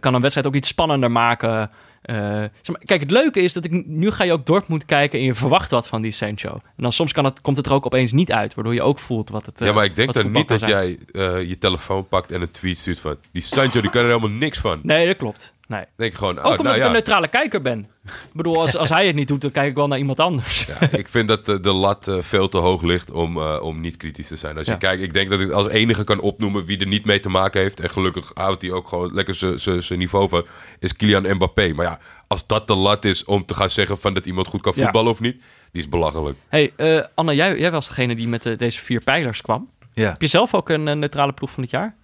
[0.00, 1.70] Kan een wedstrijd ook iets spannender maken.
[2.04, 5.18] Eh, zeg maar, kijk, het leuke is dat ik nu ga je ook Dortmund kijken
[5.18, 6.50] en je verwacht wat van die Sancho.
[6.52, 8.98] En dan soms kan het, komt het er ook opeens niet uit, waardoor je ook
[8.98, 9.60] voelt wat het.
[9.60, 10.70] eh, Ja, maar ik denk dan niet dat zijn.
[10.70, 13.16] jij eh, je telefoon pakt en een tweet stuurt van...
[13.32, 14.80] Die Sancho, die kan er helemaal niks van.
[14.82, 15.52] Nee, dat klopt.
[15.66, 15.84] Nee.
[15.96, 16.86] Denk ik gewoon, oh, Ook omdat nou ik ja.
[16.86, 17.78] een neutrale kijker ben.
[18.04, 20.64] Ik bedoel, als, als hij het niet doet, dan kijk ik wel naar iemand anders.
[20.66, 23.80] Ja, ik vind dat eh, de lat eh, veel te hoog ligt om, eh, om
[23.80, 24.58] niet kritisch te zijn.
[24.58, 27.20] Als je kijkt, ik denk dat ik als enige kan opnoemen wie er niet mee
[27.20, 27.80] te maken heeft.
[27.80, 30.46] En gelukkig houdt hij ook gewoon lekker zijn- niveau van.
[30.78, 31.72] Is Kylian Mbappé.
[31.72, 34.60] Maar ja, als dat de lat is om te gaan zeggen van dat iemand goed
[34.62, 35.42] kan voetballen of niet.
[35.72, 36.38] Die is belachelijk.
[36.48, 36.72] hey,
[37.14, 39.68] Anne, jij, jij was degene die met deze vier pijlers kwam.
[39.94, 40.08] Ja.
[40.10, 41.94] Heb je zelf ook een eh, neutrale ploeg van het jaar?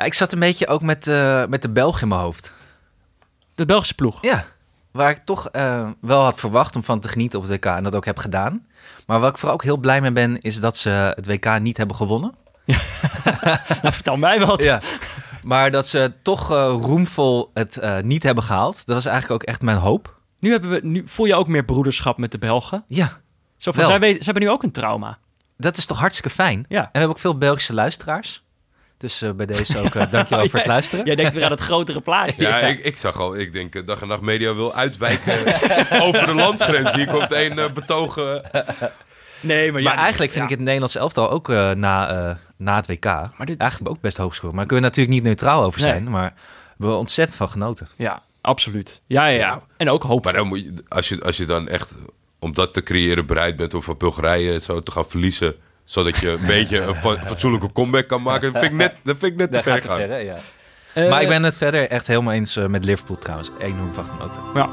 [0.00, 2.52] Ja, ik zat een beetje ook met, eh, met de Belg in mijn hoofd.
[3.54, 4.18] De Belgische ploeg.
[4.22, 4.44] Ja,
[4.90, 7.82] waar ik toch eh, wel had verwacht om van te genieten op het WK en
[7.82, 8.66] dat ook heb gedaan.
[9.06, 11.76] Maar waar ik vooral ook heel blij mee ben, is dat ze het WK niet
[11.76, 12.34] hebben gewonnen.
[13.82, 14.62] Nou, vertel mij wat.
[14.62, 14.80] Ja.
[15.42, 18.86] Maar dat ze toch eh, roemvol het niet hebben gehaald.
[18.86, 20.18] Dat was eigenlijk ook echt mijn hoop.
[20.38, 22.84] Nu, hebben we, nu voel je ook meer broederschap met de Belgen.
[22.86, 23.20] Ja,
[23.56, 25.18] Zo van, zij hebben nu ook een trauma.
[25.56, 26.64] dat is toch hartstikke fijn.
[26.68, 26.78] Ja.
[26.78, 28.42] En we hebben ook veel Belgische luisteraars.
[29.00, 31.04] Dus eh, bij deze ook uh, dankjewel voor het luisteren.
[31.04, 32.42] Jij denkt weer aan het grotere plaatje.
[32.42, 35.38] Ja, Ik, ik zag al, ik denk eh, dag en nacht media wil uitwijken
[36.06, 36.92] over de landsgrens.
[36.92, 38.42] Hier komt een eh, betogen.
[39.40, 40.50] Nee, maar, Maar ja, eigenlijk vind ja.
[40.50, 44.16] ik het Nederlands elftal ook eh, na, eh, na het WK dit eigenlijk ook best
[44.16, 44.54] hoog scoren.
[44.54, 45.90] Maar daar kunnen we natuurlijk niet neutraal over Nee.
[45.90, 46.10] zijn.
[46.10, 46.32] Maar
[46.76, 47.88] we hebben ontzettend van genoten.
[47.96, 49.02] Ja, absoluut.
[49.06, 49.62] Ja, ja, ja.
[49.76, 50.24] En ook hoop.
[50.24, 51.94] Maar dan moet je, als, je, als je dan echt
[52.38, 55.54] om dat te creëren bereid bent om van Bulgarije en zo te gaan verliezen,
[55.90, 59.16] zodat je een beetje een fa- fatsoenlijke comeback kan maken, dat vind ik net, dat
[59.18, 59.88] vind ik net te ver te?
[60.24, 60.36] Ja.
[60.92, 63.50] Eh, maar ik ben het verder echt helemaal eens eh, met Liverpool trouwens.
[63.58, 64.40] Enorm van genoten.
[64.54, 64.68] Ja.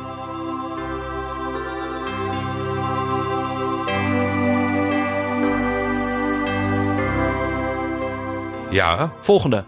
[8.72, 9.64] Ja, Volgende.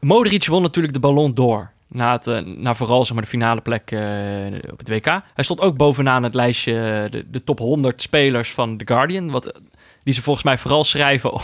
[0.00, 1.70] Modric won natuurlijk de Ballon d'Or.
[1.88, 5.04] Na, het, eh, na vooral zeg maar, de finale plek eh, op het WK.
[5.04, 9.30] Hij stond ook bovenaan het lijstje de, de top 100 spelers van The Guardian.
[9.30, 9.60] Wat,
[10.04, 11.40] die ze volgens mij vooral schrijven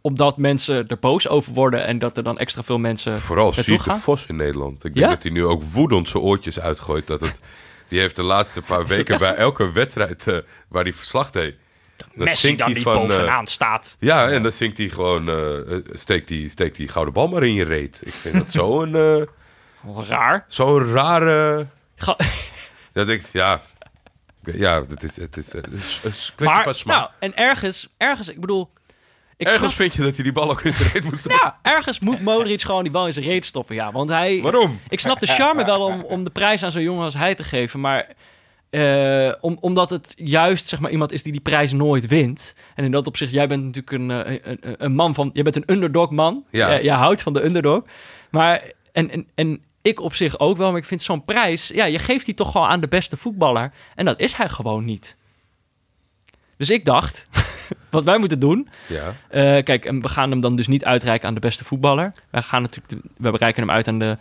[0.00, 1.86] omdat mensen er boos over worden.
[1.86, 4.00] En dat er dan extra veel mensen vooral gaan.
[4.00, 4.84] Vos in Nederland.
[4.84, 5.12] Ik denk Ja?
[5.12, 7.06] dat hij nu ook woedend zijn oortjes uitgooit.
[7.06, 7.40] Dat het,
[7.88, 10.36] die heeft de laatste paar weken bij elke wedstrijd eh,
[10.68, 11.54] waar hij verslag deed.
[11.96, 13.96] dan Messi dan hij niet van, eh, bovenaan staat.
[14.00, 17.54] Ja, en dan zingt hij gewoon, eh, steekt, die, steekt die gouden bal maar in
[17.54, 17.98] je reet.
[18.02, 19.22] Ik vind dat zo'n eh,
[20.08, 20.44] Raar.
[20.48, 21.66] zo'n rare...
[21.96, 22.16] Ga-
[22.92, 23.60] Dat ik, ja...
[24.56, 26.96] Ja, het is, het is, eh, een s- een kwestie maar, van smaak.
[26.98, 28.70] nou, en ergens, ergens, ik bedoel...
[29.36, 31.40] Ik Ergens vind je dat hij die bal ook in zijn reet moet stoppen.
[31.44, 33.74] Ja, ergens moet Modric gewoon die bal in zijn reet stoppen.
[33.74, 34.40] Ja, want hij.
[34.42, 34.80] Waarom?
[34.88, 37.44] Ik snap de charme wel om, om de prijs aan zo'n jongen als hij te
[37.44, 37.80] geven.
[37.80, 38.06] Maar
[38.70, 42.54] eh, om, omdat het juist zeg maar, iemand is die die prijs nooit wint.
[42.74, 45.30] En in dat opzicht, jij bent natuurlijk een, eh, een, een, man van.
[45.32, 46.44] Je bent een underdog man.
[46.50, 46.68] Ja.
[46.68, 47.82] Jij- jij houdt van de underdog.
[48.30, 48.62] Maar.
[48.92, 50.68] En, en, en ik op zich ook wel.
[50.70, 51.68] Maar ik vind zo'n prijs.
[51.68, 53.72] Ja, je geeft die toch gewoon aan de beste voetballer.
[53.94, 55.16] En dat is hij gewoon niet.
[56.56, 57.26] Dus ik dacht.
[57.90, 59.14] Wat wij moeten doen, Ja.
[59.28, 62.12] eh, kijk, en we gaan hem dan dus niet uitreiken aan de beste voetballer.
[62.30, 64.18] Wij gaan natuurlijk, de- we bereiken hem uit aan de,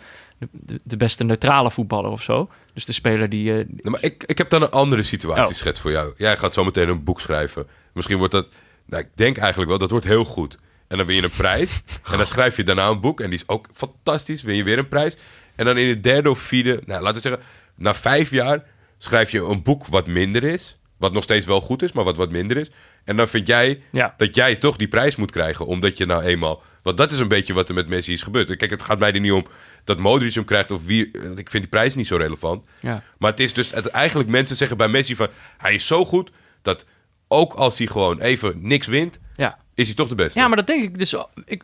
[0.51, 2.49] de, de beste neutrale voetballer of zo.
[2.73, 3.49] Dus de speler die.
[3.51, 5.83] eh, Nee, maar ik, ik heb dan een andere situatieschets Oh.
[5.83, 6.13] voor jou.
[6.17, 7.67] Jij gaat zo meteen een boek schrijven.
[7.93, 8.47] Misschien wordt dat...
[8.85, 10.57] Nou, ik denk eigenlijk wel, dat wordt heel goed.
[10.87, 11.81] En dan win je een prijs.
[12.11, 13.21] En dan schrijf je daarna een boek.
[13.21, 14.41] En die is ook fantastisch.
[14.41, 15.17] Win je weer een prijs.
[15.57, 16.81] En dan in het derde of vierde...
[16.85, 17.41] Nou, laten we zeggen...
[17.75, 18.63] Na vijf jaar
[18.97, 20.79] schrijf je een boek wat minder is.
[20.97, 22.69] Wat nog steeds wel goed is, maar wat wat minder is.
[23.03, 24.13] En dan vind jij Ja.
[24.17, 25.65] dat jij toch die prijs moet krijgen.
[25.65, 26.63] Omdat je nou eenmaal...
[26.83, 28.55] Want dat is een beetje wat er met Messi is gebeurd.
[28.55, 29.45] Kijk, het gaat mij er niet om
[29.83, 31.05] dat Modric hem krijgt of wie...
[31.35, 32.67] Ik vind die prijs niet zo relevant.
[32.79, 33.03] ja.
[33.17, 35.27] Maar het is dus het, eigenlijk mensen zeggen bij Messi van
[35.57, 36.31] hij is zo goed
[36.61, 36.85] dat
[37.27, 39.57] ook als hij gewoon even niks wint, Ja.
[39.73, 40.39] is hij toch de beste.
[40.39, 41.15] Ja, maar dat denk ik dus.
[41.45, 41.63] Ik,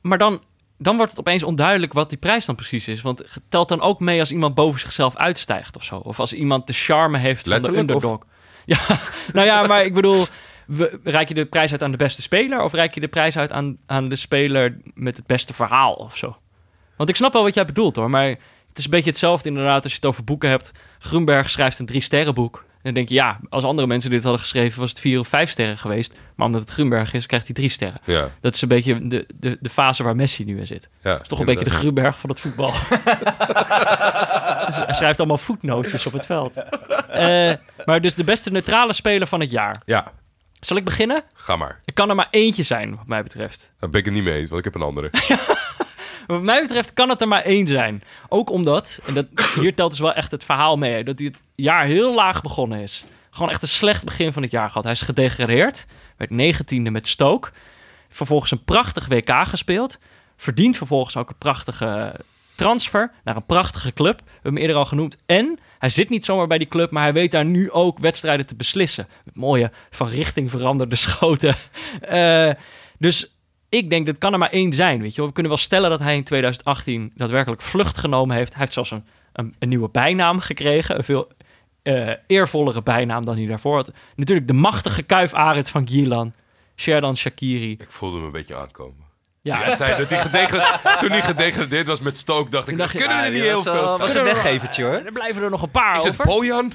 [0.00, 0.42] maar dan,
[0.82, 3.00] dan wordt het opeens onduidelijk wat die prijs dan precies is.
[3.02, 5.96] Want het telt dan ook mee als iemand boven zichzelf uitstijgt of zo.
[5.96, 8.18] Of als iemand de charme heeft van de of- underdog.
[8.64, 8.78] Ja,
[9.32, 10.26] nou ja, maar ik bedoel,
[11.04, 12.62] reik je de prijs uit aan de beste speler?
[12.62, 16.16] Of reik je de prijs uit aan, aan de speler met het beste verhaal of
[16.16, 16.36] zo?
[16.96, 18.28] Want ik snap wel wat jij bedoelt hoor, maar
[18.68, 20.72] het is een beetje hetzelfde inderdaad als je het over boeken hebt.
[20.98, 22.64] Grunberg schrijft een drie sterren boek.
[22.64, 25.28] En dan denk je, ja, als andere mensen dit hadden geschreven, was het vier of
[25.28, 26.14] vijf sterren geweest.
[26.36, 28.00] Maar omdat het Grunberg is, krijgt hij drie sterren.
[28.04, 30.88] ja, Dat is een beetje de, de, de fase waar Messi nu in zit.
[31.02, 31.12] ja.
[31.12, 32.72] Het is toch een beetje de Grunberg van het voetbal.
[34.66, 36.54] Dus hij schrijft allemaal voetnootjes op het veld.
[37.08, 37.52] Eh,
[37.84, 39.82] maar dus de beste neutrale speler van het jaar.
[39.84, 40.12] Ja,
[40.60, 41.22] Zal ik beginnen?
[41.34, 41.80] ga maar.
[41.84, 43.72] Er kan er maar eentje zijn, wat mij betreft.
[43.80, 45.10] Daar ben ik het niet mee eens, want ik heb een andere.
[46.30, 48.02] Wat mij betreft kan het er maar één zijn.
[48.28, 51.42] Ook omdat, en dat, hier telt dus wel echt het verhaal mee, dat hij het
[51.54, 53.04] jaar heel laag begonnen is.
[53.30, 54.82] Gewoon echt een slecht begin van het jaar gehad.
[54.82, 57.50] Hij is gedegradeerd, werd negentiende met Stoke.
[58.08, 59.98] Vervolgens een prachtig WK gespeeld.
[60.36, 62.14] Verdient vervolgens ook een prachtige
[62.54, 64.20] transfer naar een prachtige club.
[64.24, 65.16] We hebben hem eerder al genoemd.
[65.26, 68.46] En hij zit niet zomaar bij die club, maar hij weet daar nu ook wedstrijden
[68.46, 69.08] te beslissen.
[69.24, 71.54] Met mooie van richting veranderde schoten.
[72.00, 72.50] Eh,
[72.98, 73.39] dus
[73.70, 75.00] ik denk, dat kan er maar één zijn.
[75.00, 75.26] Weet je wel.
[75.26, 78.50] We kunnen wel stellen dat hij in 2018 daadwerkelijk vlucht genomen heeft.
[78.52, 80.96] Hij heeft zelfs een, een, een nieuwe bijnaam gekregen.
[80.96, 81.28] Een veel
[81.82, 83.90] eh, eervollere bijnaam dan hij daarvoor had.
[84.16, 86.32] Natuurlijk de machtige kuifarit van Gilan.
[86.76, 87.70] Sherdan Shakiri.
[87.72, 89.08] Ik voelde me een beetje aankomen.
[89.42, 92.94] Ja, Hij zei dat hij gedegradeerd, toen hij gedegradeerd was met Stoke, dacht ik, dacht
[92.94, 93.98] er kunnen er Ah, niet die heel veel staan.
[93.98, 94.92] was een weggevertje hoor.
[94.92, 96.24] er blijven er nog een paar Is het over.
[96.26, 96.72] Bojan?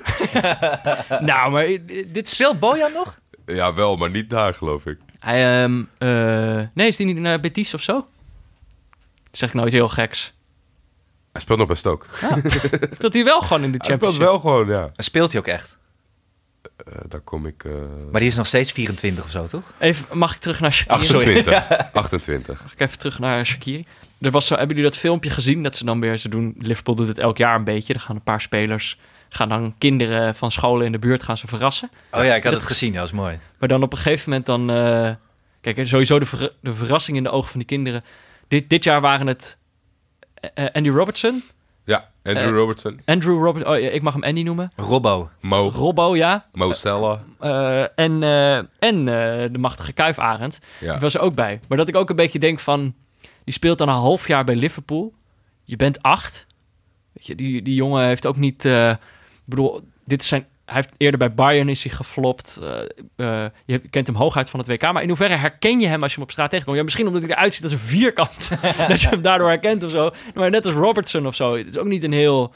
[1.29, 3.19] nou, maar eh, dit Speelt Bojan nog?
[3.45, 4.97] Ja, wel, maar niet daar, geloof ik.
[5.25, 7.93] Hij, ehm, eh, nee, is die niet naar Betis of zo?
[9.23, 10.33] Dat zeg ik nooit heel geks.
[11.31, 12.05] Hij speelt nog bij Stoke.
[12.97, 14.91] Dat hij wel gewoon in de Hij speelt Champions wel gewoon, ja.
[14.95, 15.77] En speelt hij ook echt?
[16.77, 17.63] Eh, daar kom ik...
[17.63, 17.71] eh,
[18.11, 19.63] Maar die is nog steeds 24 of zo, toch?
[19.79, 21.03] Even, mag ik terug naar Shakiri?
[21.03, 21.93] 28.
[21.93, 22.61] 28.
[22.63, 23.85] Mag ik even terug naar Shakiri?
[24.21, 25.63] Er was zo, hebben jullie dat filmpje gezien?
[25.63, 27.93] Dat ze dan weer, ze doen, Liverpool doet het elk jaar een beetje.
[27.93, 28.99] Er gaan een paar spelers,
[29.35, 31.89] gaan dan kinderen van scholen in de buurt gaan ze verrassen.
[32.11, 33.39] Oh ja, ik had Dat- het gezien, dat was mooi.
[33.59, 34.69] Maar dan op een gegeven moment dan...
[34.71, 35.11] eh,
[35.61, 38.03] kijk, sowieso de, ver- de verrassing in de ogen van die kinderen.
[38.47, 39.57] Dit, dit jaar waren het
[40.53, 41.43] eh, Andy Robertson.
[41.85, 43.01] Ja, Andrew Eh, Robertson.
[43.05, 43.73] Andrew Robertson.
[43.73, 44.71] Oh, ja, ik mag hem Andy noemen.
[44.75, 45.29] Robbo.
[45.41, 46.45] Mo, Robbo, ja.
[46.53, 46.71] Mo.
[47.39, 50.59] Eh, en eh, en eh, de machtige Kuifarend.
[50.79, 50.91] Ja.
[50.91, 51.59] Die was er ook bij.
[51.67, 52.93] Maar dat ik ook een beetje denk van...
[53.43, 55.13] Die speelt dan een half jaar bij Liverpool.
[55.63, 56.47] Je bent acht.
[57.13, 58.65] Weet je, die, die jongen heeft ook niet...
[59.45, 60.45] bedoel, dit zijn...
[60.65, 62.59] Hij heeft eerder bij Bayern is hij geflopt.
[62.61, 64.81] Eh, eh, je kent hem hooguit van het WK.
[64.81, 66.77] Maar in hoeverre herken je hem als je hem op straat tegenkomt?
[66.77, 68.49] Ja, misschien omdat hij eruit ziet als een vierkant.
[68.87, 70.11] dat je hem daardoor herkent of zo.
[70.33, 71.57] Maar net als Robertson of zo.
[71.57, 72.53] Het is ook niet een heel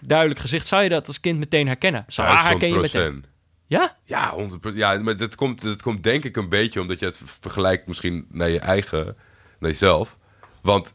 [0.00, 0.66] duidelijk gezicht.
[0.66, 2.04] Zou je dat als kind meteen herkennen?
[2.14, 3.24] Duizend herken je meteen.
[3.66, 3.94] Ja?
[4.04, 4.34] Ja,
[4.72, 4.74] 100%.
[4.74, 8.26] Ja, maar dat komt, dat komt denk ik een beetje omdat je het vergelijkt misschien
[8.30, 9.16] naar je eigen,
[9.58, 10.16] naar jezelf.
[10.62, 10.94] Want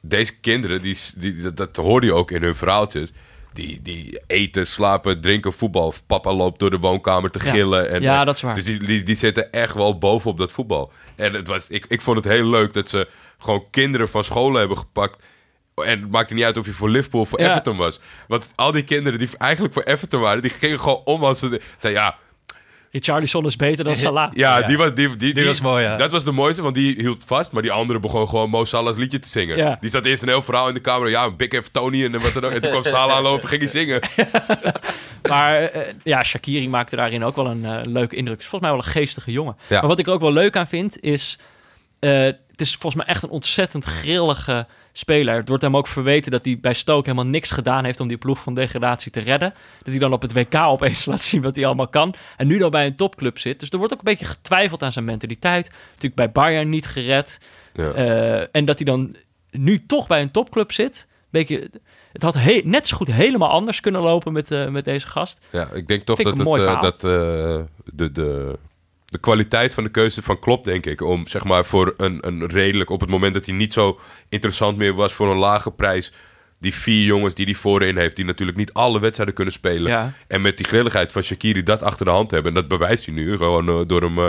[0.00, 3.12] deze kinderen, die, die, dat, dat hoorde je ook in hun verhaaltjes.
[3.52, 5.94] Die, die eten, slapen, drinken voetbal.
[6.06, 7.50] Papa loopt door de woonkamer te Ja.
[7.50, 7.88] gillen.
[7.90, 8.54] En, Ja, dat is waar.
[8.54, 10.92] Dus die, die, die zitten echt wel bovenop dat voetbal.
[11.16, 14.58] En het was, ik, ik vond het heel leuk dat ze gewoon kinderen van scholen
[14.58, 15.22] hebben gepakt.
[15.74, 17.50] En het maakte niet uit of je voor Liverpool of voor Ja.
[17.50, 18.00] Everton was.
[18.28, 21.60] Want al die kinderen die eigenlijk voor Everton waren, die gingen gewoon om als ze...
[21.76, 22.16] Zeiden, ja,
[22.92, 24.30] Richarlison is beter dan Salah.
[24.34, 24.66] ja, Ja.
[24.66, 25.96] die was, die, die, die, was mooi, ja.
[25.96, 27.52] Dat was de mooiste, want die hield vast.
[27.52, 29.56] Maar die andere begon gewoon Mo Salah's liedje te zingen.
[29.56, 29.76] Ja.
[29.80, 31.10] Die zat eerst een heel verhaal in de camera.
[31.10, 32.50] Ja, Big F Tony en wat dan ook.
[32.50, 34.00] En toen kwam Salah aanlopen ging hij zingen.
[35.28, 38.38] Maar eh, ja, Shakiri maakte daarin ook wel een eh, leuke indruk.
[38.38, 39.56] Is volgens mij wel een geestige jongen.
[39.68, 39.78] Ja.
[39.80, 41.38] Maar wat ik er ook wel leuk aan vind, is...
[41.98, 45.34] eh, het is volgens mij echt een ontzettend grillige speler.
[45.34, 48.00] Het wordt hem ook verweten dat hij bij Stoke helemaal niks gedaan heeft...
[48.00, 49.54] om die ploeg van degradatie te redden.
[49.78, 52.14] Dat hij dan op het WK opeens laat zien wat hij allemaal kan.
[52.36, 53.60] En nu dan bij een topclub zit.
[53.60, 55.70] Dus er wordt ook een beetje getwijfeld aan zijn mentaliteit.
[55.88, 57.38] Natuurlijk bij Bayern niet gered.
[57.72, 57.92] Ja.
[57.92, 59.16] Eh, en dat hij dan
[59.50, 61.06] nu toch bij een topclub zit.
[61.30, 61.70] Beetje,
[62.12, 65.46] het had he- net zo goed helemaal anders kunnen lopen met, eh, met deze gast.
[65.50, 67.00] Ja, ik denk toch Vind dat, het, eh, dat
[67.92, 68.58] de, de,
[69.10, 72.46] de kwaliteit van de keuze van Klopp, denk ik, om zeg maar voor een, een
[72.46, 76.12] redelijk, op het moment dat hij niet zo interessant meer was voor een lage prijs,
[76.58, 79.90] die vier jongens die hij voorin heeft, die natuurlijk niet alle wedstrijden kunnen spelen.
[79.90, 80.12] Ja.
[80.26, 82.54] En met die grilligheid van Shakiri dat achter de hand hebben.
[82.54, 84.26] En dat bewijst hij nu gewoon eh, door hem, eh,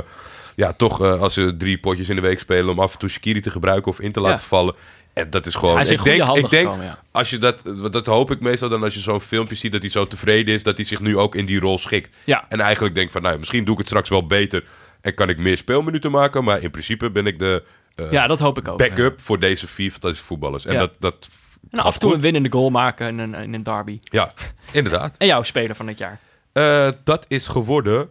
[0.55, 3.09] ja, toch eh, als ze drie potjes in de week spelen, om af en toe
[3.09, 4.47] Shakiri te gebruiken of in te laten Ja.
[4.47, 4.75] vallen.
[5.13, 5.73] En dat is gewoon.
[5.73, 6.99] Hij is in ik goede denk, handen ik denk gekomen, ja.
[7.11, 9.91] als je dat, dat hoop ik meestal dan als je zo'n filmpje ziet dat hij
[9.91, 12.15] zo tevreden is, dat hij zich nu ook in die rol schikt.
[12.23, 12.45] Ja.
[12.49, 14.63] En eigenlijk denkt van, nou, misschien doe ik het straks wel beter
[15.01, 17.63] en kan ik meer speelminuten maken, maar in principe ben ik de
[17.95, 18.77] eh, Ja, dat hoop ik ook.
[18.77, 20.65] backup voor deze vier fantastische voetballers.
[20.65, 20.79] En Ja.
[20.79, 21.29] dat, dat
[21.71, 23.99] En af en toe een winnende goal maken in een, in een derby.
[24.03, 24.33] Ja,
[24.71, 25.15] inderdaad.
[25.17, 26.19] En jouw speler van het jaar.
[26.53, 28.09] Eh, dat is geworden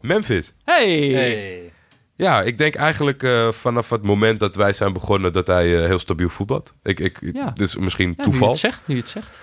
[0.00, 0.54] Memphis.
[0.64, 1.72] Hey!
[2.18, 5.86] Ja, ik denk eigenlijk eh, vanaf het moment dat wij zijn begonnen dat hij eh,
[5.86, 6.72] heel stabiel voetbalt.
[6.82, 7.50] Ik, ik, Ja.
[7.50, 8.48] Dus misschien Ja, nu toeval.
[8.48, 9.42] het zegt, nu je het zegt.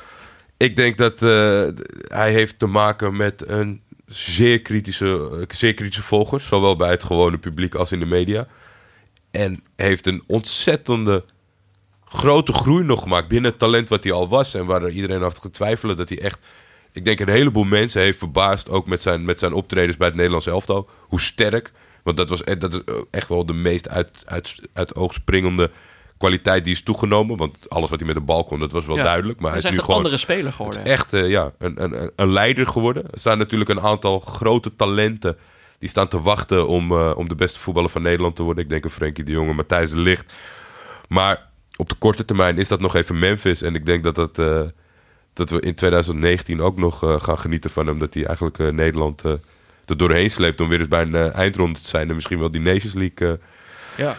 [0.57, 1.67] Ik denk dat eh,
[2.07, 6.47] hij heeft te maken met een zeer kritische, zeer kritische volgers.
[6.47, 8.47] Zowel bij het gewone publiek als in de media.
[9.31, 11.23] En heeft een ontzettende
[12.05, 14.53] grote groei nog gemaakt binnen het talent wat hij al was.
[14.53, 16.39] En waar er iedereen had getwijfelen dat hij echt...
[16.91, 20.15] Ik denk een heleboel mensen heeft verbaasd, ook met zijn, met zijn optredens bij het
[20.15, 20.89] Nederlands elftal.
[20.99, 21.71] Hoe sterk.
[22.05, 22.79] Want dat, was, e- dat is
[23.11, 25.71] echt wel de meest uit, uit, uit oog springende
[26.17, 27.37] kwaliteit die is toegenomen.
[27.37, 29.03] Want alles wat hij met de bal kon, dat was wel Ja.
[29.03, 29.39] duidelijk.
[29.39, 30.79] Maar Hij hij is nu een gewoon andere speler geworden.
[30.81, 33.03] het is echt eh, ja, een, een, een leider geworden.
[33.11, 35.37] Er staan natuurlijk een aantal grote talenten
[35.79, 38.63] die staan te wachten om, eh, om de beste voetballer van Nederland te worden.
[38.63, 40.33] Ik denk een Frenkie de Jong, een Matthijs de Ligt.
[41.07, 43.61] Maar op de korte termijn is dat nog even Memphis.
[43.61, 44.61] En ik denk dat, dat, eh,
[45.33, 47.97] dat we in 2019 ook nog eh, gaan genieten van hem.
[47.99, 49.31] Dat hij eigenlijk eh, Nederland eh,
[49.85, 52.09] er doorheen sleept om weer eens bij een eh, eindronde te zijn.
[52.09, 53.33] En misschien wel die Nations League eh,
[54.05, 54.17] Ja.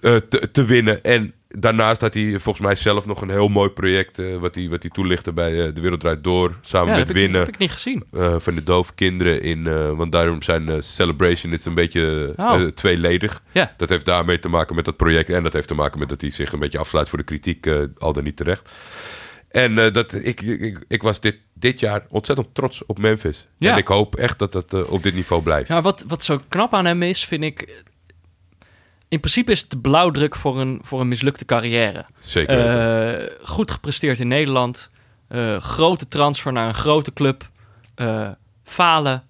[0.00, 1.02] eh, te, te winnen.
[1.04, 4.16] En daarnaast had hij volgens mij zelf nog een heel mooi project...
[4.40, 6.54] wat, hij, wat hij toelichtte bij De Wereld Draait Door.
[6.60, 8.04] Samen Ja, met dat heb ik, Winnen heb ik niet gezien.
[8.40, 9.42] van de dove kinderen.
[9.42, 9.62] In,
[9.96, 12.60] want daarom zijn Celebration is een beetje Oh.
[12.66, 13.42] tweeledig.
[13.52, 13.74] Ja.
[13.76, 15.30] Dat heeft daarmee te maken met dat project.
[15.30, 17.66] En dat heeft te maken met dat hij zich een beetje afsluit voor de kritiek.
[17.98, 18.68] al dan niet terecht.
[19.48, 23.46] En dat, ik, ik, ik was dit, dit jaar ontzettend trots op Memphis.
[23.58, 23.72] Ja.
[23.72, 25.68] En ik hoop echt dat dat eh, op dit niveau blijft.
[25.68, 27.84] Nou, wat, wat zo knap aan hem is, vind ik...
[29.08, 32.06] In principe is het de blauwdruk voor een, voor een mislukte carrière.
[32.18, 32.58] Zeker.
[32.58, 34.90] Eh, goed gepresteerd in Nederland.
[35.28, 37.50] Eh, grote transfer naar een grote club.
[38.64, 39.24] Falen.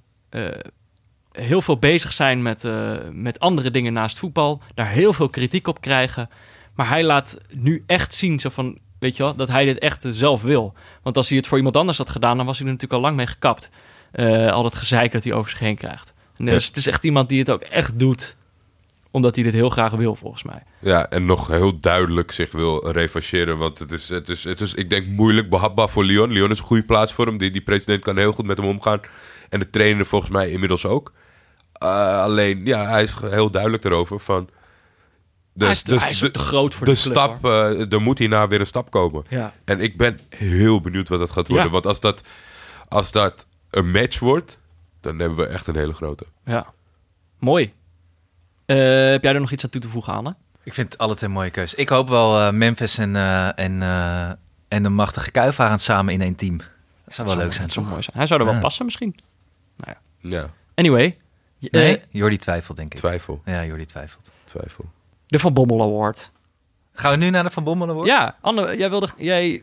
[1.32, 2.68] Heel veel bezig zijn met,
[3.10, 4.62] met andere dingen naast voetbal.
[4.74, 6.28] Daar heel veel kritiek op krijgen.
[6.74, 10.04] Maar hij laat nu echt zien zo van, weet je wel, dat hij dit echt
[10.04, 10.74] eh, zelf wil.
[11.02, 13.06] Want als hij het voor iemand anders had gedaan, dan was hij er natuurlijk al
[13.06, 13.70] lang mee gekapt.
[14.12, 16.14] Eh, al dat gezeik dat hij over zich heen krijgt.
[16.36, 16.68] En dus Ja.
[16.68, 18.36] het is echt iemand die het ook echt doet,
[19.10, 20.62] omdat hij dit heel graag wil, volgens mij.
[20.78, 23.58] Ja, en nog heel duidelijk zich wil revancheren.
[23.58, 26.30] Want het is, het is, het is ik denk, moeilijk behapbaar voor Lyon.
[26.32, 27.38] Lyon is een goede plaats voor hem.
[27.38, 29.00] Die, die president kan heel goed met hem omgaan.
[29.48, 31.12] En de trainer volgens mij inmiddels ook.
[31.82, 34.48] Uh, alleen, ja, hij is heel duidelijk erover van...
[35.52, 38.00] De, hij is, hij is ook te groot voor de de, club, stap, uh, er
[38.00, 39.24] moet hierna weer een stap komen.
[39.28, 39.52] Ja.
[39.64, 41.66] En ik ben heel benieuwd wat dat gaat worden.
[41.66, 41.72] Ja.
[41.72, 42.20] Want als dat,
[42.88, 44.58] als dat een match wordt,
[45.00, 46.26] dan hebben we echt een hele grote.
[46.44, 46.72] ja.
[47.38, 47.72] Mooi.
[48.66, 48.76] Uh,
[49.10, 50.34] heb jij er nog iets aan toe te voegen, Anne?
[50.62, 51.76] Ik vind het altijd een mooie keuze.
[51.76, 54.28] Ik hoop wel uh, Memphis en, uh, en, uh,
[54.68, 56.56] en de machtige Kuivarend samen in één team.
[57.04, 57.64] Dat zou wel leuk zijn.
[57.64, 58.16] Dat zou mooi zijn.
[58.16, 59.16] Hij zou er wel passen misschien.
[59.76, 60.30] Nou ja.
[60.30, 60.50] ja.
[60.74, 61.18] Anyway.
[61.58, 62.98] Nee, Jordi twijfelt denk ik.
[62.98, 63.42] Twijfel.
[63.44, 64.30] Ja, Jordi twijfelt.
[64.44, 64.84] Twijfel.
[65.32, 66.30] De Van Bommel Award.
[66.92, 68.06] Gaan we nu naar de Van Bommel Award?
[68.06, 69.08] Ja, Anne, jij wilde...
[69.16, 69.62] Jij,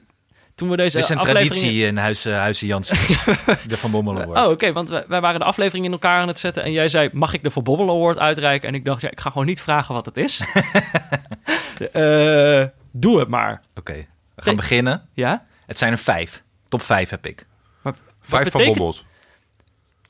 [0.55, 1.51] toen we deze Dit is een aflevering...
[1.51, 2.97] traditie in Huizen, Huizen Jansen.
[3.67, 4.37] de Van Bommel Award.
[4.37, 4.51] Oh, oké.
[4.51, 6.63] Okay, want wij, wij, waren de aflevering in elkaar aan het zetten.
[6.63, 8.67] En jij zei, mag ik de Van Bommel Award uitreiken?
[8.67, 10.41] En ik dacht, ja, ik ga gewoon niet vragen wat het is.
[11.93, 12.65] uh,
[13.03, 13.61] doe het maar.
[13.69, 15.09] Oké, okay, we gaan De beginnen.
[15.13, 15.43] Ja?
[15.65, 16.43] Het zijn er vijf.
[16.67, 17.45] Top vijf heb ik.
[17.81, 18.65] Maar, vijf betekent...
[18.65, 19.05] Van Bommels.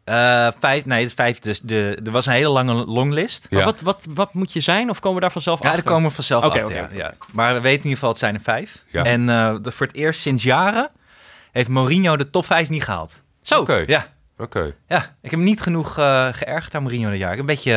[0.10, 1.40] Uh, vijf, nee, het vijf.
[1.40, 3.48] Dus de, er was een hele lange longlist.
[3.50, 3.64] Ja.
[3.64, 4.90] Wat, wat, wat moet je zijn?
[4.90, 5.80] Of komen we daar vanzelf ja, achter?
[5.80, 6.82] Ja, daar komen we vanzelf okay, achter.
[6.82, 6.98] Okay.
[6.98, 7.14] Ja, ja.
[7.32, 8.84] Maar we weten in ieder geval, het zijn er vijf.
[8.88, 9.04] Ja.
[9.04, 10.90] En uh, de, voor het eerst sinds jaren
[11.52, 13.22] heeft Mourinho de top vijf niet gehaald.
[13.42, 13.60] Zo.
[13.60, 13.84] Okay.
[13.88, 14.06] Ja.
[14.38, 14.58] Oké.
[14.58, 14.76] Okay.
[14.88, 17.38] Ja, ik heb niet genoeg uh, geërgerd aan Mourinho dit jaar.
[17.38, 17.74] Een beetje,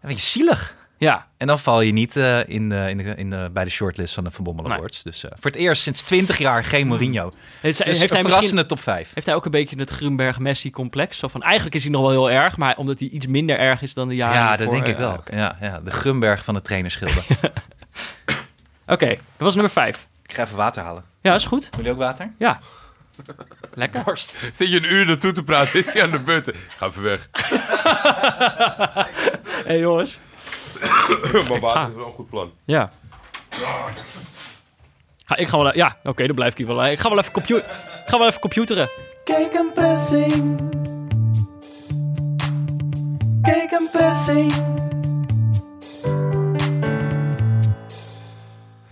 [0.00, 0.75] een beetje zielig.
[0.98, 1.26] Ja.
[1.36, 4.14] En dan val je niet uh, in de, in de, in de, bij de shortlist
[4.14, 5.04] van de Van Bommel Awards.
[5.04, 5.12] Nee.
[5.12, 7.32] Dus uh, voor het eerst sinds 20 jaar geen Mourinho.
[7.60, 9.10] Heeft, dus heeft een hij verrassende top 5.
[9.14, 11.18] Heeft hij ook een beetje het Grunberg-Messi-complex?
[11.18, 13.82] Zo van, eigenlijk is hij nog wel heel erg, maar omdat hij iets minder erg
[13.82, 15.12] is dan de jaren Ja, voor, dat denk ik uh, wel.
[15.12, 15.38] Okay.
[15.38, 17.24] Ja, ja, de Grunberg van de trainerschilder.
[17.28, 20.06] Oké, okay, dat was nummer 5.
[20.22, 21.04] Ik ga even water halen.
[21.20, 21.68] Ja, is goed.
[21.76, 22.32] Wil je ook water?
[22.38, 22.60] Ja.
[23.74, 24.02] Lekker.
[24.04, 24.36] Borst.
[24.52, 26.50] Zit je een uur naartoe te praten, is hij aan de beurt.
[26.76, 27.28] Ga even weg.
[29.52, 30.18] Hé hey, jongens.
[31.48, 32.52] maar water is wel een goed plan.
[32.64, 32.90] Ja.
[35.24, 35.76] Ga, ik ga wel...
[35.76, 36.86] Ja, oké, okay, dan blijf ik hier wel.
[36.86, 37.64] Ik ga wel even, compu ik
[38.06, 38.88] ga wel even computeren.
[39.24, 40.60] Kijk een pressing.
[43.42, 44.52] Kijk een pressing.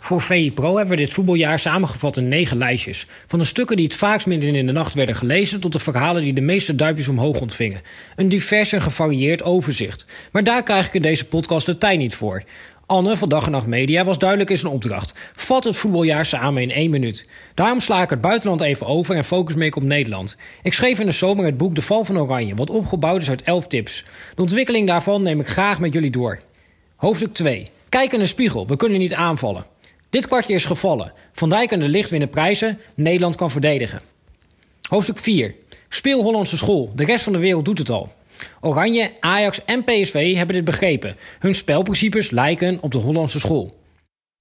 [0.05, 3.07] Voor VI Pro hebben we dit voetbaljaar samengevat in negen lijstjes.
[3.27, 5.61] Van de stukken die het vaakst midden in de nacht werden gelezen...
[5.61, 7.83] tot de verhalen die de meeste duimpjes omhoog ontvingen.
[8.17, 10.07] Een divers en gevarieerd overzicht.
[10.33, 12.45] Maar daar krijg ik in deze podcast de tijd niet voor.
[12.87, 15.15] Anne van Dag en Nacht Media was duidelijk in zijn opdracht.
[15.35, 17.29] Vat het voetbaljaar samen in één minuut.
[17.55, 20.37] Daarom sla ik het buitenland even over en focus me ik op Nederland.
[20.63, 22.55] Ik schreef in de zomer het boek De Val van Oranje...
[22.55, 24.05] wat opgebouwd is uit 11 tips.
[24.35, 26.41] De ontwikkeling daarvan neem ik graag met jullie door.
[26.97, 27.67] Hoofdstuk 2.
[27.89, 29.74] Kijk in de spiegel, we kunnen niet aanvallen.
[30.15, 31.13] Dit kwartje is gevallen.
[31.33, 32.79] Van Dijk en de Licht winnen prijzen.
[32.95, 34.01] Nederland kan verdedigen.
[34.89, 35.55] Hoofdstuk 4.
[35.89, 36.93] Speel Hollandse school.
[36.95, 38.13] De rest van de wereld doet het al.
[38.61, 41.17] Oranje, Ajax en PSV hebben dit begrepen.
[41.39, 43.79] Hun spelprincipes lijken op de Hollandse school.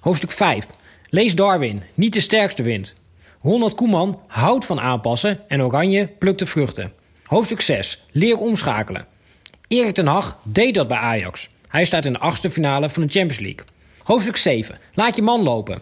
[0.02, 0.68] Hoofdstuk 5.
[1.10, 2.96] Lees Darwin, niet de sterkste wint.
[3.42, 6.94] Ronald Koeman houdt van aanpassen en Oranje plukt de vruchten.
[7.24, 8.06] Hoofdstuk 6.
[8.12, 9.08] Leer omschakelen.
[9.68, 11.50] Erik ten Hag deed dat bij Ajax.
[11.68, 13.66] Hij staat in de achtste finale van de Champions League.
[14.04, 14.78] Hoofdstuk 7.
[14.94, 15.82] Laat je man lopen.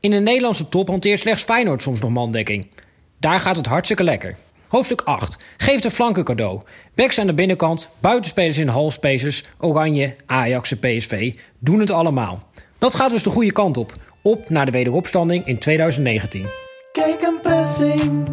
[0.00, 2.66] In de Nederlandse top hanteert slechts Feyenoord soms nog mandekking.
[3.20, 4.36] Daar gaat het hartstikke lekker.
[4.68, 5.44] Hoofdstuk 8.
[5.56, 6.60] Geef de flanken cadeau.
[6.94, 12.42] Backs aan de binnenkant, buitenspelers in de halfspaces, Oranje, Ajax en PSV doen het allemaal.
[12.78, 13.92] Dat gaat dus de goede kant op.
[14.22, 16.46] Op naar de wederopstanding in 2019.
[16.92, 18.24] Kijk een pressing.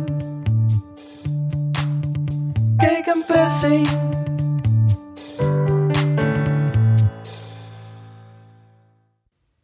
[2.78, 3.88] Kijk een pressing.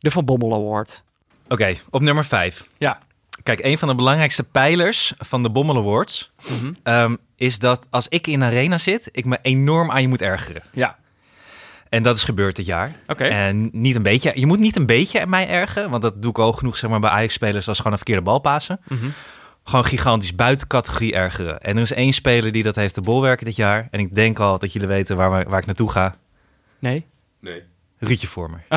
[0.02, 1.04] De Van Bommel Award.
[1.48, 2.68] Oké, op nummer 5.
[2.78, 3.00] Ja.
[3.44, 6.72] Kijk, een van de belangrijkste pijlers van de Bommel Awards Mhm.
[6.84, 10.22] ehm, is dat als ik in een arena zit, ik me enorm aan je moet
[10.22, 10.64] ergeren.
[10.74, 10.98] Ja.
[11.90, 12.96] En dat is gebeurd dit jaar.
[13.08, 13.24] Oké.
[13.24, 14.32] En niet een beetje.
[14.36, 16.90] Je moet niet een beetje aan mij ergeren, want dat doe ik al genoeg zeg
[16.90, 18.80] maar, bij Ajax-spelers als gewoon een verkeerde bal pasen.
[18.88, 19.06] Mhm.
[19.64, 21.62] Gewoon gigantisch buiten categorie ergeren.
[21.62, 23.88] En er is één speler die dat heeft te bolwerken dit jaar.
[23.92, 26.16] En ik denk al dat jullie weten waar, we- waar ik naartoe ga.
[26.80, 27.06] Nee?
[27.40, 27.64] Nee.
[28.04, 28.64] Ruudje Vormer.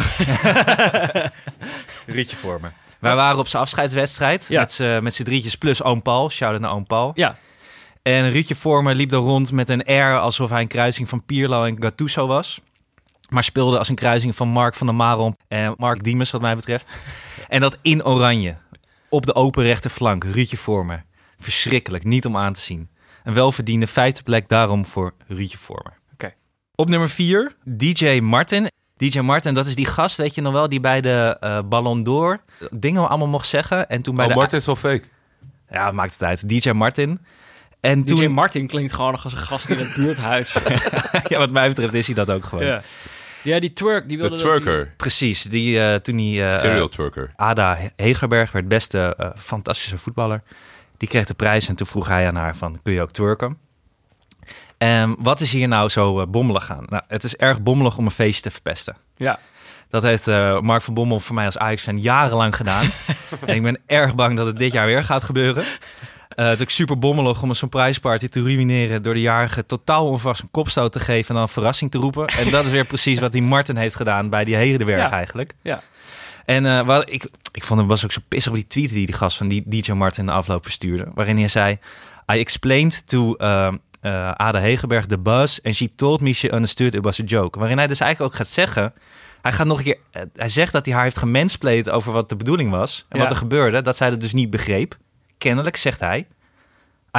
[2.07, 2.73] Ruudje Vormer.
[2.99, 4.67] Wij waren op zijn afscheidswedstrijd Ja.
[5.01, 6.31] met z'n drietjes plus oom Paul.
[6.31, 7.11] Shout-out naar oom Paul.
[7.15, 7.37] Ja.
[8.03, 11.65] En Ruudje Vormer liep er rond met een air alsof hij een kruising van Pirlo
[11.65, 12.61] en Gattuso was.
[13.29, 16.55] Maar speelde als een kruising van Mark van der Marel en Mark Diemers wat mij
[16.57, 16.89] betreft.
[17.49, 18.57] En dat in oranje.
[19.09, 20.25] Op de open rechterflank.
[20.25, 21.05] Ruudje Vormer.
[21.39, 22.05] Verschrikkelijk.
[22.05, 22.89] Niet om aan te zien.
[23.25, 25.99] Een welverdiende vijfde plek daarom voor Ruudje Vormer.
[26.13, 26.35] Oké.
[26.75, 28.69] Op nummer 4, DJ Martin.
[28.97, 32.03] DJ Martin, dat is die gast, weet je nog wel, die bij de eh Ballon
[32.03, 32.41] d'Or
[32.71, 33.89] dingen allemaal mocht zeggen.
[33.89, 34.37] En toen bij Oh, de...
[34.37, 35.03] Martin is al fake.
[35.71, 36.49] Ja, maakt het uit.
[36.49, 37.21] DJ Martin.
[37.81, 38.17] En toen...
[38.19, 40.57] DJ Martin klinkt gewoon nog als een gast in het buurthuis.
[41.29, 42.65] ja, wat mij betreft is hij dat ook gewoon.
[42.65, 42.83] ja.
[43.43, 44.93] ja, die twerk, die De wilde dat die- twerker.
[44.97, 46.51] Precies, die, eh, toen hij...
[46.53, 47.33] eh, Serial twerker.
[47.37, 50.43] Ada Hegerberg werd beste fantastische voetballer.
[50.97, 53.59] Die kreeg de prijs en toen vroeg hij aan haar van, kun je ook twerken?
[54.85, 56.85] En wat is hier nou zo eh, bommelig aan?
[56.89, 58.97] Nou, het is erg bommelig om een feestje te verpesten.
[59.17, 59.39] Ja.
[59.89, 62.91] Dat heeft eh, Mark van Bommel voor mij als Ajax-fan jarenlang gedaan.
[63.47, 65.65] en ik ben erg bang dat het dit jaar weer gaat gebeuren.
[66.29, 69.03] Eh, het is ook super bommelig om een surprise party te ruïneren...
[69.03, 71.29] door de jarige totaal onverwachts een kopstoot te geven...
[71.29, 72.27] en dan een verrassing te roepen.
[72.27, 75.11] En dat is weer precies wat die Martin heeft gedaan bij die Herenberg Ja.
[75.11, 75.55] eigenlijk.
[75.63, 75.83] Ja.
[76.45, 79.15] En wat, ik, ik vond hem was ook zo pissig op die tweet die die
[79.15, 81.07] gast van die DJ Martin in de afloop verstuurde.
[81.15, 81.79] Waarin hij zei:
[82.33, 83.73] I explained to uh,
[84.07, 87.59] uh, Ada Hegerberg the buzz and she told me she understood it was a joke.
[87.59, 88.93] Waarin hij dus eigenlijk ook gaat zeggen.
[89.43, 89.99] Hij gaat nog een keer.
[90.11, 93.07] eh, Hij zegt dat hij haar heeft gemenspleed over wat de bedoeling was.
[93.09, 93.23] En Ja.
[93.23, 93.83] wat er gebeurde.
[93.83, 94.97] Dat zij het dus niet begreep.
[95.39, 96.19] Kennelijk zegt hij.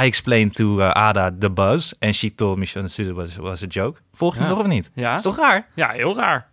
[0.00, 3.36] I explained to uh, Ada the buzz and she told me she understood it was,
[3.36, 4.00] was a joke.
[4.14, 4.90] Volg je me nog of niet?
[4.94, 5.14] Ja.
[5.14, 5.66] Is toch raar?
[5.74, 6.48] ja, heel raar.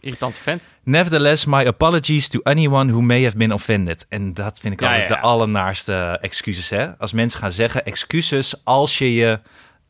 [0.00, 0.70] Irritante vent.
[0.82, 4.06] Nevertheless, my apologies to anyone who may have been offended.
[4.08, 6.70] En dat vind ik Ja, altijd ja, de allernaarste excuses.
[6.70, 6.98] Hè?
[6.98, 9.40] Als mensen gaan zeggen excuses als je je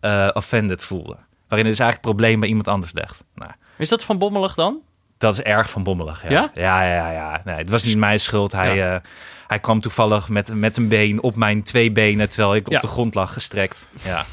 [0.02, 1.16] eh, offended voelde.
[1.48, 3.24] Waarin dus eigenlijk het probleem bij iemand anders legt.
[3.34, 4.78] Nou, Is dat van bommelig dan?
[5.18, 6.22] dat is erg van bommelig.
[6.22, 6.50] Ja, Ja?
[6.54, 7.10] ja, ja.
[7.10, 7.40] ja.
[7.44, 8.52] Nee, het was niet mijn schuld.
[8.52, 8.94] Hij, Ja.
[8.94, 9.00] eh,
[9.46, 12.28] hij kwam toevallig met, met een been op mijn twee benen...
[12.30, 12.76] terwijl ik Ja.
[12.76, 13.86] op de grond lag gestrekt.
[14.04, 14.24] Ja.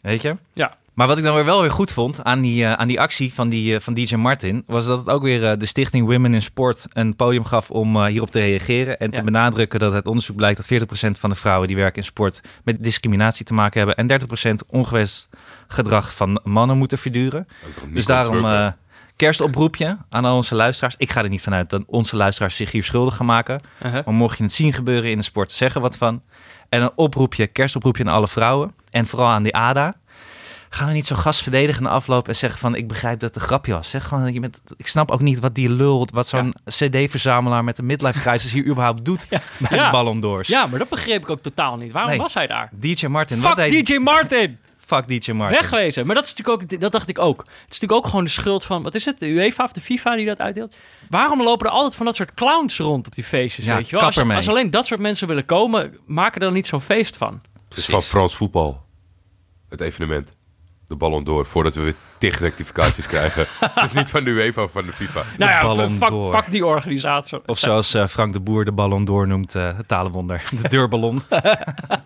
[0.00, 0.36] Weet je?
[0.52, 0.74] Ja.
[1.02, 3.34] Maar wat ik dan weer wel weer goed vond aan die, eh, aan die actie
[3.34, 4.62] van, die, eh, van DJ Martin...
[4.66, 8.04] was dat het ook weer eh, de stichting Women in Sport een podium gaf om
[8.04, 8.98] hierop te reageren...
[8.98, 12.04] en te benadrukken dat het onderzoek blijkt dat 40% van de vrouwen die werken in
[12.04, 12.40] sport...
[12.64, 14.08] met discriminatie te maken hebben...
[14.08, 14.20] en
[14.64, 15.28] 30% ongewenst
[15.68, 17.48] gedrag van mannen moeten verduren.
[17.92, 18.68] Dus daarom eh,
[19.16, 20.94] kerstoproepje aan al onze luisteraars.
[20.98, 23.60] Ik ga er niet vanuit dat onze luisteraars zich hier schuldig gaan maken.
[23.82, 24.04] Uh-huh.
[24.04, 26.22] Maar mocht je het zien gebeuren in de sport, zeg er wat van.
[26.68, 28.74] En een oproepje, kerstoproepje aan alle vrouwen.
[28.90, 29.94] En vooral aan die ADA.
[30.74, 32.74] Ga nou niet zo verdedigen in de afloop en zeggen van...
[32.74, 33.90] ik begrijp dat het een grapje was.
[33.90, 36.10] Zeg gewoon, je bent, ik snap ook niet wat die lult...
[36.10, 39.26] wat zo'n cd-verzamelaar met de midlife crisis hier überhaupt doet...
[39.28, 39.84] bij Ja.
[39.84, 40.48] de Ballon d'Ors.
[40.48, 41.92] Ja, maar dat begreep ik ook totaal niet.
[41.92, 42.20] Waarom Nee.
[42.20, 42.70] was hij daar?
[42.72, 43.86] DJ Martin, wat Fuck deed...
[43.86, 44.58] DJ Martin!
[44.86, 45.58] Fuck DJ Martin.
[45.60, 46.06] Wegwezen.
[46.06, 47.38] Maar dat is natuurlijk ook, dat dacht ik ook.
[47.38, 49.80] Het is natuurlijk ook gewoon de schuld van, wat is het, de UEFA of de
[49.80, 50.74] FIFA die dat uitdeelt?
[51.08, 53.96] Waarom lopen er altijd van dat soort clowns rond op die feestjes, Ja, weet je
[53.96, 54.04] wel?
[54.04, 57.42] Als, als alleen dat soort mensen willen komen, maken er dan niet zo'n feest van.
[57.68, 58.82] Het is van Frans voetbal.
[59.68, 60.36] Het evenement.
[60.92, 61.46] De Ballon d'Or.
[61.46, 63.46] Voordat we weer tig rectificaties krijgen.
[63.74, 65.22] Het is niet van de UEFA of van de FIFA.
[65.38, 66.34] Nou ja, Ballon fuck, d'Or.
[66.34, 67.38] fuck die organisatie.
[67.46, 70.44] Of zoals eh, Frank de Boer de Ballon d'Or noemt, eh, het talenwonder.
[70.62, 71.22] De deurballon.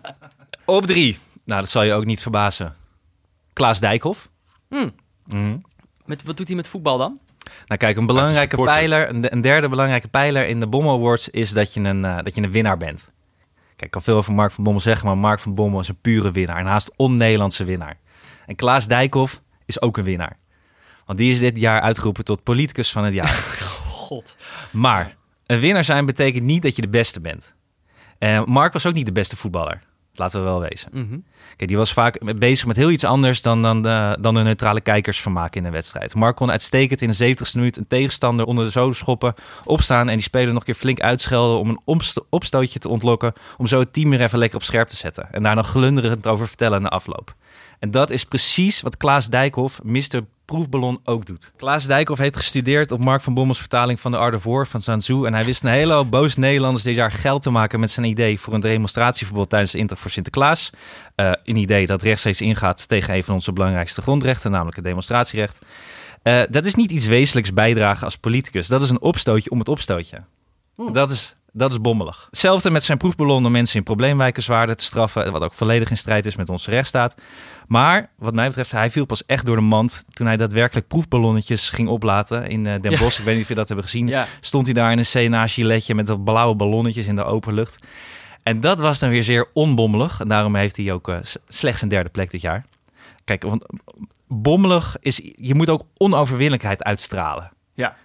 [0.65, 1.19] Op drie.
[1.45, 2.75] Nou, dat zal je ook niet verbazen.
[3.53, 4.29] Klaas Dijkhoff.
[4.69, 5.57] Mhm.
[6.05, 7.19] Met, wat doet hij met voetbal dan?
[7.67, 11.49] Nou kijk, een belangrijke pijler, een, een derde belangrijke pijler in de Bommel Awards is
[11.49, 13.11] dat je, een, eh, dat je een winnaar bent.
[13.65, 16.01] Kijk, ik kan veel over Mark van Bommel zeggen, maar Mark van Bommel is een
[16.01, 16.59] pure winnaar.
[16.59, 17.97] Een haast on-Nederlandse winnaar.
[18.47, 20.37] En Klaas Dijkhoff is ook een winnaar.
[21.05, 23.33] Want die is dit jaar uitgeroepen tot politicus van het jaar.
[24.07, 24.35] God.
[24.71, 27.53] Maar een winnaar zijn betekent niet dat je de beste bent.
[28.17, 29.83] En Mark was ook niet de beste voetballer.
[30.13, 30.89] Laten we wel wezen.
[30.93, 31.17] Mhm.
[31.65, 35.19] Die was vaak bezig met heel iets anders dan, dan, de, dan de neutrale kijkers
[35.19, 36.15] vermaken in een wedstrijd.
[36.15, 39.33] Mark kon uitstekend in de 70ste minuut een tegenstander onder de zoden schoppen,
[39.63, 43.67] opstaan en die speler nog een keer flink uitschelden om een opstootje te ontlokken, om
[43.67, 45.31] zo het team weer even lekker op scherp te zetten.
[45.31, 47.35] En daar nog glunderend over vertellen na afloop.
[47.79, 50.21] En dat is precies wat Klaas Dijkhoff, Mr.
[50.45, 51.51] Proefballon, ook doet.
[51.57, 54.81] Klaas Dijkhoff heeft gestudeerd op Mark van Bommels vertaling van de Art of War van
[54.81, 55.25] Sun Tzu.
[55.25, 58.05] En hij wist een hele hoop boos Nederlanders dit jaar geld te maken met zijn
[58.05, 60.69] idee voor een demonstratieverbod tijdens de Inter voor Sinterklaas.
[61.17, 65.59] Eh, een idee dat rechtstreeks ingaat tegen een van onze belangrijkste grondrechten, namelijk het demonstratierecht.
[66.21, 68.67] Eh, dat is niet iets wezenlijks bijdragen als politicus.
[68.67, 70.23] Dat is een opstootje om het opstootje.
[70.91, 72.27] Dat is, dat is bommelig.
[72.29, 75.31] Hetzelfde met zijn proefballon om mensen in probleemwijken zwaarder te straffen.
[75.31, 77.15] Wat ook volledig in strijd is met onze rechtsstaat.
[77.67, 81.69] Maar wat mij betreft, hij viel pas echt door de mand toen hij daadwerkelijk proefballonnetjes
[81.69, 82.97] ging oplaten in eh, Den Ja.
[82.97, 83.19] Bosch.
[83.19, 84.07] Ik weet niet of je dat hebben gezien.
[84.07, 84.27] Ja.
[84.39, 87.77] Stond hij daar in een CNA-giletje met dat blauwe ballonnetjes in de open lucht.
[88.47, 90.19] En dat was dan weer zeer onbommelig.
[90.19, 92.65] En daarom heeft hij ook s- slechts een derde plek dit jaar.
[93.23, 93.65] Kijk, want
[94.27, 95.21] bommelig is...
[95.35, 97.51] Je moet ook onoverwinnelijkheid uitstralen.
[97.73, 97.95] Ja.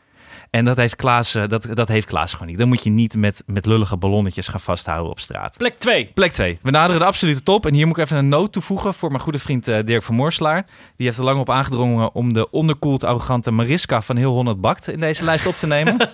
[0.51, 2.59] En dat heeft Klaas, eh, dat, dat heeft Klaas gewoon niet.
[2.59, 5.57] Dan moet je niet met, met lullige ballonnetjes gaan vasthouden op straat.
[5.57, 6.11] Plek 2.
[6.14, 6.59] Plek 2.
[6.62, 7.66] We naderen de absolute top.
[7.66, 10.14] En hier moet ik even een noot toevoegen voor mijn goede vriend eh, Dirk van
[10.14, 10.66] Moorselaar.
[10.97, 14.88] Die heeft er lang op aangedrongen om de onderkoeld arrogante Mariska van heel 100 Bakt
[14.88, 15.97] in deze lijst op te nemen.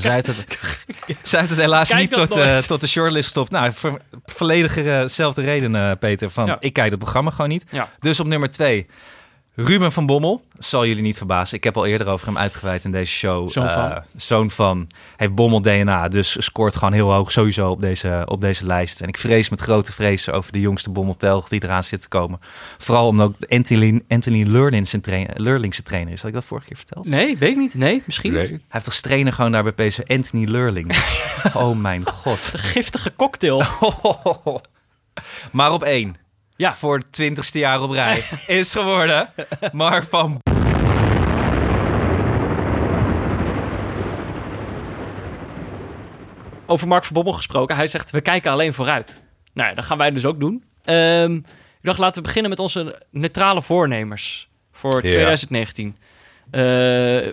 [0.00, 0.46] Zij heeft het,
[1.22, 3.50] zij heeft het helaas Kijk niet tot, eh, tot de shortlist gestopt.
[3.50, 6.30] Nou, voor volledig eh, dezelfde reden, eh, Peter.
[6.30, 6.56] Van, Ja.
[6.60, 7.64] Ik kijk het programma gewoon niet.
[7.70, 7.88] Ja.
[8.00, 8.86] Dus op nummer 2,
[9.60, 10.42] Ruben van Bommel.
[10.58, 11.56] Zal jullie niet verbazen.
[11.56, 13.48] Ik heb al eerder over hem uitgeweid in deze show.
[13.48, 13.90] Zoon van.
[13.90, 14.86] Eh, zoon van.
[15.16, 16.08] Heeft Bommel DNA.
[16.08, 19.00] Dus scoort gewoon heel hoog sowieso op deze, op deze lijst.
[19.00, 22.40] En ik vrees met grote vrezen over de jongste Bommeltelg die eraan zit te komen.
[22.78, 26.18] Vooral omdat ook Anthony, Anthony Leurling zijn trainer, Leurling zijn trainer is.
[26.18, 27.08] Had ik dat vorige keer verteld?
[27.08, 27.74] Nee, weet ik niet.
[27.74, 28.32] Nee, misschien.
[28.32, 28.48] Nee.
[28.48, 30.96] Hij heeft als trainer gewoon daar bij PSV Anthony Leurling.
[31.54, 32.52] oh mijn god.
[32.52, 33.62] De giftige cocktail.
[35.52, 36.16] Maar op één.
[36.58, 36.72] Ja.
[36.74, 38.24] Voor het twintigste jaar op rij.
[38.46, 39.30] Is geworden
[39.72, 40.40] Mark van
[46.66, 47.76] Over Mark van Bommel gesproken.
[47.76, 49.20] Hij zegt, we kijken alleen vooruit.
[49.52, 50.64] Nou ja, dat gaan wij dus ook doen.
[50.84, 51.44] Ehm, ik
[51.82, 55.10] dacht, laten we beginnen met onze neutrale voornemers voor Ja.
[55.10, 55.96] 2019.
[56.50, 57.32] Eh,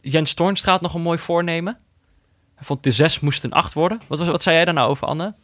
[0.00, 1.78] Jens Toornstra had nog een mooi voornemen.
[2.54, 4.00] Hij vond de 6 moest een 8 worden.
[4.06, 5.34] Wat, was, wat zei jij daar nou over, Anne?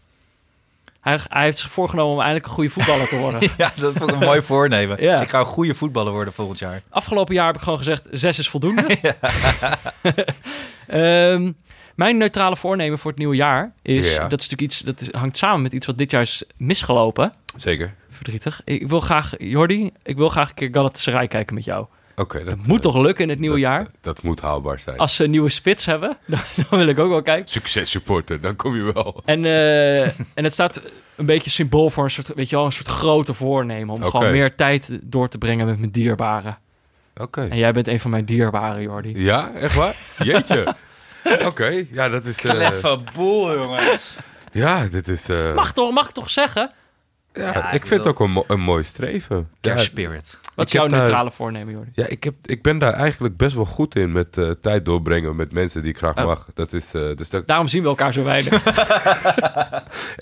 [1.07, 3.41] Hij, hij heeft zich voorgenomen om eindelijk een goede voetballer te worden.
[3.57, 5.03] Ja, dat vond ik een mooi voornemen.
[5.03, 5.21] Ja.
[5.21, 6.83] Ik ga een goede voetballer worden volgend jaar.
[6.89, 8.87] Afgelopen jaar heb ik gewoon gezegd, 6 is voldoende.
[10.87, 11.53] Ehm,
[11.95, 14.15] mijn neutrale voornemen voor het nieuwe jaar is...
[14.15, 14.29] Ja.
[14.29, 17.33] Dat is natuurlijk iets, dat is, hangt samen met iets wat dit jaar is misgelopen.
[17.57, 17.95] Zeker.
[18.11, 18.61] Verdrietig.
[18.65, 21.87] Ik wil graag, Jordi, ik wil graag een keer Galatasaray kijken met jou.
[22.17, 23.87] Oké, dat Het moet toch lukken in het nieuwe dat- jaar?
[24.01, 24.99] Dat moet haalbaar zijn.
[24.99, 26.41] Als ze een nieuwe spits hebben, dan,
[26.71, 27.49] dan wil ik ook wel kijken.
[27.53, 29.23] Succes supporter, dan kom je wel.
[29.25, 30.03] En, eh,
[30.39, 30.81] en het staat
[31.17, 33.95] een beetje symbool voor een soort, weet je wel, een soort grote voornemen.
[33.95, 36.57] Om gewoon meer tijd door te brengen met mijn dierbaren.
[37.17, 37.47] Oké.
[37.51, 39.13] En jij bent een van mijn dierbaren, Jordi.
[39.23, 39.97] Ja, echt waar?
[40.19, 40.75] Jeetje.
[41.49, 42.45] Oké, ja, dat is...
[42.45, 44.17] eh, Even boel, jongens.
[44.53, 45.29] ja, dit is...
[45.29, 46.71] eh, Mag toch, mag ik toch zeggen?
[47.37, 49.37] Ja, Ja, ik vind het ook een, mo- een mooi streven.
[49.37, 50.39] Ja, Kerstspirit.
[50.55, 51.91] Wat is jouw daar- neutrale voornemen, Jordi?
[51.95, 55.37] ja ik, heb, ik ben daar eigenlijk best wel goed in met eh, tijd doorbrengen
[55.37, 56.25] met mensen die ik graag Oh.
[56.25, 56.49] mag.
[56.55, 58.53] Dat is, eh, dus dat, Daarom zien we elkaar zo weinig.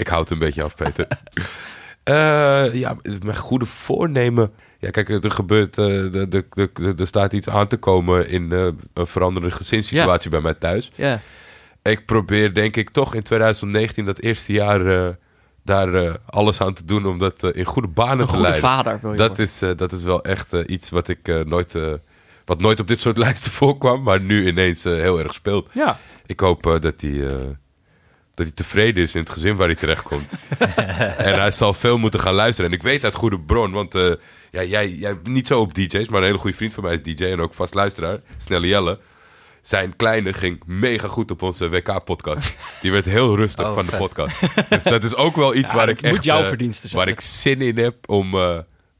[0.02, 1.06] ik houd het een beetje af, Peter.
[2.04, 4.52] Eh, ja, mijn goede voornemen.
[4.78, 6.44] Ja, kijk, er gebeurt, eh, de, de,
[6.74, 10.90] de, er staat iets aan te komen in eh, een veranderende gezinssituatie bij mij thuis.
[10.94, 11.20] Ja.
[11.82, 15.14] Ik probeer denk ik toch in 2019, dat eerste jaar, eh,
[15.64, 18.42] daar eh, alles aan te doen om dat eh, in goede banen Een te goede
[18.48, 18.60] leiden.
[18.70, 19.44] vader wil je Dat worden.
[19.46, 21.92] is, eh, dat is wel echt iets wat ik eh, nooit, eh,
[22.44, 25.68] wat nooit op dit soort lijsten voorkwam, maar nu ineens heel erg speelt.
[25.72, 25.98] Ja.
[26.26, 27.36] Ik hoop eh, dat hij eh,
[28.34, 30.28] dat hij tevreden is in het gezin waar hij terechtkomt.
[31.16, 32.70] en hij zal veel moeten gaan luisteren.
[32.70, 34.12] En ik weet uit goede bron, want eh,
[34.50, 37.02] ja, jij, jij niet zo op DJ's, maar een hele goede vriend van mij is
[37.02, 38.98] DJ en ook vast luisteraar, Snelle Jelle.
[39.66, 42.56] Zijn kleine ging mega goed op onze WK-podcast.
[42.80, 44.36] Die werd heel rustig Oh, van de podcast.
[44.68, 46.24] Dus dat is ook wel iets Ja, waar ik moet echt...
[46.24, 47.04] jouw eh, verdienste zijn.
[47.04, 48.58] Waar ik zin in heb om eh,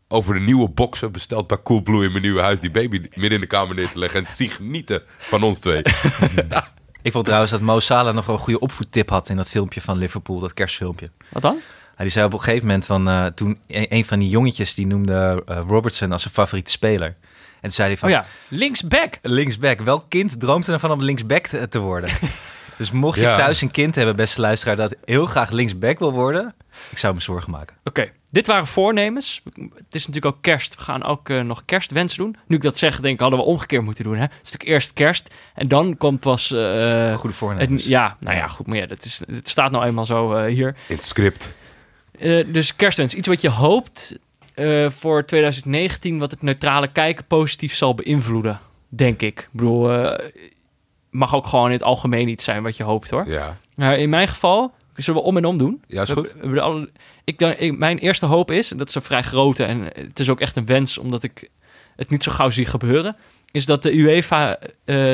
[0.09, 2.61] over de nieuwe boxen besteld bij Coolblue in mijn nieuwe huis...
[2.61, 5.59] die baby midden in de kamer neer te leggen en te zien genieten van ons
[5.59, 5.83] twee.
[7.03, 9.81] Ik vond trouwens dat Mo Salah nog wel een goede opvoedtip had in dat filmpje
[9.81, 11.11] van Liverpool, dat kerstfilmpje.
[11.29, 11.57] Wat dan?
[11.95, 14.87] Hij zei op een gegeven moment van eh, toen een, een van die jongetjes die
[14.87, 17.17] noemde Robertson als zijn favoriete speler.
[17.65, 19.19] En toen zei hij van Oh ja, linksback.
[19.23, 19.81] linksback.
[19.81, 22.11] Welk kind droomt er ervan om linksback te, te worden?
[22.77, 23.37] Dus mocht je Ja.
[23.37, 26.55] thuis een kind hebben, beste luisteraar, dat heel graag linksback wil worden,
[26.91, 27.77] ik zou me zorgen maken.
[27.85, 29.41] Oké, dit waren voornemens.
[29.75, 30.75] Het is natuurlijk ook kerst.
[30.75, 32.37] We gaan ook eh, nog kerstwensen doen.
[32.47, 34.15] Nu ik dat zeg, denk ik, hadden we omgekeerd moeten doen.
[34.15, 34.21] Hè?
[34.23, 36.51] Het is natuurlijk eerst kerst en dan komt pas...
[36.51, 36.59] eh,
[37.15, 37.85] Goede het, voornemens.
[37.87, 38.67] ja, nou ja, goed.
[38.67, 40.77] Maar ja, dat is, het staat nou eenmaal zo eh, hier.
[40.89, 41.53] In het script.
[42.19, 44.19] Eh, dus kerstwens, iets wat je hoopt
[44.55, 46.19] eh, voor 2019...
[46.19, 49.41] wat het neutrale kijken positief zal beïnvloeden, denk ik.
[49.41, 50.29] Ik bedoel, eh,
[51.11, 53.29] mag ook gewoon in het algemeen iets zijn wat je hoopt, hoor.
[53.29, 55.83] Ja, Maar in mijn geval, zullen we om en om doen?
[55.87, 56.31] ja is We- goed.
[56.41, 56.89] we
[57.25, 60.19] ik, dan- ik, mijn eerste hoop is, en dat is een vrij grote en het
[60.21, 61.51] is ook echt een wens omdat ik
[61.97, 63.17] het niet zo gauw zie gebeuren,
[63.53, 64.69] is dat de UEFA eh,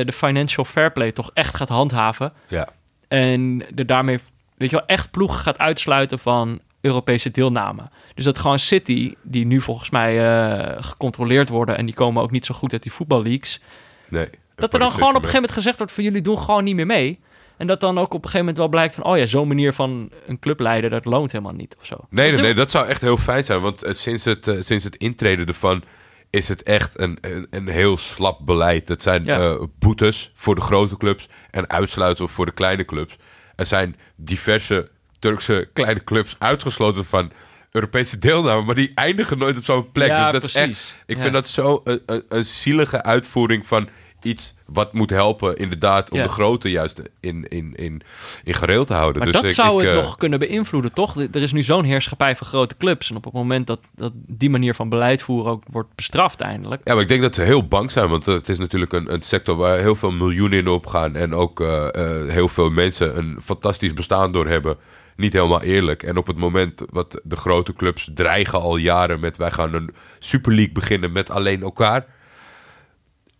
[0.04, 2.68] de financial fair play toch echt gaat handhaven Ja.
[3.08, 4.18] en er daarmee,
[4.56, 7.82] weet je wel, echt ploegen gaat uitsluiten van Europese deelname.
[8.14, 12.30] Dus dat gewoon City, die nu volgens mij eh, gecontroleerd worden en die komen ook
[12.30, 13.60] niet zo goed uit die voetballeagues,
[14.08, 14.28] Nee.
[14.54, 16.74] dat er dan gewoon op een gegeven moment gezegd wordt van jullie doen gewoon niet
[16.74, 17.18] meer mee.
[17.56, 19.04] En dat dan ook op een gegeven moment wel blijkt van...
[19.04, 21.96] oh ja, zo'n manier van een club leiden, dat loont helemaal niet of zo.
[22.10, 23.60] Nee, nee, Dat- nee, dat zou echt heel fijn zijn.
[23.60, 25.82] Want eh, sinds, het, eh, sinds het intreden ervan
[26.30, 28.88] is het echt een, een, een heel slap beleid.
[28.88, 29.58] Het zijn Ja.
[29.78, 33.16] boetes voor de grote clubs en uitsluitsel voor de kleine clubs.
[33.56, 34.90] Er zijn diverse
[35.20, 37.30] Turkse kleine clubs uitgesloten van
[37.70, 40.08] Europese deelname, maar die eindigen nooit op zo'n plek.
[40.08, 41.22] Ja, dus dat is echt, ik Ja.
[41.22, 43.88] vind dat zo een, een, een zielige uitvoering van
[44.22, 46.22] iets wat moet helpen, inderdaad, om Ja.
[46.22, 48.02] de grote juist in, in, in,
[48.44, 49.22] in gereel te houden.
[49.22, 51.16] Maar dus dat ik- zou ik, het eh, nog kunnen beïnvloeden, toch?
[51.16, 53.10] Er is nu zo'n heerschappij van grote clubs.
[53.10, 56.80] En op het moment dat, dat die manier van beleid voeren ook wordt bestraft eindelijk...
[56.84, 59.22] Ja, maar ik denk dat ze heel bang zijn, want het is natuurlijk een, een
[59.22, 63.38] sector waar heel veel miljoenen in opgaan en ook eh, eh, heel veel mensen een
[63.44, 64.76] fantastisch bestaan door hebben.
[65.16, 66.02] Niet helemaal eerlijk.
[66.02, 69.94] En op het moment wat de grote clubs dreigen al jaren met wij gaan een
[70.18, 72.06] Super League beginnen met alleen elkaar.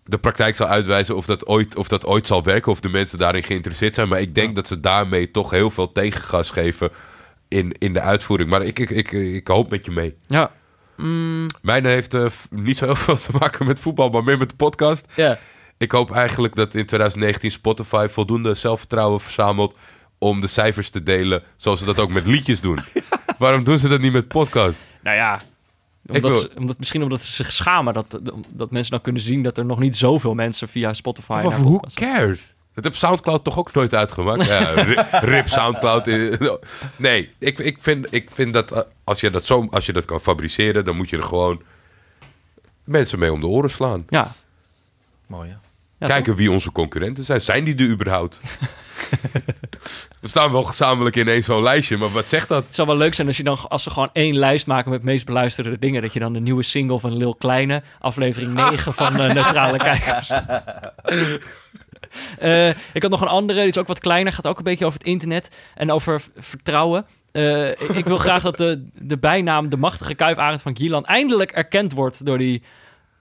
[0.05, 3.19] De praktijk zal uitwijzen of dat, ooit, of dat ooit zal werken, of de mensen
[3.19, 4.09] daarin geïnteresseerd zijn.
[4.09, 6.91] Maar ik denk dat ze daarmee toch heel veel tegengas geven
[7.49, 8.51] in, in de uitvoering.
[8.51, 10.15] Maar ik, ik, ik, ik hoop met je mee.
[10.27, 10.51] Ja,
[10.97, 14.49] Mm, Mijn heeft eh, niet zo heel veel te maken met voetbal, maar meer met
[14.49, 15.13] de podcast.
[15.17, 15.39] ja.
[15.79, 19.79] Ik hoop eigenlijk dat in 2019 Spotify voldoende zelfvertrouwen verzamelt
[20.23, 22.79] om de cijfers te delen, zoals ze dat ook met liedjes doen.
[23.39, 24.81] Waarom doen ze dat niet met podcast?
[25.03, 25.41] Nou ja,
[26.07, 27.95] omdat, wil- ze, omdat, misschien omdat ze zich schamen.
[27.95, 31.33] Dat, dat mensen dan kunnen zien dat er nog niet zoveel mensen via Spotify...
[31.33, 32.55] Maar naar who cares?
[32.75, 34.47] Dat heb Soundcloud toch ook nooit uitgemaakt?
[34.47, 36.07] Ja, ri- rip Soundcloud.
[36.97, 40.05] Nee, ik, ik, vind, ik vind dat eh, als je dat, zo, als je dat
[40.05, 41.63] kan fabriceren, dan moet je er gewoon
[42.85, 44.05] mensen mee om de oren slaan.
[44.09, 44.33] Ja,
[45.27, 45.57] Mooi,
[45.99, 47.41] ja Kijken wie onze concurrenten zijn.
[47.41, 48.41] Zijn die er überhaupt?
[50.21, 52.65] We staan wel gezamenlijk in één zo'n lijstje, maar wat zegt dat?
[52.65, 55.03] Het zou wel leuk zijn als, je dan, als ze gewoon één lijst maken met
[55.03, 56.03] meest beluisterde dingen.
[56.03, 60.31] Dat je dan de nieuwe single van Lil Kleine, aflevering 9 van eh, Neutrale Kijkers.
[62.39, 64.33] Eh, ik had nog een andere, die is ook wat kleiner.
[64.33, 67.07] Gaat ook een beetje over het internet en over vertrouwen.
[67.33, 71.93] Eh, ik, wil graag dat de, de bijnaam de machtige kuiparend van Gielan eindelijk erkend
[71.93, 72.63] wordt door die,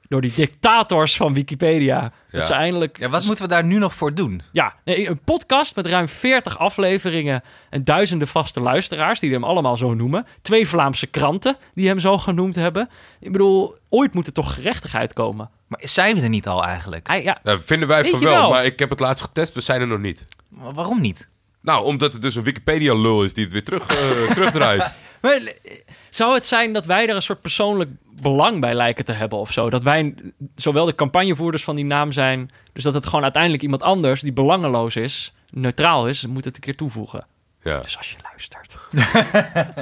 [0.10, 2.00] door die dictators van Wikipedia.
[2.02, 2.12] Ja.
[2.38, 3.00] Dat ze eindelijk...
[3.00, 4.42] Ja, wat moeten we daar nu nog voor doen?
[4.52, 9.78] Ja, nee, een podcast met ruim 40 afleveringen en duizenden vaste luisteraars die hem allemaal
[9.78, 10.26] zo noemen.
[10.42, 12.90] Twee Vlaamse kranten die hem zo genoemd hebben.
[13.20, 15.50] Ik bedoel, ooit moet er toch gerechtigheid komen.
[15.68, 17.14] Maar zijn we er niet al eigenlijk?
[17.22, 18.50] Ja, Nou, vinden wij Weet van wel, wel.
[18.50, 20.26] maar ik heb het laatst getest, we zijn er nog niet.
[20.50, 21.28] Maar Waarom niet?
[21.62, 24.92] Nou, omdat het dus een Wikipedia-lul is die het weer terug, eh, terugdraait.
[25.22, 25.72] Maar, eh,
[26.10, 27.90] zou het zijn dat wij er een soort persoonlijk
[28.22, 29.70] belang bij lijken te hebben of zo?
[29.70, 30.14] Dat wij
[30.56, 34.34] zowel de campagnevoerders van die naam zijn, dus dat het gewoon uiteindelijk iemand anders die
[34.34, 37.26] belangeloos is, neutraal is, moet het een keer toevoegen.
[37.64, 37.80] Ja.
[37.80, 38.78] Dus als je luistert.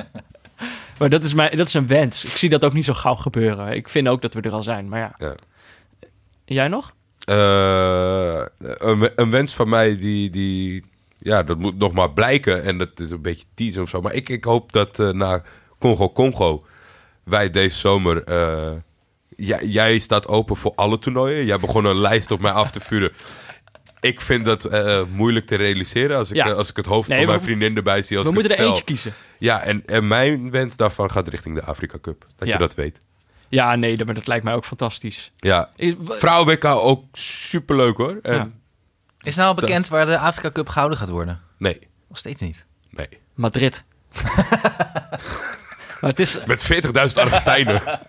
[0.99, 2.25] maar dat is, mijn, dat is een wens.
[2.25, 3.75] Ik zie dat ook niet zo gauw gebeuren.
[3.75, 4.89] Ik vind ook dat we er al zijn.
[4.89, 5.15] Maar ja.
[5.17, 5.35] Ja.
[6.45, 6.93] Jij nog?
[7.25, 10.85] Eh, een, een wens van mij die, die...
[11.19, 12.63] Ja, dat moet nog maar blijken.
[12.63, 14.01] En dat is een beetje teasen of zo.
[14.01, 15.43] Maar ik, ik hoop dat eh, na
[15.79, 16.65] Congo-Congo...
[17.23, 18.23] wij deze zomer...
[18.23, 18.71] eh,
[19.35, 21.45] jij, jij staat open voor alle toernooien.
[21.45, 23.11] Jij begon een lijst op mij af te vuren.
[24.01, 26.17] Ik vind dat eh, moeilijk te realiseren...
[26.17, 26.51] als ik, Ja.
[26.51, 28.17] als ik het hoofd Nee, van mijn vriendin erbij zie.
[28.17, 29.13] Als we ik moeten er eentje kiezen.
[29.39, 32.25] Ja, en, en mijn wens daarvan gaat richting de Afrika Cup.
[32.35, 32.53] Dat Ja.
[32.53, 33.01] je dat weet.
[33.49, 35.31] Ja, nee, dat- maar dat lijkt mij ook fantastisch.
[35.37, 38.19] Ja, Is- w- Vrouwen-WK ook superleuk hoor.
[38.21, 38.49] En, Ja.
[39.27, 41.41] Is nou al Dat- bekend waar de Afrika Cup gehouden gaat worden?
[41.57, 41.79] Nee,
[42.09, 42.65] Nog steeds niet.
[42.89, 43.07] nee.
[43.35, 43.83] Madrid.
[46.01, 46.39] maar het is...
[46.45, 47.81] Met 40.000 Argentijnen.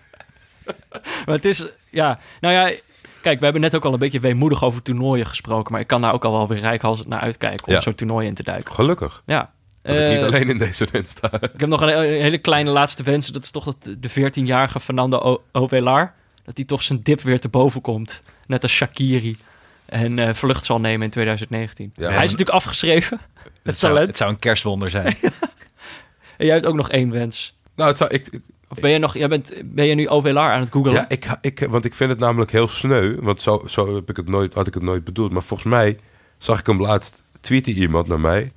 [1.25, 1.65] Maar het is...
[1.89, 2.75] Ja, nou ja...
[3.21, 5.71] Kijk, we hebben net ook al een beetje weemoedig over toernooien gesproken.
[5.71, 7.81] Maar ik kan daar ook al wel weer rijkhalsend naar uitkijken om Ja.
[7.81, 8.73] zo'n toernooi in te duiken.
[8.73, 9.23] Gelukkig.
[9.25, 9.51] Ja.
[9.81, 11.29] Dat ik Eh, niet alleen in deze wens sta.
[11.53, 13.27] Ik heb nog een, een hele kleine laatste wens.
[13.27, 16.13] Dat is toch dat de 14-jarige Fernando Ovelar...
[16.43, 18.21] dat hij toch zijn dip weer te boven komt.
[18.47, 19.37] Net als Shakiri.
[19.89, 21.91] En eh, vlucht zal nemen in 2019.
[21.93, 23.19] Ja, Hij is natuurlijk afgeschreven.
[23.63, 25.15] Het zou, het zou een kerstwonder zijn.
[26.37, 27.57] En jij hebt ook nog één wens.
[27.75, 30.37] Nou, het zou, ik, ik- Of ben je, nog, jij bent, ben je nu OVLR
[30.39, 30.93] aan het googlen?
[30.93, 33.15] ja, ik, ik, want ik vind het namelijk heel sneu.
[33.21, 35.31] Want zo, zo heb ik het nooit, had ik het nooit bedoeld.
[35.31, 35.99] Maar volgens mij
[36.37, 38.51] zag ik hem laatst tweeten iemand naar mij...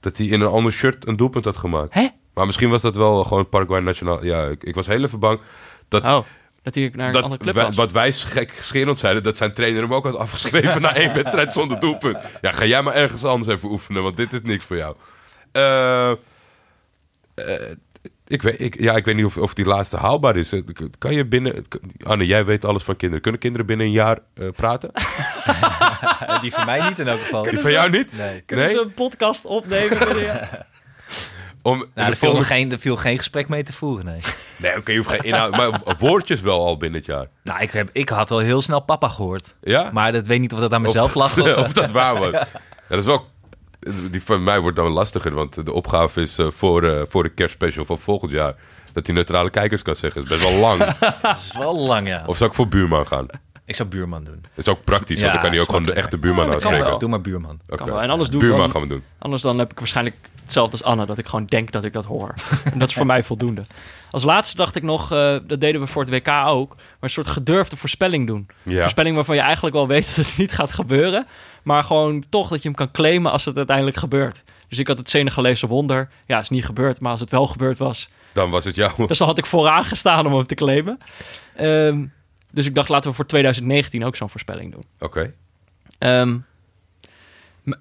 [0.00, 1.94] dat hij in een ander shirt een doelpunt had gemaakt.
[1.94, 2.08] Hè?
[2.34, 4.24] Maar misschien was dat wel gewoon Paraguay Nationaal.
[4.24, 5.40] Ja, ik, ik was heel even bang
[5.88, 6.02] dat...
[6.02, 6.18] Oh,
[6.62, 7.76] dat hij naar een dat andere club was.
[7.76, 11.52] wat wij gek scherend zeiden, dat zijn trainer hem ook had afgeschreven na één wedstrijd
[11.52, 12.18] zonder doelpunt.
[12.40, 14.96] Ja, ga jij maar ergens anders even oefenen, want dit is niks voor jou.
[15.52, 16.16] Eh, eh,
[18.26, 20.52] ik, weet, ik, ja, ik weet niet of, of die laatste haalbaar is.
[20.52, 20.60] Eh,
[20.98, 21.64] Kan je binnen...
[22.02, 23.22] Anne, jij weet alles van kinderen.
[23.22, 24.90] Kunnen kinderen binnen een jaar eh, praten?
[26.40, 27.42] Die van mij niet in elk geval.
[27.42, 28.16] Die van jou niet?
[28.16, 28.40] Nee.
[28.40, 28.74] Kunnen Nee?
[28.74, 29.98] ze een podcast opnemen?
[31.62, 34.20] Om, Nou, er, viel volgende- geen, er viel geen gesprek mee te voeren, nee.
[34.56, 35.50] Nee, oké, je hoeft geen inhoud.
[35.56, 37.26] Maar woordjes wel al binnen het jaar.
[37.42, 39.54] Nou, ik, heb, ik had al heel snel papa gehoord.
[39.60, 39.90] Ja?
[39.92, 41.56] Maar dat weet niet of dat aan mezelf of, lag.
[41.66, 42.30] of dat waar was.
[42.88, 43.30] Ja, dat is wel...
[44.10, 47.28] Die van mij wordt dan lastiger, want de opgave is eh, voor, eh, voor de
[47.28, 48.54] kerstspecial van volgend jaar...
[48.92, 50.24] dat die neutrale kijkers kan zeggen.
[50.24, 50.78] Dat is best wel lang.
[51.22, 52.22] dat is wel lang, ja.
[52.26, 53.26] of zou ik voor buurman gaan?
[53.72, 54.38] Ik zou buurman doen.
[54.42, 56.96] Dat is ook praktisch, Ja, want dan kan hij ook gewoon de echte buurman Ja.
[56.98, 57.60] Doe maar buurman.
[57.68, 57.84] Oké.
[57.84, 58.00] Wel.
[58.02, 59.02] En anders doe ik buurman dan- gaan we doen.
[59.18, 62.04] Anders dan heb ik waarschijnlijk hetzelfde als Anne, dat ik gewoon denk dat ik dat
[62.04, 62.34] hoor.
[62.72, 63.62] en dat is voor mij voldoende.
[64.10, 67.10] Als laatste dacht ik nog, eh, dat deden we voor het WK ook, maar een
[67.10, 68.46] soort gedurfde voorspelling doen.
[68.62, 68.80] Ja.
[68.80, 71.26] Voorspelling waarvan je eigenlijk wel weet dat het niet gaat gebeuren,
[71.62, 74.42] maar gewoon toch dat je hem kan claimen als het uiteindelijk gebeurt.
[74.68, 76.08] Dus ik had het Senegalese wonder.
[76.26, 79.06] Ja, is niet gebeurd, maar als het wel gebeurd was, Dan was het jou.
[79.06, 80.98] dus dan had ik vooraan gestaan om hem te claimen.
[81.56, 82.04] Ehm,
[82.52, 84.84] dus ik dacht, laten we voor 2019 ook zo'n voorspelling doen.
[84.98, 85.32] Oké.
[85.98, 86.38] Ehm,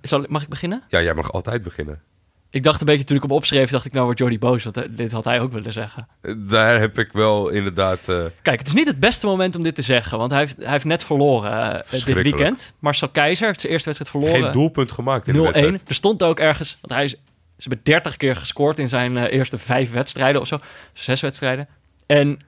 [0.01, 0.83] zal, mag ik beginnen?
[0.87, 2.01] Ja, jij mag altijd beginnen.
[2.49, 4.77] Ik dacht een beetje toen ik hem opschreef, dacht ik nou wordt Jordi boos, want
[4.77, 6.07] eh, dit had hij ook willen zeggen.
[6.37, 7.99] Daar heb ik wel inderdaad...
[8.07, 10.57] eh, Kijk, het is niet het beste moment om dit te zeggen, want hij heeft,
[10.57, 12.73] hij heeft net verloren eh, dit weekend.
[12.79, 14.43] Marcel Keizer heeft zijn eerste wedstrijd verloren.
[14.43, 15.43] geen doelpunt gemaakt in de 0-1.
[15.43, 15.81] wedstrijd.
[15.87, 19.57] Er stond ook ergens, want hij is, ze hebben 30 keer gescoord in zijn eerste
[19.57, 20.57] vijf wedstrijden of zo.
[20.93, 21.67] Zes wedstrijden.
[22.05, 22.39] En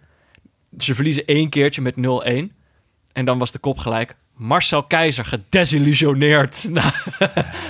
[0.78, 2.00] ze verliezen één keertje met 0-1.
[3.14, 4.16] En dan was de kop gelijk.
[4.36, 6.68] Marcel Keizer gedesillusioneerd.
[6.72, 6.92] Nou,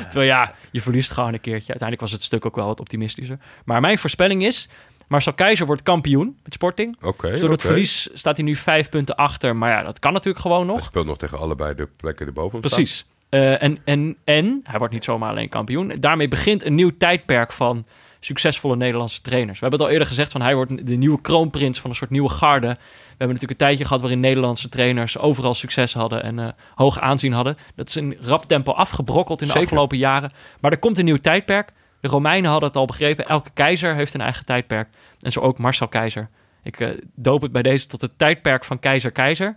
[0.04, 1.70] Terwijl ja, je verliest gewoon een keertje.
[1.70, 3.38] Uiteindelijk was het stuk ook wel wat optimistischer.
[3.66, 4.70] Maar mijn voorspelling is...
[5.08, 6.96] Marcel Keizer wordt kampioen met Sporting.
[7.02, 9.56] Oké, Dus door het verlies staat hij nu vijf punten achter.
[9.56, 10.76] Maar ja, dat kan natuurlijk gewoon nog.
[10.76, 12.60] Hij speelt nog tegen allebei de plekken erboven.
[12.60, 13.06] Precies.
[13.30, 15.94] Eh, en, en, en hij wordt niet zomaar alleen kampioen.
[16.00, 17.86] Daarmee begint een nieuw tijdperk van
[18.26, 19.60] succesvolle Nederlandse trainers.
[19.60, 22.10] We hebben het al eerder gezegd van hij wordt de nieuwe kroonprins van een soort
[22.10, 22.68] nieuwe garde.
[22.68, 27.00] We hebben natuurlijk een tijdje gehad waarin Nederlandse trainers overal succes hadden en eh, hoog
[27.00, 27.58] aanzien hadden.
[27.76, 29.68] Dat is in rap tempo afgebrokkeld in de Zeker.
[29.68, 30.32] afgelopen jaren.
[30.60, 31.72] Maar er komt een nieuw tijdperk.
[32.00, 33.28] De Romeinen hadden het al begrepen.
[33.28, 34.90] Elke keizer heeft een eigen tijdperk.
[35.20, 36.30] En zo ook Marcel Keizer.
[36.64, 39.56] Ik eh, doop het bij deze tot het tijdperk van keizer Keizer.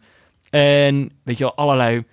[0.50, 2.04] En weet je wel, allerlei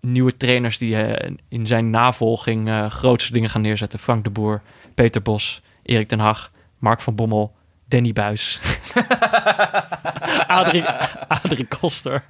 [0.00, 3.98] nieuwe trainers die eh, in zijn navolging grootste dingen gaan neerzetten.
[3.98, 4.62] Frank de Boer,
[4.94, 7.54] Peter Bos, Erik ten Hag, Mark van Bommel,
[7.88, 8.60] Danny Buis.
[10.46, 10.84] Adrie,
[11.28, 12.24] Adrie Koster.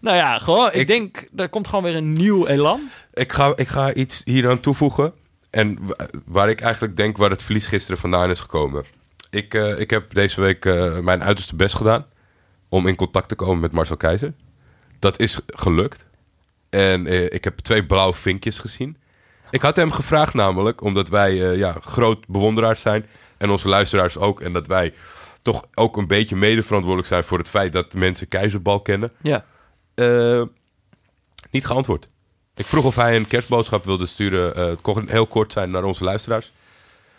[0.00, 2.80] Nou ja, gewoon, ik, Ik- denk, er komt gewoon weer een nieuw elan.
[3.14, 5.12] Ik ga, ik ga iets hier aan toevoegen.
[5.50, 8.84] En wa- waar ik eigenlijk denk waar het verlies gisteren vandaan is gekomen.
[9.30, 12.06] Ik, eh, ik heb deze week eh, mijn uiterste best gedaan
[12.68, 14.32] om in contact te komen met Marcel Keizer.
[14.98, 16.04] Dat is gelukt.
[16.70, 18.96] En eh, ik heb twee blauwe vinkjes gezien.
[19.50, 23.06] Ik had hem gevraagd namelijk, omdat wij eh, ja, groot bewonderaars zijn.
[23.38, 24.40] En onze luisteraars ook.
[24.40, 24.94] En dat wij
[25.42, 29.12] toch ook een beetje medeverantwoordelijk zijn voor het feit dat mensen Keizerbal kennen.
[29.22, 29.44] Ja.
[29.94, 30.42] Eh,
[31.50, 32.08] niet geantwoord.
[32.54, 34.54] Ik vroeg of hij een kerstboodschap wilde sturen.
[34.56, 36.52] eh, het kon heel kort zijn naar onze luisteraars.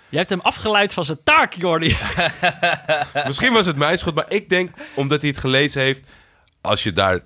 [0.09, 1.97] Jij hebt hem afgeleid van zijn taak, Jordi.
[3.27, 6.09] Misschien was het mijn schuld, maar ik denk omdat hij het gelezen heeft.
[6.61, 7.21] Als je daar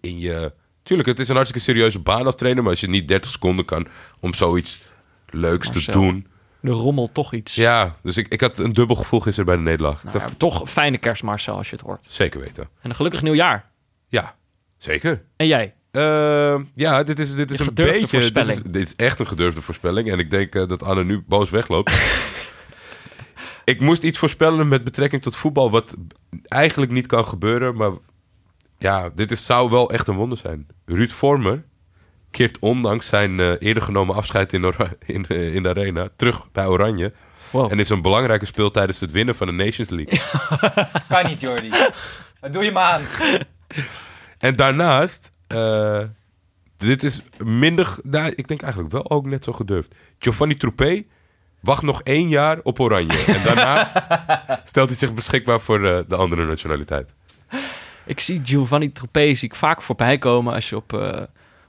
[0.00, 0.52] in je.
[0.88, 2.62] Tuurlijk, het is een hartstikke serieuze baan als trainer.
[2.62, 3.86] Maar als je niet 30 seconden kan
[4.20, 4.92] om zoiets
[5.26, 6.26] leuks te doen.
[6.60, 7.54] De rommel toch iets.
[7.54, 10.04] Ja, dus ik, ik had een dubbel gevoel gisteren bij de nederlaag.
[10.04, 12.06] Nou, ja, toch een fijne kerst, Marcel, als je het hoort.
[12.08, 12.68] Zeker weten.
[12.80, 13.70] En een gelukkig nieuwjaar.
[14.08, 14.36] Ja,
[14.76, 15.22] zeker.
[15.36, 15.74] En jij?
[15.90, 17.92] Eh, ja, dit is, dit is Een beetje...
[17.92, 18.62] Dit is, voorspelling.
[18.62, 20.10] dit is echt een gedurfde voorspelling.
[20.10, 21.92] En ik denk eh, dat Anne nu boos wegloopt.
[23.64, 25.70] ik moest iets voorspellen met betrekking tot voetbal...
[25.70, 25.94] wat
[26.42, 27.76] eigenlijk niet kan gebeuren.
[27.76, 27.90] Maar
[28.78, 30.66] ja, dit is, zou wel echt een wonder zijn.
[30.86, 31.64] Ruud Vormer
[32.30, 36.08] keert ondanks zijn eh, eerder genomen afscheid in, Ora- in, eh, in de arena...
[36.16, 37.12] terug bij Oranje.
[37.50, 37.70] Wow.
[37.72, 40.20] En is een belangrijke speel tijdens het winnen van de Nations League.
[41.08, 41.70] Kan niet, Jordi.
[42.50, 43.02] Doe je me aan?
[44.38, 46.02] En daarnaast, eh,
[46.76, 49.94] dit is minder, nou, ik denk eigenlijk wel ook net zo gedurfd.
[50.18, 51.04] Giovanni Troepé
[51.60, 53.24] wacht nog één jaar op Oranje.
[53.26, 53.90] En daarna
[54.64, 57.14] stelt hij zich beschikbaar voor de andere nationaliteit.
[58.08, 61.22] Ik zie Giovanni Troepé zie ik vaak voorbij komen als je op, eh,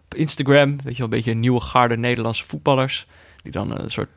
[0.05, 0.69] op Instagram.
[0.69, 3.05] Weet je wel, een beetje een nieuwe garde Nederlandse voetballers.
[3.43, 4.09] Die dan een soort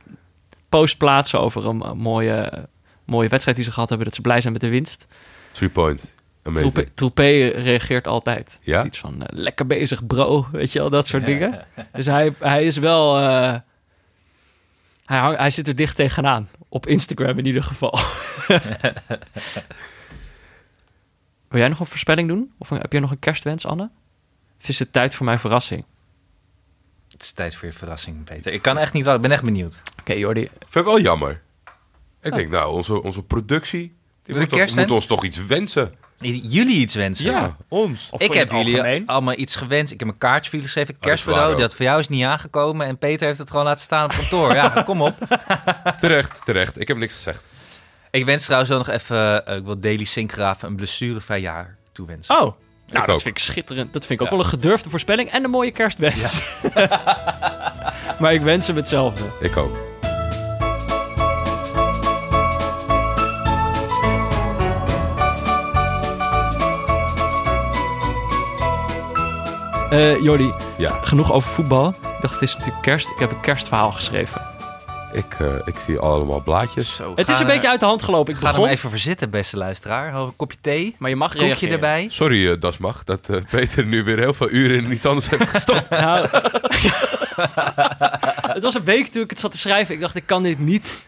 [0.69, 2.69] post plaatsen over een, een mooie,
[3.05, 4.07] mooie wedstrijd die ze gehad hebben.
[4.07, 5.07] Dat ze blij zijn met de winst.
[5.53, 6.15] Three point.
[6.43, 8.59] Troepé, Troepé reageert altijd.
[8.63, 8.85] Ja?
[8.85, 11.67] Iets van, eh, lekker bezig bro, weet je wel, dat soort dingen.
[11.93, 13.19] Dus hij, hij is wel...
[13.19, 13.55] eh,
[15.05, 16.49] hij, hang- hij zit er dicht tegenaan.
[16.69, 17.99] Op Instagram in ieder geval.
[21.53, 22.53] Wil jij nog een voorspelling doen?
[22.59, 23.91] Of heb jij nog een kerstwens, Anne?
[24.61, 25.85] Of is het tijd voor mijn verrassing?
[27.09, 28.53] Het is tijd voor je verrassing, Peter.
[28.53, 29.15] Ik kan echt niet wel.
[29.15, 29.83] Ik ben echt benieuwd.
[30.01, 30.49] Oké, Jordi.
[30.59, 31.41] Vind ik wel jammer.
[32.23, 33.95] Ik denk, nou, onze, onze productie...
[34.23, 34.89] Die moet, toch, kerstwens?
[34.89, 35.93] moet ons toch iets wensen?
[36.19, 37.25] Jullie iets wensen?
[37.25, 38.09] Ja, ons.
[38.11, 39.07] Of Ik heb het jullie algemeen?
[39.07, 39.93] allemaal iets gewenst.
[39.93, 40.95] Ik heb een kaartje voor jullie geschreven.
[40.95, 41.53] Oh, dat Kerstcadeau.
[41.53, 41.59] ook.
[41.59, 42.87] Dat voor jou is niet aangekomen.
[42.87, 44.55] En Peter heeft het gewoon laten staan op kantoor.
[44.55, 45.17] ja, kom op.
[46.01, 46.81] Terecht, terecht.
[46.81, 47.45] Ik heb niks gezegd.
[48.13, 49.47] Ik wens trouwens wel nog even...
[49.47, 52.35] eh, ik wil Daily Sinkgraven een blessurevrij jaar toewensen.
[52.35, 52.57] Oh, nou,
[52.87, 53.21] dat ook.
[53.21, 53.93] vind ik schitterend.
[53.93, 56.43] Dat vind ik ook wel een gedurfde voorspelling en een mooie kerstwens.
[58.21, 59.25] maar ik wens hem hetzelfde.
[59.41, 59.77] Ik ook.
[69.91, 71.89] Eh Jordi, Ja, genoeg over voetbal.
[71.89, 73.09] Ik dacht, het is natuurlijk kerst.
[73.09, 74.52] Ik heb een kerstverhaal geschreven.
[75.13, 76.95] Ik, eh, ik zie allemaal blaadjes.
[76.95, 78.33] Zo, Het is een beetje uit de hand gelopen.
[78.33, 80.11] Ik Ga begon, maar even voor zitten, beste luisteraar.
[80.11, 80.97] Hou Een kopje thee.
[80.99, 81.75] maar je mag Koekje reageren.
[81.75, 82.07] erbij.
[82.11, 85.49] Sorry, eh Dasmag, dat eh, Peter nu weer heel veel uren in iets anders heeft
[85.49, 85.91] gestopt.
[86.03, 86.29] Nou,
[88.55, 89.95] het was een week toen ik het zat te schrijven.
[89.95, 91.05] Ik dacht, ik kan dit niet...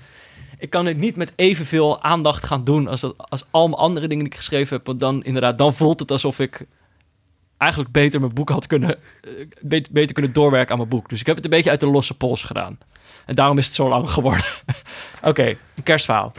[0.59, 4.07] Ik kan dit niet met evenveel aandacht gaan doen als, dat, als al mijn andere
[4.09, 4.87] dingen die ik geschreven heb.
[4.87, 6.67] Want dan inderdaad, dan voelt het alsof ik
[7.59, 8.99] eigenlijk beter mijn boek had kunnen...
[9.61, 11.09] beter, beter kunnen doorwerken aan mijn boek.
[11.09, 12.79] Dus ik heb het een beetje uit de losse pols gedaan.
[13.27, 14.45] En daarom is het zo lang geworden.
[15.23, 16.33] Oké, een kerstverhaal.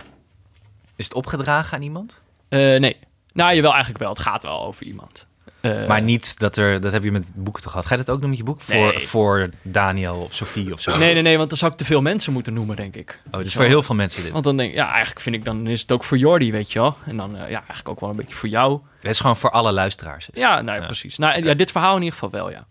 [0.96, 2.22] Is het opgedragen aan iemand?
[2.50, 2.98] Eh, nee.
[3.34, 4.10] Nou, jawel, eigenlijk wel.
[4.10, 5.28] Het gaat wel over iemand.
[5.62, 6.82] Eh, maar niet dat er...
[6.82, 7.86] Dat heb je met het boek toch gehad.
[7.88, 8.62] Ga je dat ook doen met je boek?
[8.62, 9.00] Voor, Nee.
[9.08, 10.98] voor Daniel of Sophie of zo?
[10.98, 13.20] Nee, nee, nee, want dan zou ik te veel mensen moeten noemen, denk ik.
[13.32, 14.32] Oh, het is voor heel veel mensen dit.
[14.32, 16.72] Want dan denk ik, ja, eigenlijk vind ik dan is het ook voor Jordi, weet
[16.72, 16.96] je wel.
[17.06, 18.80] En dan, eh, ja, eigenlijk ook wel een beetje voor jou.
[19.00, 20.28] Het is gewoon voor alle luisteraars.
[20.34, 20.86] Ja, nou, ja, Ja.
[20.86, 21.18] precies.
[21.18, 22.66] Nou, ja, dit verhaal in ieder geval wel, ja.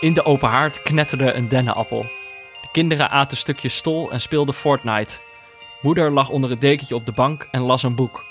[0.00, 2.02] In de open haard knetterde een dennenappel.
[2.62, 5.18] De kinderen aten stukjes stol en speelden Fortnite.
[5.82, 8.24] Moeder lag onder het dekentje op de bank en las een boek.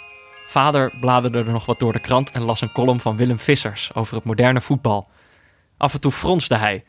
[0.48, 3.94] Vader bladerde er nog wat door de krant en las een column van Willem Vissers
[3.94, 5.08] over het moderne voetbal.
[5.78, 6.84] Af en toe fronste hij.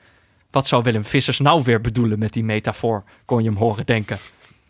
[0.50, 4.18] Wat zou Willem Vissers nou weer bedoelen met die metafoor, kon je hem horen denken.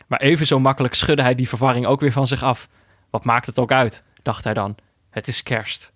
[0.07, 2.69] Maar even zo makkelijk schudde hij die verwarring ook weer van zich af.
[3.09, 4.75] Wat maakt het ook uit, dacht hij dan.
[5.09, 5.91] Het is kerst.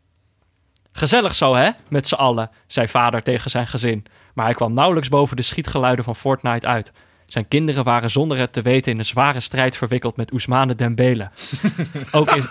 [0.93, 1.69] Gezellig zo, hè?
[1.89, 4.05] Met z'n allen, zei vader tegen zijn gezin.
[4.33, 6.91] Maar hij kwam nauwelijks boven de schietgeluiden van Fortnite uit.
[7.25, 11.29] Zijn kinderen waren zonder het te weten in een zware strijd verwikkeld met Ousmane Dembele.
[12.11, 12.45] ook, in,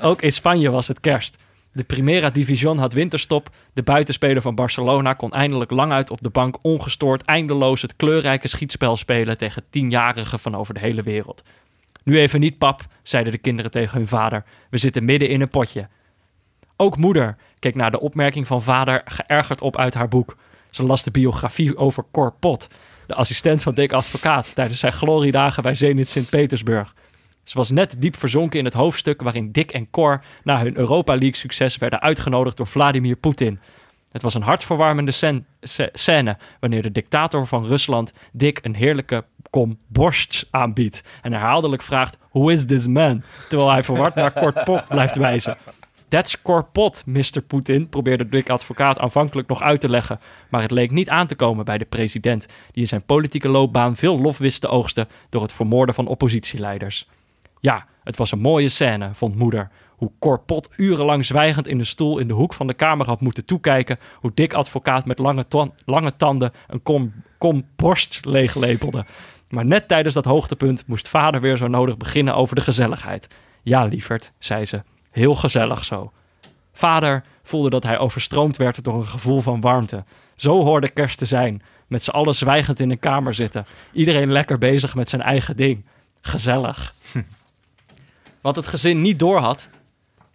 [0.00, 1.36] ook in Spanje was het kerst.
[1.72, 3.50] De Primera Division had winterstop.
[3.72, 8.48] De buitenspeler van Barcelona kon eindelijk lang uit op de bank ongestoord eindeloos het kleurrijke
[8.48, 11.42] schietspel spelen tegen tienjarigen van over de hele wereld.
[12.04, 14.44] Nu even niet, pap, zeiden de kinderen tegen hun vader.
[14.70, 15.88] We zitten midden in een potje.
[16.80, 20.36] Ook moeder keek naar de opmerking van vader geërgerd op uit haar boek.
[20.70, 22.68] Ze las de biografie over Cor Pot,
[23.06, 26.94] de assistent van Dick Advocaat tijdens zijn gloriedagen bij Zenit Sint-Petersburg.
[27.44, 31.12] Ze was net diep verzonken in het hoofdstuk waarin Dick en Cor na hun Europa
[31.12, 33.60] League succes werden uitgenodigd door Vladimir Poetin.
[34.12, 39.24] Het was een hartverwarmende scène, sc- scène wanneer de dictator van Rusland Dick een heerlijke
[39.50, 43.22] kom borst aanbiedt en herhaaldelijk vraagt: Who is this man?
[43.48, 45.56] Terwijl hij verward naar Kort Pot blijft wijzen.
[46.10, 47.40] That's Korpot, Mr.
[47.46, 50.20] Poetin, probeerde Dick Advocaat aanvankelijk nog uit te leggen.
[50.48, 53.96] Maar het leek niet aan te komen bij de president, die in zijn politieke loopbaan
[53.96, 57.08] veel lof wist te oogsten door het vermoorden van oppositieleiders.
[57.60, 59.70] Ja, het was een mooie scène, vond moeder.
[59.96, 63.44] Hoe Korpot urenlang zwijgend in een stoel in de hoek van de kamer had moeten
[63.44, 63.98] toekijken.
[64.14, 65.44] Hoe Dick Advocaat met lange,
[65.84, 69.04] lange tanden een kom, kom borst leeglepelde.
[69.48, 73.28] Maar net tijdens dat hoogtepunt moest vader weer zo nodig beginnen over de gezelligheid.
[73.62, 74.82] Ja, lieverd, zei ze.
[75.10, 76.12] Heel gezellig zo.
[76.72, 80.04] Vader voelde dat hij overstroomd werd door een gevoel van warmte.
[80.36, 81.62] Zo hoorde kerst te zijn.
[81.86, 83.66] Met z'n allen zwijgend in een kamer zitten.
[83.92, 85.84] Iedereen lekker bezig met zijn eigen ding.
[86.20, 86.94] Gezellig.
[88.40, 89.68] Wat het gezin niet doorhad,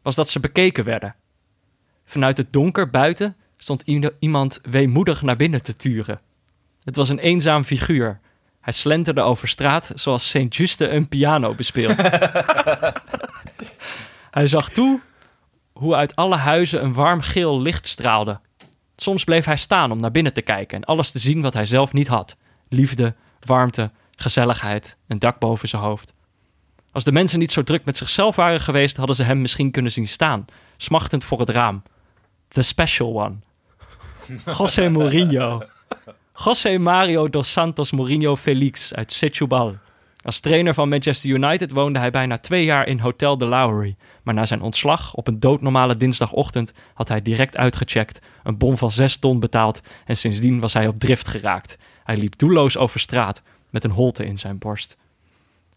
[0.01, 1.15] was dat ze bekeken werden.
[2.05, 3.83] Vanuit het donker buiten stond
[4.19, 6.19] iemand weemoedig naar binnen te turen.
[6.83, 8.19] Het was een eenzaam figuur.
[8.61, 11.97] Hij slenterde over straat zoals Saint Juste een piano bespeelt.
[14.35, 15.01] Hij zag toe
[15.73, 18.39] hoe uit alle huizen een warm geel licht straalde.
[18.95, 21.65] Soms bleef hij staan om naar binnen te kijken en alles te zien wat hij
[21.65, 22.35] zelf niet had:
[22.69, 26.13] liefde, warmte, gezelligheid, een dak boven zijn hoofd.
[26.91, 29.91] Als de mensen niet zo druk met zichzelf waren geweest, hadden ze hem misschien kunnen
[29.91, 30.45] zien staan,
[30.77, 31.83] smachtend voor het raam.
[32.47, 33.35] The special one.
[34.57, 35.61] José Mourinho.
[36.43, 39.75] José Mario dos Santos Mourinho Felix uit Setúbal.
[40.25, 43.95] Als trainer van Manchester United woonde hij bijna twee jaar in Hotel de Lowry.
[44.23, 48.91] Maar na zijn ontslag op een doodnormale dinsdagochtend had hij direct uitgecheckt, een bon van
[48.91, 51.77] zes ton betaald en sindsdien was hij op drift geraakt.
[52.03, 54.97] Hij liep doelloos over straat met een holte in zijn borst.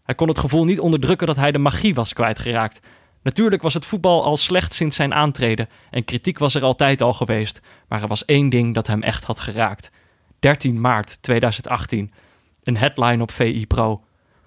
[0.03, 2.79] Hij kon het gevoel niet onderdrukken dat hij de magie was kwijtgeraakt.
[3.21, 7.13] Natuurlijk was het voetbal al slecht sinds zijn aantreden en kritiek was er altijd al
[7.13, 9.91] geweest, maar er was één ding dat hem echt had geraakt.
[10.39, 12.11] 13 maart 2018.
[12.63, 14.03] Een headline op VI Pro.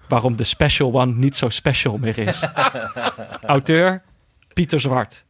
[0.07, 2.43] Waarom de Special One niet zo special meer is.
[3.41, 4.01] Auteur
[4.53, 5.25] Pieter Zwart.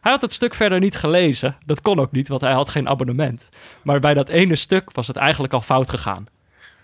[0.00, 1.56] Hij had het stuk verder niet gelezen.
[1.66, 3.48] Dat kon ook niet, want hij had geen abonnement.
[3.82, 6.26] Maar bij dat ene stuk was het eigenlijk al fout gegaan.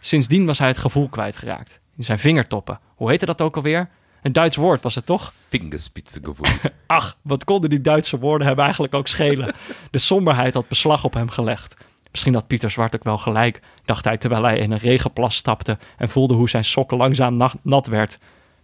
[0.01, 1.81] Sindsdien was hij het gevoel kwijtgeraakt.
[1.97, 2.81] In zijn vingertoppen.
[2.95, 3.89] Hoe heette dat ook alweer?
[4.23, 5.33] Een Duits woord was het toch?
[5.49, 6.47] Vingerspitsengevoel.
[6.87, 9.55] Ach, wat konden die Duitse woorden hem eigenlijk ook schelen?
[9.91, 11.77] De somberheid had beslag op hem gelegd.
[12.11, 15.79] Misschien had Pieter Zwart ook wel gelijk, dacht hij terwijl hij in een regenplas stapte
[15.97, 18.19] en voelde hoe zijn sokken langzaam na- nat werd.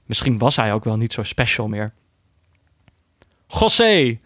[0.05, 1.93] Misschien was hij ook wel niet zo special meer.
[3.47, 4.19] José!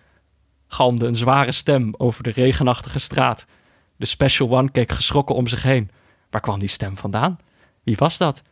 [0.69, 3.47] galmde een zware stem over de regenachtige straat.
[3.97, 5.91] De Special One keek geschrokken om zich heen.
[6.31, 7.39] Waar kwam die stem vandaan?
[7.83, 8.43] Wie was dat?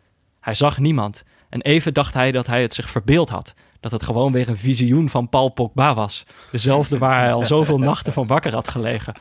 [0.40, 3.54] Hij zag niemand en even dacht hij dat hij het zich verbeeld had.
[3.80, 6.24] Dat het gewoon weer een visioen van Paul Pogba was.
[6.50, 9.14] Dezelfde waar hij al zoveel nachten van wakker had gelegen.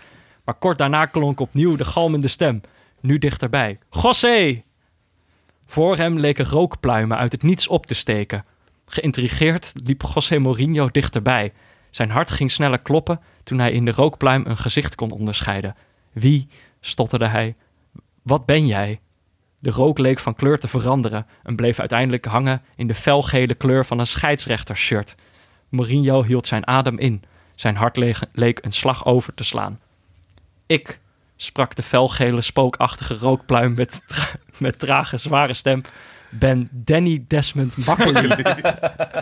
[0.47, 2.61] Maar kort daarna klonk opnieuw de galmende stem.
[3.01, 3.79] Nu dichterbij.
[3.89, 4.63] José!
[5.65, 8.45] Voor hem leken rookpluimen uit het niets op te steken.
[8.85, 11.53] Geïntrigeerd liep José Mourinho dichterbij.
[11.89, 15.75] Zijn hart ging sneller kloppen toen hij in de rookpluim een gezicht kon onderscheiden.
[16.11, 16.47] Wie,
[16.79, 17.55] stotterde hij,
[18.21, 18.99] wat ben jij?
[19.59, 23.85] De rook leek van kleur te veranderen en bleef uiteindelijk hangen in de felgele kleur
[23.85, 25.15] van een scheidsrechtershirt.
[25.69, 27.23] Mourinho hield zijn adem in.
[27.55, 27.97] Zijn hart
[28.31, 29.79] leek een slag over te slaan.
[30.67, 30.99] Ik,
[31.35, 35.81] sprak de felgele spookachtige rookpluim met, tra- met trage, zware stem,
[36.29, 38.55] ben Danny Desmond Macaulay.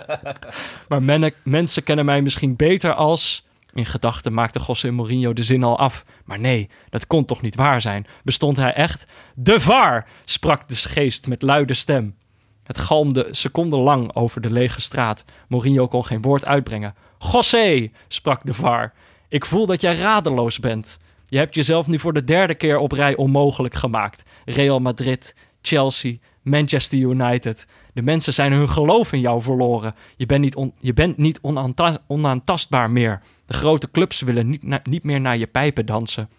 [0.89, 3.43] maar men- mensen kennen mij misschien beter als...
[3.73, 6.05] In gedachten maakte José Mourinho de zin al af.
[6.25, 8.05] Maar nee, dat kon toch niet waar zijn?
[8.23, 9.07] Bestond hij echt?
[9.33, 12.15] De VAR, sprak de geest met luide stem.
[12.63, 15.25] Het galmde secondenlang over de lege straat.
[15.47, 16.95] Mourinho kon geen woord uitbrengen.
[17.31, 18.93] José, sprak de VAR.
[19.29, 20.97] Ik voel dat jij radeloos bent.
[21.35, 24.23] Je hebt jezelf nu voor de derde keer op rij onmogelijk gemaakt.
[24.45, 27.67] Real Madrid, Chelsea, Manchester United.
[27.93, 29.95] De mensen zijn hun geloof in jou verloren.
[30.17, 33.21] Je bent niet, on- je bent niet onaanta- onaantastbaar meer.
[33.45, 36.29] De grote clubs willen niet, niet meer naar je pijpen dansen.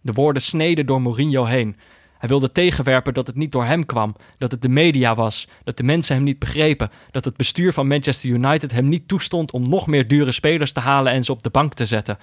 [0.00, 1.76] De woorden sneden door Mourinho heen.
[2.18, 5.76] Hij wilde tegenwerpen dat het niet door hem kwam, dat het de media was, dat
[5.76, 9.68] de mensen hem niet begrepen, dat het bestuur van Manchester United hem niet toestond om
[9.68, 12.18] nog meer dure spelers te halen en ze op de bank te zetten.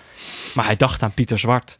[0.56, 1.80] Maar hij dacht aan Pieter Zwart.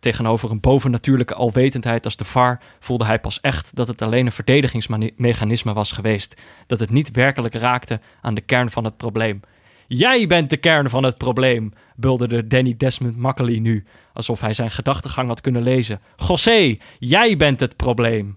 [0.00, 4.32] Tegenover een bovennatuurlijke alwetendheid als de VAR voelde hij pas echt dat het alleen een
[4.32, 9.40] verdedigingsmechanisme was geweest, dat het niet werkelijk raakte aan de kern van het probleem.
[9.86, 14.70] Jij bent de kern van het probleem, bulderde Danny Desmond Macaulay nu, alsof hij zijn
[14.70, 16.00] gedachtegang had kunnen lezen.
[16.16, 18.36] José, jij bent het probleem.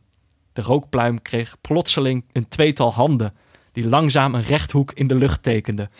[0.53, 3.33] De rookpluim kreeg plotseling een tweetal handen,
[3.71, 5.91] die langzaam een rechthoek in de lucht tekenden.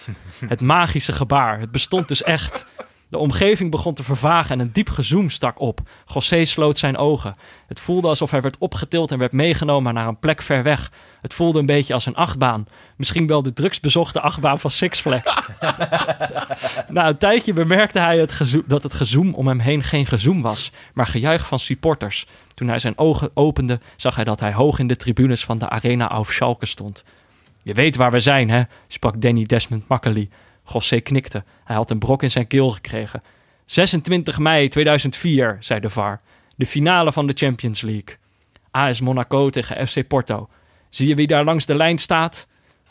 [0.46, 2.66] Het magische gebaar, het bestond dus echt.
[3.12, 5.80] De omgeving begon te vervagen en een diep gezoem stak op.
[6.14, 7.36] José sloot zijn ogen.
[7.68, 10.92] Het voelde alsof hij werd opgetild en werd meegenomen naar een plek ver weg.
[11.22, 12.68] Het voelde een beetje als een achtbaan.
[12.96, 15.36] Misschien wel de drugsbezochte achtbaan van Six Flags.
[16.88, 20.42] Na een tijdje bemerkte hij het gezoem- dat het gezoem om hem heen geen gezoem
[20.42, 22.28] was, maar gejuich van supporters.
[22.54, 25.70] Toen hij zijn ogen opende, zag hij dat hij hoog in de tribunes van de
[25.70, 27.04] Arena auf Schalke stond.
[27.62, 28.62] Je weet waar we zijn, hè?
[28.88, 30.30] sprak Danny Desmond Macaulay.
[30.74, 31.44] José knikte.
[31.64, 33.22] Hij had een brok in zijn keel gekregen.
[33.66, 36.22] 26 mei 2004, zei de VAR.
[36.56, 38.18] De finale van de Champions League.
[38.72, 40.50] AS Monaco tegen FC Porto.
[40.90, 42.48] Zie je wie daar langs de lijn staat?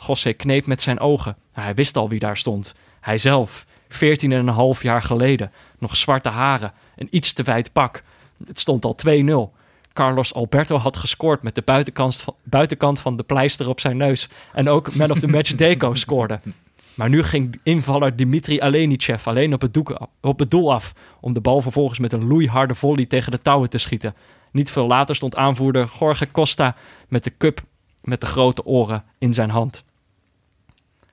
[0.07, 1.37] José kneep met zijn ogen.
[1.53, 2.75] Hij wist al wie daar stond.
[3.01, 5.53] Hij zelf, 14 en een half jaar geleden.
[5.79, 8.03] Nog zwarte haren, een iets te wijd pak.
[8.47, 9.59] Het stond al 2-0.
[9.93, 14.29] Carlos Alberto had gescoord met de buitenkant van, buitenkant van de pleister op zijn neus.
[14.53, 16.41] En ook Man of the Match Deco scoorde.
[16.95, 20.93] Maar nu ging invaller Dimitri Alenichev alleen op het, doek, op het doel af...
[21.21, 24.15] om de bal vervolgens met een loeiharde volley tegen de touwen te schieten.
[24.53, 26.77] Niet veel later stond aanvoerder Jorge Costa
[27.09, 27.63] met de cup
[28.03, 29.85] met de grote oren in zijn hand.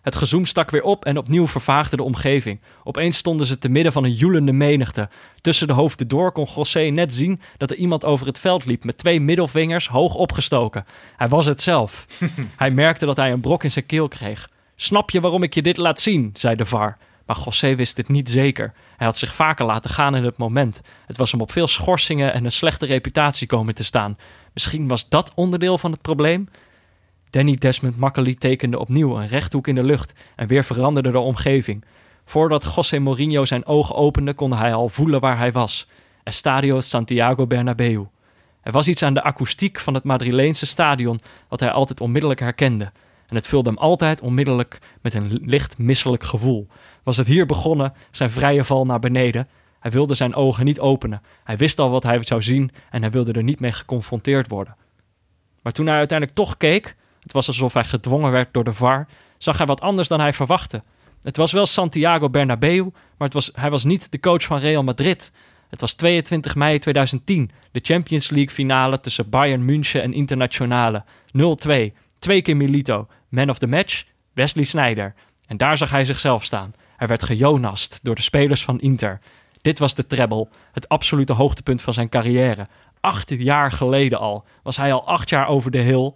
[0.01, 2.59] Het gezoem stak weer op en opnieuw vervaagde de omgeving.
[2.83, 5.09] Opeens stonden ze te midden van een joelende menigte.
[5.41, 8.83] Tussen de hoofden door kon José net zien dat er iemand over het veld liep
[8.83, 10.85] met twee middelvingers hoog opgestoken.
[11.17, 12.07] Hij was het zelf.
[12.55, 14.49] hij merkte dat hij een brok in zijn keel kreeg.
[14.79, 16.29] Snap je waarom ik je dit laat zien?
[16.33, 16.97] zei de VAR.
[17.25, 18.73] Maar José wist dit niet zeker.
[18.97, 20.81] Hij had zich vaker laten gaan in het moment.
[21.05, 24.17] Het was hem op veel schorsingen en een slechte reputatie komen te staan.
[24.53, 26.49] Misschien was dat onderdeel van het probleem?
[27.29, 31.85] Danny Desmond Makkely tekende opnieuw een rechthoek in de lucht en weer veranderde de omgeving.
[32.25, 35.87] Voordat José Mourinho zijn ogen opende, kon hij al voelen waar hij was.
[36.23, 38.05] Estadio Santiago Bernabeu.
[38.61, 42.91] Er was iets aan de akoestiek van het Madrileense stadion wat hij altijd onmiddellijk herkende.
[43.27, 46.67] En het vulde hem altijd onmiddellijk met een licht misselijk gevoel.
[47.03, 49.47] Was het hier begonnen, zijn vrije val naar beneden?
[49.79, 51.21] Hij wilde zijn ogen niet openen.
[51.43, 54.75] Hij wist al wat hij zou zien en hij wilde er niet mee geconfronteerd worden.
[55.61, 59.07] Maar toen hij uiteindelijk toch keek, het was alsof hij gedwongen werd door de VAR,
[59.37, 60.81] zag hij wat anders dan hij verwachtte.
[61.23, 64.83] Het was wel Santiago Bernabeu, maar het was, hij was niet de coach van Real
[64.83, 65.31] Madrid.
[65.69, 71.03] Het was 22 mei 2010, de Champions League finale tussen Bayern München en Internationale.
[71.67, 71.71] 0-2,
[72.19, 75.13] twee keer Milito, man of the match, Wesley Sneijder.
[75.45, 76.73] En daar zag hij zichzelf staan.
[76.97, 79.19] Hij werd gejonast door de spelers van Inter.
[79.61, 82.65] Dit was de treble, het absolute hoogtepunt van zijn carrière.
[82.99, 86.13] Acht jaar geleden al was hij al acht jaar over de hill.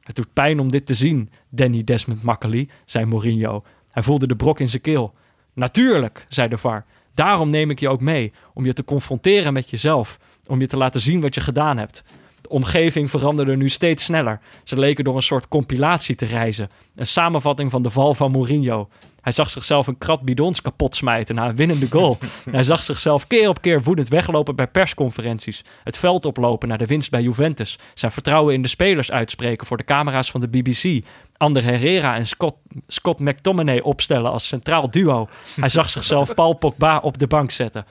[0.00, 3.64] Het doet pijn om dit te zien, Danny Desmond Makkely, zei Mourinho.
[3.90, 5.14] Hij voelde de brok in zijn keel.
[5.54, 6.84] Natuurlijk, zei de VAR.
[7.14, 10.76] Daarom neem ik je ook mee, om je te confronteren met jezelf, om je te
[10.76, 12.04] laten zien wat je gedaan hebt.
[12.52, 14.40] Omgeving veranderde nu steeds sneller.
[14.64, 16.70] Ze leken door een soort compilatie te reizen.
[16.94, 18.88] Een samenvatting van de val van Mourinho.
[19.20, 22.18] Hij zag zichzelf een krat bidons kapot smijten na een winnende goal.
[22.50, 25.64] hij zag zichzelf keer op keer woedend weglopen bij persconferenties.
[25.84, 27.78] Het veld oplopen naar de winst bij Juventus.
[27.94, 31.04] Zijn vertrouwen in de spelers uitspreken voor de camera's van de BBC.
[31.36, 32.56] Ander Herrera en Scott,
[32.86, 35.28] Scott McTominay opstellen als centraal duo.
[35.60, 37.86] Hij zag zichzelf Paul Pogba op de bank zetten.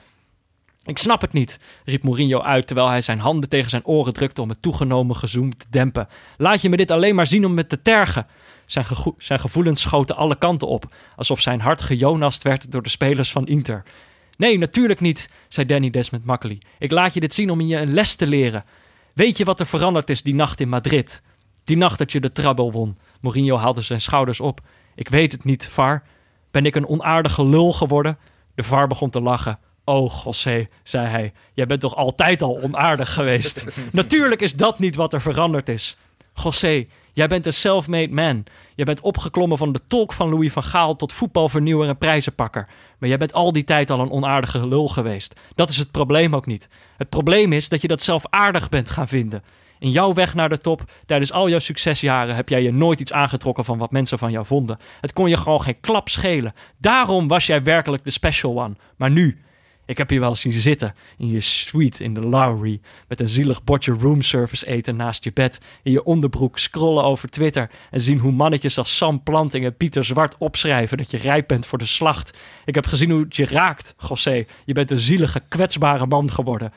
[0.84, 4.42] Ik snap het niet, riep Mourinho uit terwijl hij zijn handen tegen zijn oren drukte
[4.42, 6.08] om het toegenomen gezoem te dempen.
[6.36, 8.26] Laat je me dit alleen maar zien om me te tergen.
[8.66, 8.86] Zijn,
[9.18, 13.46] zijn gevoelens schoten alle kanten op, alsof zijn hart gejonast werd door de spelers van
[13.46, 13.82] Inter.
[14.36, 16.60] Nee, natuurlijk niet, zei Danny Desmond Makkely.
[16.78, 18.64] Ik laat je dit zien om je een les te leren.
[19.14, 21.22] Weet je wat er veranderd is die nacht in Madrid?
[21.64, 22.98] Die nacht dat je de trabbel won.
[23.20, 24.60] Mourinho haalde zijn schouders op.
[24.94, 26.02] Ik weet het niet, VAR.
[26.50, 28.18] Ben ik een onaardige lul geworden?
[28.54, 29.58] De VAR begon te lachen.
[29.84, 31.32] Oh, José, zei hij.
[31.54, 33.64] Jij bent toch altijd al onaardig geweest?
[33.92, 35.96] Natuurlijk is dat niet wat er veranderd is.
[36.34, 38.44] José, jij bent een self-made man.
[38.74, 42.68] Jij bent opgeklommen van de tolk van Louis van Gaal tot voetbalvernieuwer en prijzenpakker.
[42.98, 45.40] Maar jij bent al die tijd al een onaardige lul geweest.
[45.54, 46.68] Dat is het probleem ook niet.
[46.96, 49.42] Het probleem is dat je dat zelf aardig bent gaan vinden.
[49.78, 53.12] In jouw weg naar de top, tijdens al jouw succesjaren, heb jij je nooit iets
[53.12, 54.78] aangetrokken van wat mensen van jou vonden.
[55.00, 56.54] Het kon je gewoon geen klap schelen.
[56.78, 58.74] Daarom was jij werkelijk de special one.
[58.96, 59.42] Maar nu,
[59.86, 62.80] ik heb je wel zien zitten in je suite in de Lowry.
[63.08, 65.58] Met een zielig bordje roomservice eten naast je bed.
[65.82, 67.70] In je onderbroek scrollen over Twitter.
[67.90, 71.66] En zien hoe mannetjes als Sam Planting en Pieter Zwart opschrijven dat je rijp bent
[71.66, 72.38] voor de slacht.
[72.64, 74.44] Ik heb gezien hoe het je raakt, José.
[74.64, 76.72] Je bent een zielige, kwetsbare man geworden.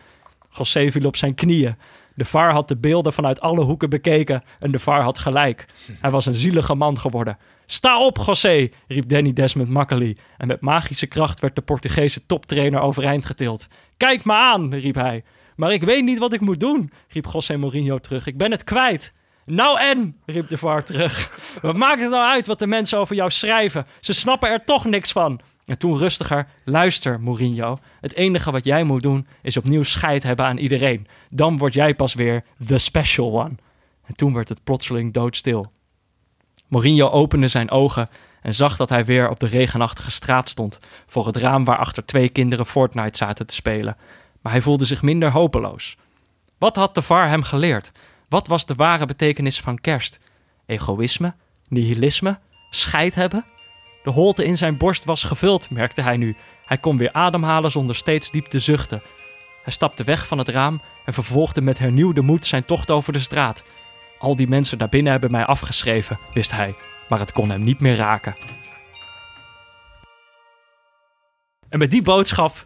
[0.50, 1.76] José viel op zijn knieën.
[2.16, 5.66] De VAR had de beelden vanuit alle hoeken bekeken en de VAR had gelijk.
[6.00, 7.38] Hij was een zielige man geworden.
[7.66, 10.18] Sta op, José, riep Danny Desmond Makkely.
[10.38, 13.68] En met magische kracht werd de Portugese toptrainer overeind getild.
[13.98, 15.24] Kijk me aan, riep hij.
[15.56, 18.28] Maar ik weet niet wat ik moet doen, riep José Mourinho terug.
[18.28, 19.14] Ik ben het kwijt.
[19.46, 21.40] Nou en, riep de VAR terug.
[21.62, 23.86] Wat maakt het nou uit wat de mensen over jou schrijven?
[24.00, 25.40] Ze snappen er toch niks van.
[25.66, 27.78] En toen rustiger, luister Mourinho.
[28.02, 31.08] Het enige wat jij moet doen is opnieuw scheid hebben aan iedereen.
[31.30, 33.56] Dan word jij pas weer the special one.
[34.06, 35.72] En toen werd het plotseling doodstil.
[36.68, 38.10] Mourinho opende zijn ogen
[38.42, 42.30] en zag dat hij weer op de regenachtige straat stond, voor het raam waarachter twee
[42.30, 43.98] kinderen Fortnite zaten te spelen.
[44.42, 45.98] Maar hij voelde zich minder hopeloos.
[46.58, 47.92] Wat had de VAR hem geleerd?
[48.30, 50.20] Wat was de ware betekenis van kerst?
[50.66, 51.34] Egoïsme?
[51.68, 52.40] Nihilisme?
[52.70, 53.46] Scheid hebben?
[54.04, 56.36] De holte in zijn borst was gevuld, merkte hij nu.
[56.66, 59.02] Hij kon weer ademhalen zonder steeds diep te zuchten.
[59.64, 63.20] Hij stapte weg van het raam en vervolgde met hernieuwde moed zijn tocht over de
[63.20, 63.64] straat.
[64.26, 66.76] Al die mensen daarbinnen hebben mij afgeschreven, wist hij,
[67.10, 68.36] maar het kon hem niet meer raken.
[71.70, 72.66] En met die boodschap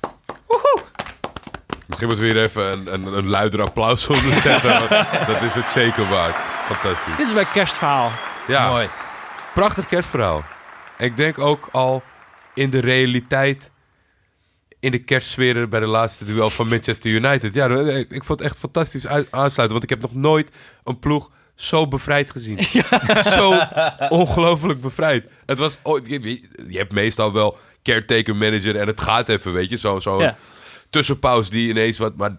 [1.88, 4.80] Misschien moeten we hier even een, een, een luider applaus onder zetten.
[5.34, 6.36] dat is het zeker waard.
[6.66, 7.18] Fantastisch.
[7.18, 8.12] Dit is mijn kerstverhaal.
[8.48, 8.90] Ja, Mooi.
[9.54, 10.44] prachtig kerstverhaal.
[10.98, 12.04] Ik denk ook al
[12.54, 13.72] in de realiteit,
[14.80, 17.54] in de kerstsfeer bij de laatste duel van Manchester United.
[17.54, 17.68] Ja,
[18.10, 19.80] ik vond het echt fantastisch uit- aansluiten.
[19.80, 20.52] Want ik heb nog nooit
[20.84, 21.30] een ploeg
[21.60, 22.64] zo bevrijd gezien.
[23.38, 23.60] Zo
[24.10, 25.26] ongelooflijk bevrijd.
[25.46, 29.78] Het was, oh, je, hebt meestal wel caretaker manager en het gaat even, weet je.
[29.78, 30.38] Zo'n zo Ja.
[30.90, 32.32] tussenpauze die ineens wat, maar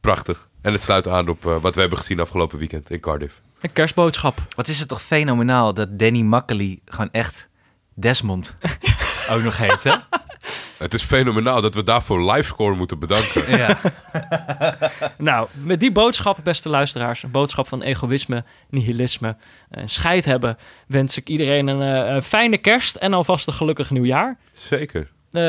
[0.00, 0.48] prachtig.
[0.62, 3.40] En het sluit aan op eh, wat we hebben gezien afgelopen weekend in Cardiff.
[3.60, 4.42] Een kerstboodschap.
[4.56, 7.48] Wat is het toch fenomenaal dat Danny Makkely gewoon echt
[7.94, 8.56] Desmond
[9.32, 9.94] ook nog heet, hè?
[10.78, 13.44] Het is fenomenaal dat we daarvoor livescore moeten bedanken.
[13.56, 13.78] Ja.
[15.18, 19.36] Nou, met die boodschap, beste luisteraars, een boodschap van egoïsme, nihilisme
[19.70, 23.90] en scheid hebben, wens ik iedereen een, eh, een fijne kerst en alvast een gelukkig
[23.90, 24.38] nieuwjaar.
[24.52, 25.10] Zeker.
[25.32, 25.42] Eh,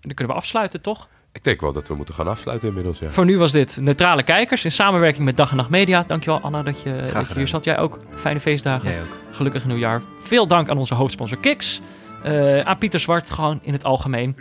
[0.00, 1.08] dan kunnen we afsluiten, toch?
[1.32, 3.10] Ik denk wel dat we moeten gaan afsluiten inmiddels, ja.
[3.10, 6.04] Voor nu was dit Neutrale Kijkers in samenwerking met Dag en Nacht Media.
[6.06, 7.64] Dankjewel Anna dat je, dat je hier zat.
[7.64, 8.00] Jij ook.
[8.14, 8.90] Fijne feestdagen.
[8.90, 9.16] Jij ook.
[9.30, 10.02] Gelukkig nieuwjaar.
[10.20, 11.80] Veel dank aan onze hoofdsponsor Kiks.
[12.22, 14.36] Eh, aan Pieter Zwart, gewoon in het algemeen.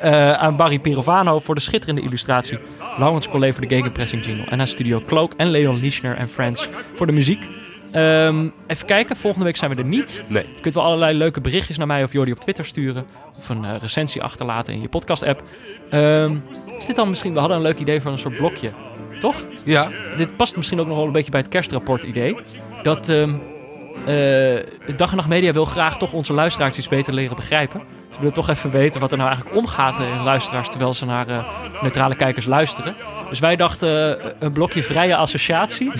[0.00, 2.58] Eh, aan Barry Pirovano voor de schitterende illustratie.
[2.98, 4.44] Laurens Collet voor de gegenpressing jingle.
[4.44, 7.48] En aan Studio Cloak en Leon Lischner en Friends voor de muziek.
[7.92, 10.24] Ehm, even kijken, volgende week zijn we er niet.
[10.26, 10.44] Nee.
[10.54, 13.04] Je kunt wel allerlei leuke berichtjes naar mij of Jordi op Twitter sturen.
[13.38, 15.42] Of een eh, recensie achterlaten in je podcast-app.
[15.90, 16.36] Ehm,
[16.78, 17.32] is dit dan misschien...
[17.32, 18.72] We hadden een leuk idee voor een soort blokje.
[19.20, 19.44] Toch?
[19.64, 22.36] Ja, Dit past misschien ook nog wel een beetje bij het kerstrapport-idee.
[22.82, 23.59] Dat ehm eh,
[24.96, 27.80] Dag en Nacht Media wil graag toch onze luisteraars iets beter leren begrijpen.
[28.10, 30.70] Ze willen toch even weten wat er nou eigenlijk omgaat in luisteraars...
[30.70, 31.44] terwijl ze naar eh,
[31.82, 32.94] neutrale kijkers luisteren.
[33.28, 35.92] Dus wij dachten eh, een blokje vrije associatie.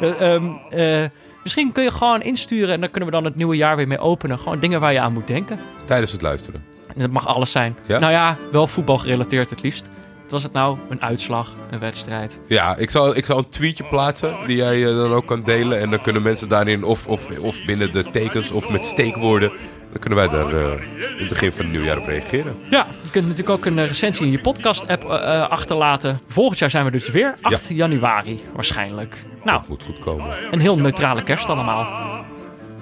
[0.00, 1.04] Eh, ehm, eh,
[1.42, 2.74] misschien kun je gewoon insturen...
[2.74, 4.38] en dan kunnen we dan het nieuwe jaar weer mee openen.
[4.38, 5.58] Gewoon dingen waar je aan moet denken.
[5.84, 6.64] tijdens het luisteren.
[6.86, 7.76] En dat mag alles zijn.
[7.86, 7.98] Ja?
[7.98, 9.88] Nou ja, wel voetbal gerelateerd het liefst.
[10.24, 10.78] Wat was het nou?
[10.88, 12.40] Een uitslag, een wedstrijd.
[12.46, 15.80] Ja, ik zal, ik zal een tweetje plaatsen die jij eh, dan ook kan delen.
[15.80, 19.48] En dan kunnen mensen daarin of, of, of binnen de tekens of met steekwoorden...
[19.90, 22.56] dan kunnen wij daar eh, in het begin van het nieuwjaar op reageren.
[22.70, 25.04] Ja, je kunt natuurlijk ook een eh, recensie in je podcast-app
[25.50, 26.18] achterlaten.
[26.28, 27.34] Volgend jaar zijn we dus weer.
[27.40, 29.24] 8 januari waarschijnlijk.
[29.44, 30.26] Nou, Moet goed komen.
[30.50, 31.86] een heel neutrale kerst allemaal.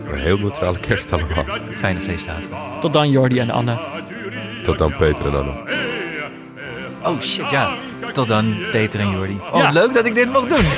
[0.07, 1.45] Een heel neutrale kerst allemaal.
[1.77, 2.49] Fijne feestdagen.
[2.81, 3.79] Tot dan Jordi en Anne.
[4.63, 5.91] Tot dan Peter en Anne.
[7.05, 7.69] Oh shit, ja.
[8.13, 9.41] Tot dan, Peter en Jordi.
[9.53, 9.71] Oh, Ja.
[9.71, 10.65] leuk dat ik dit mag doen.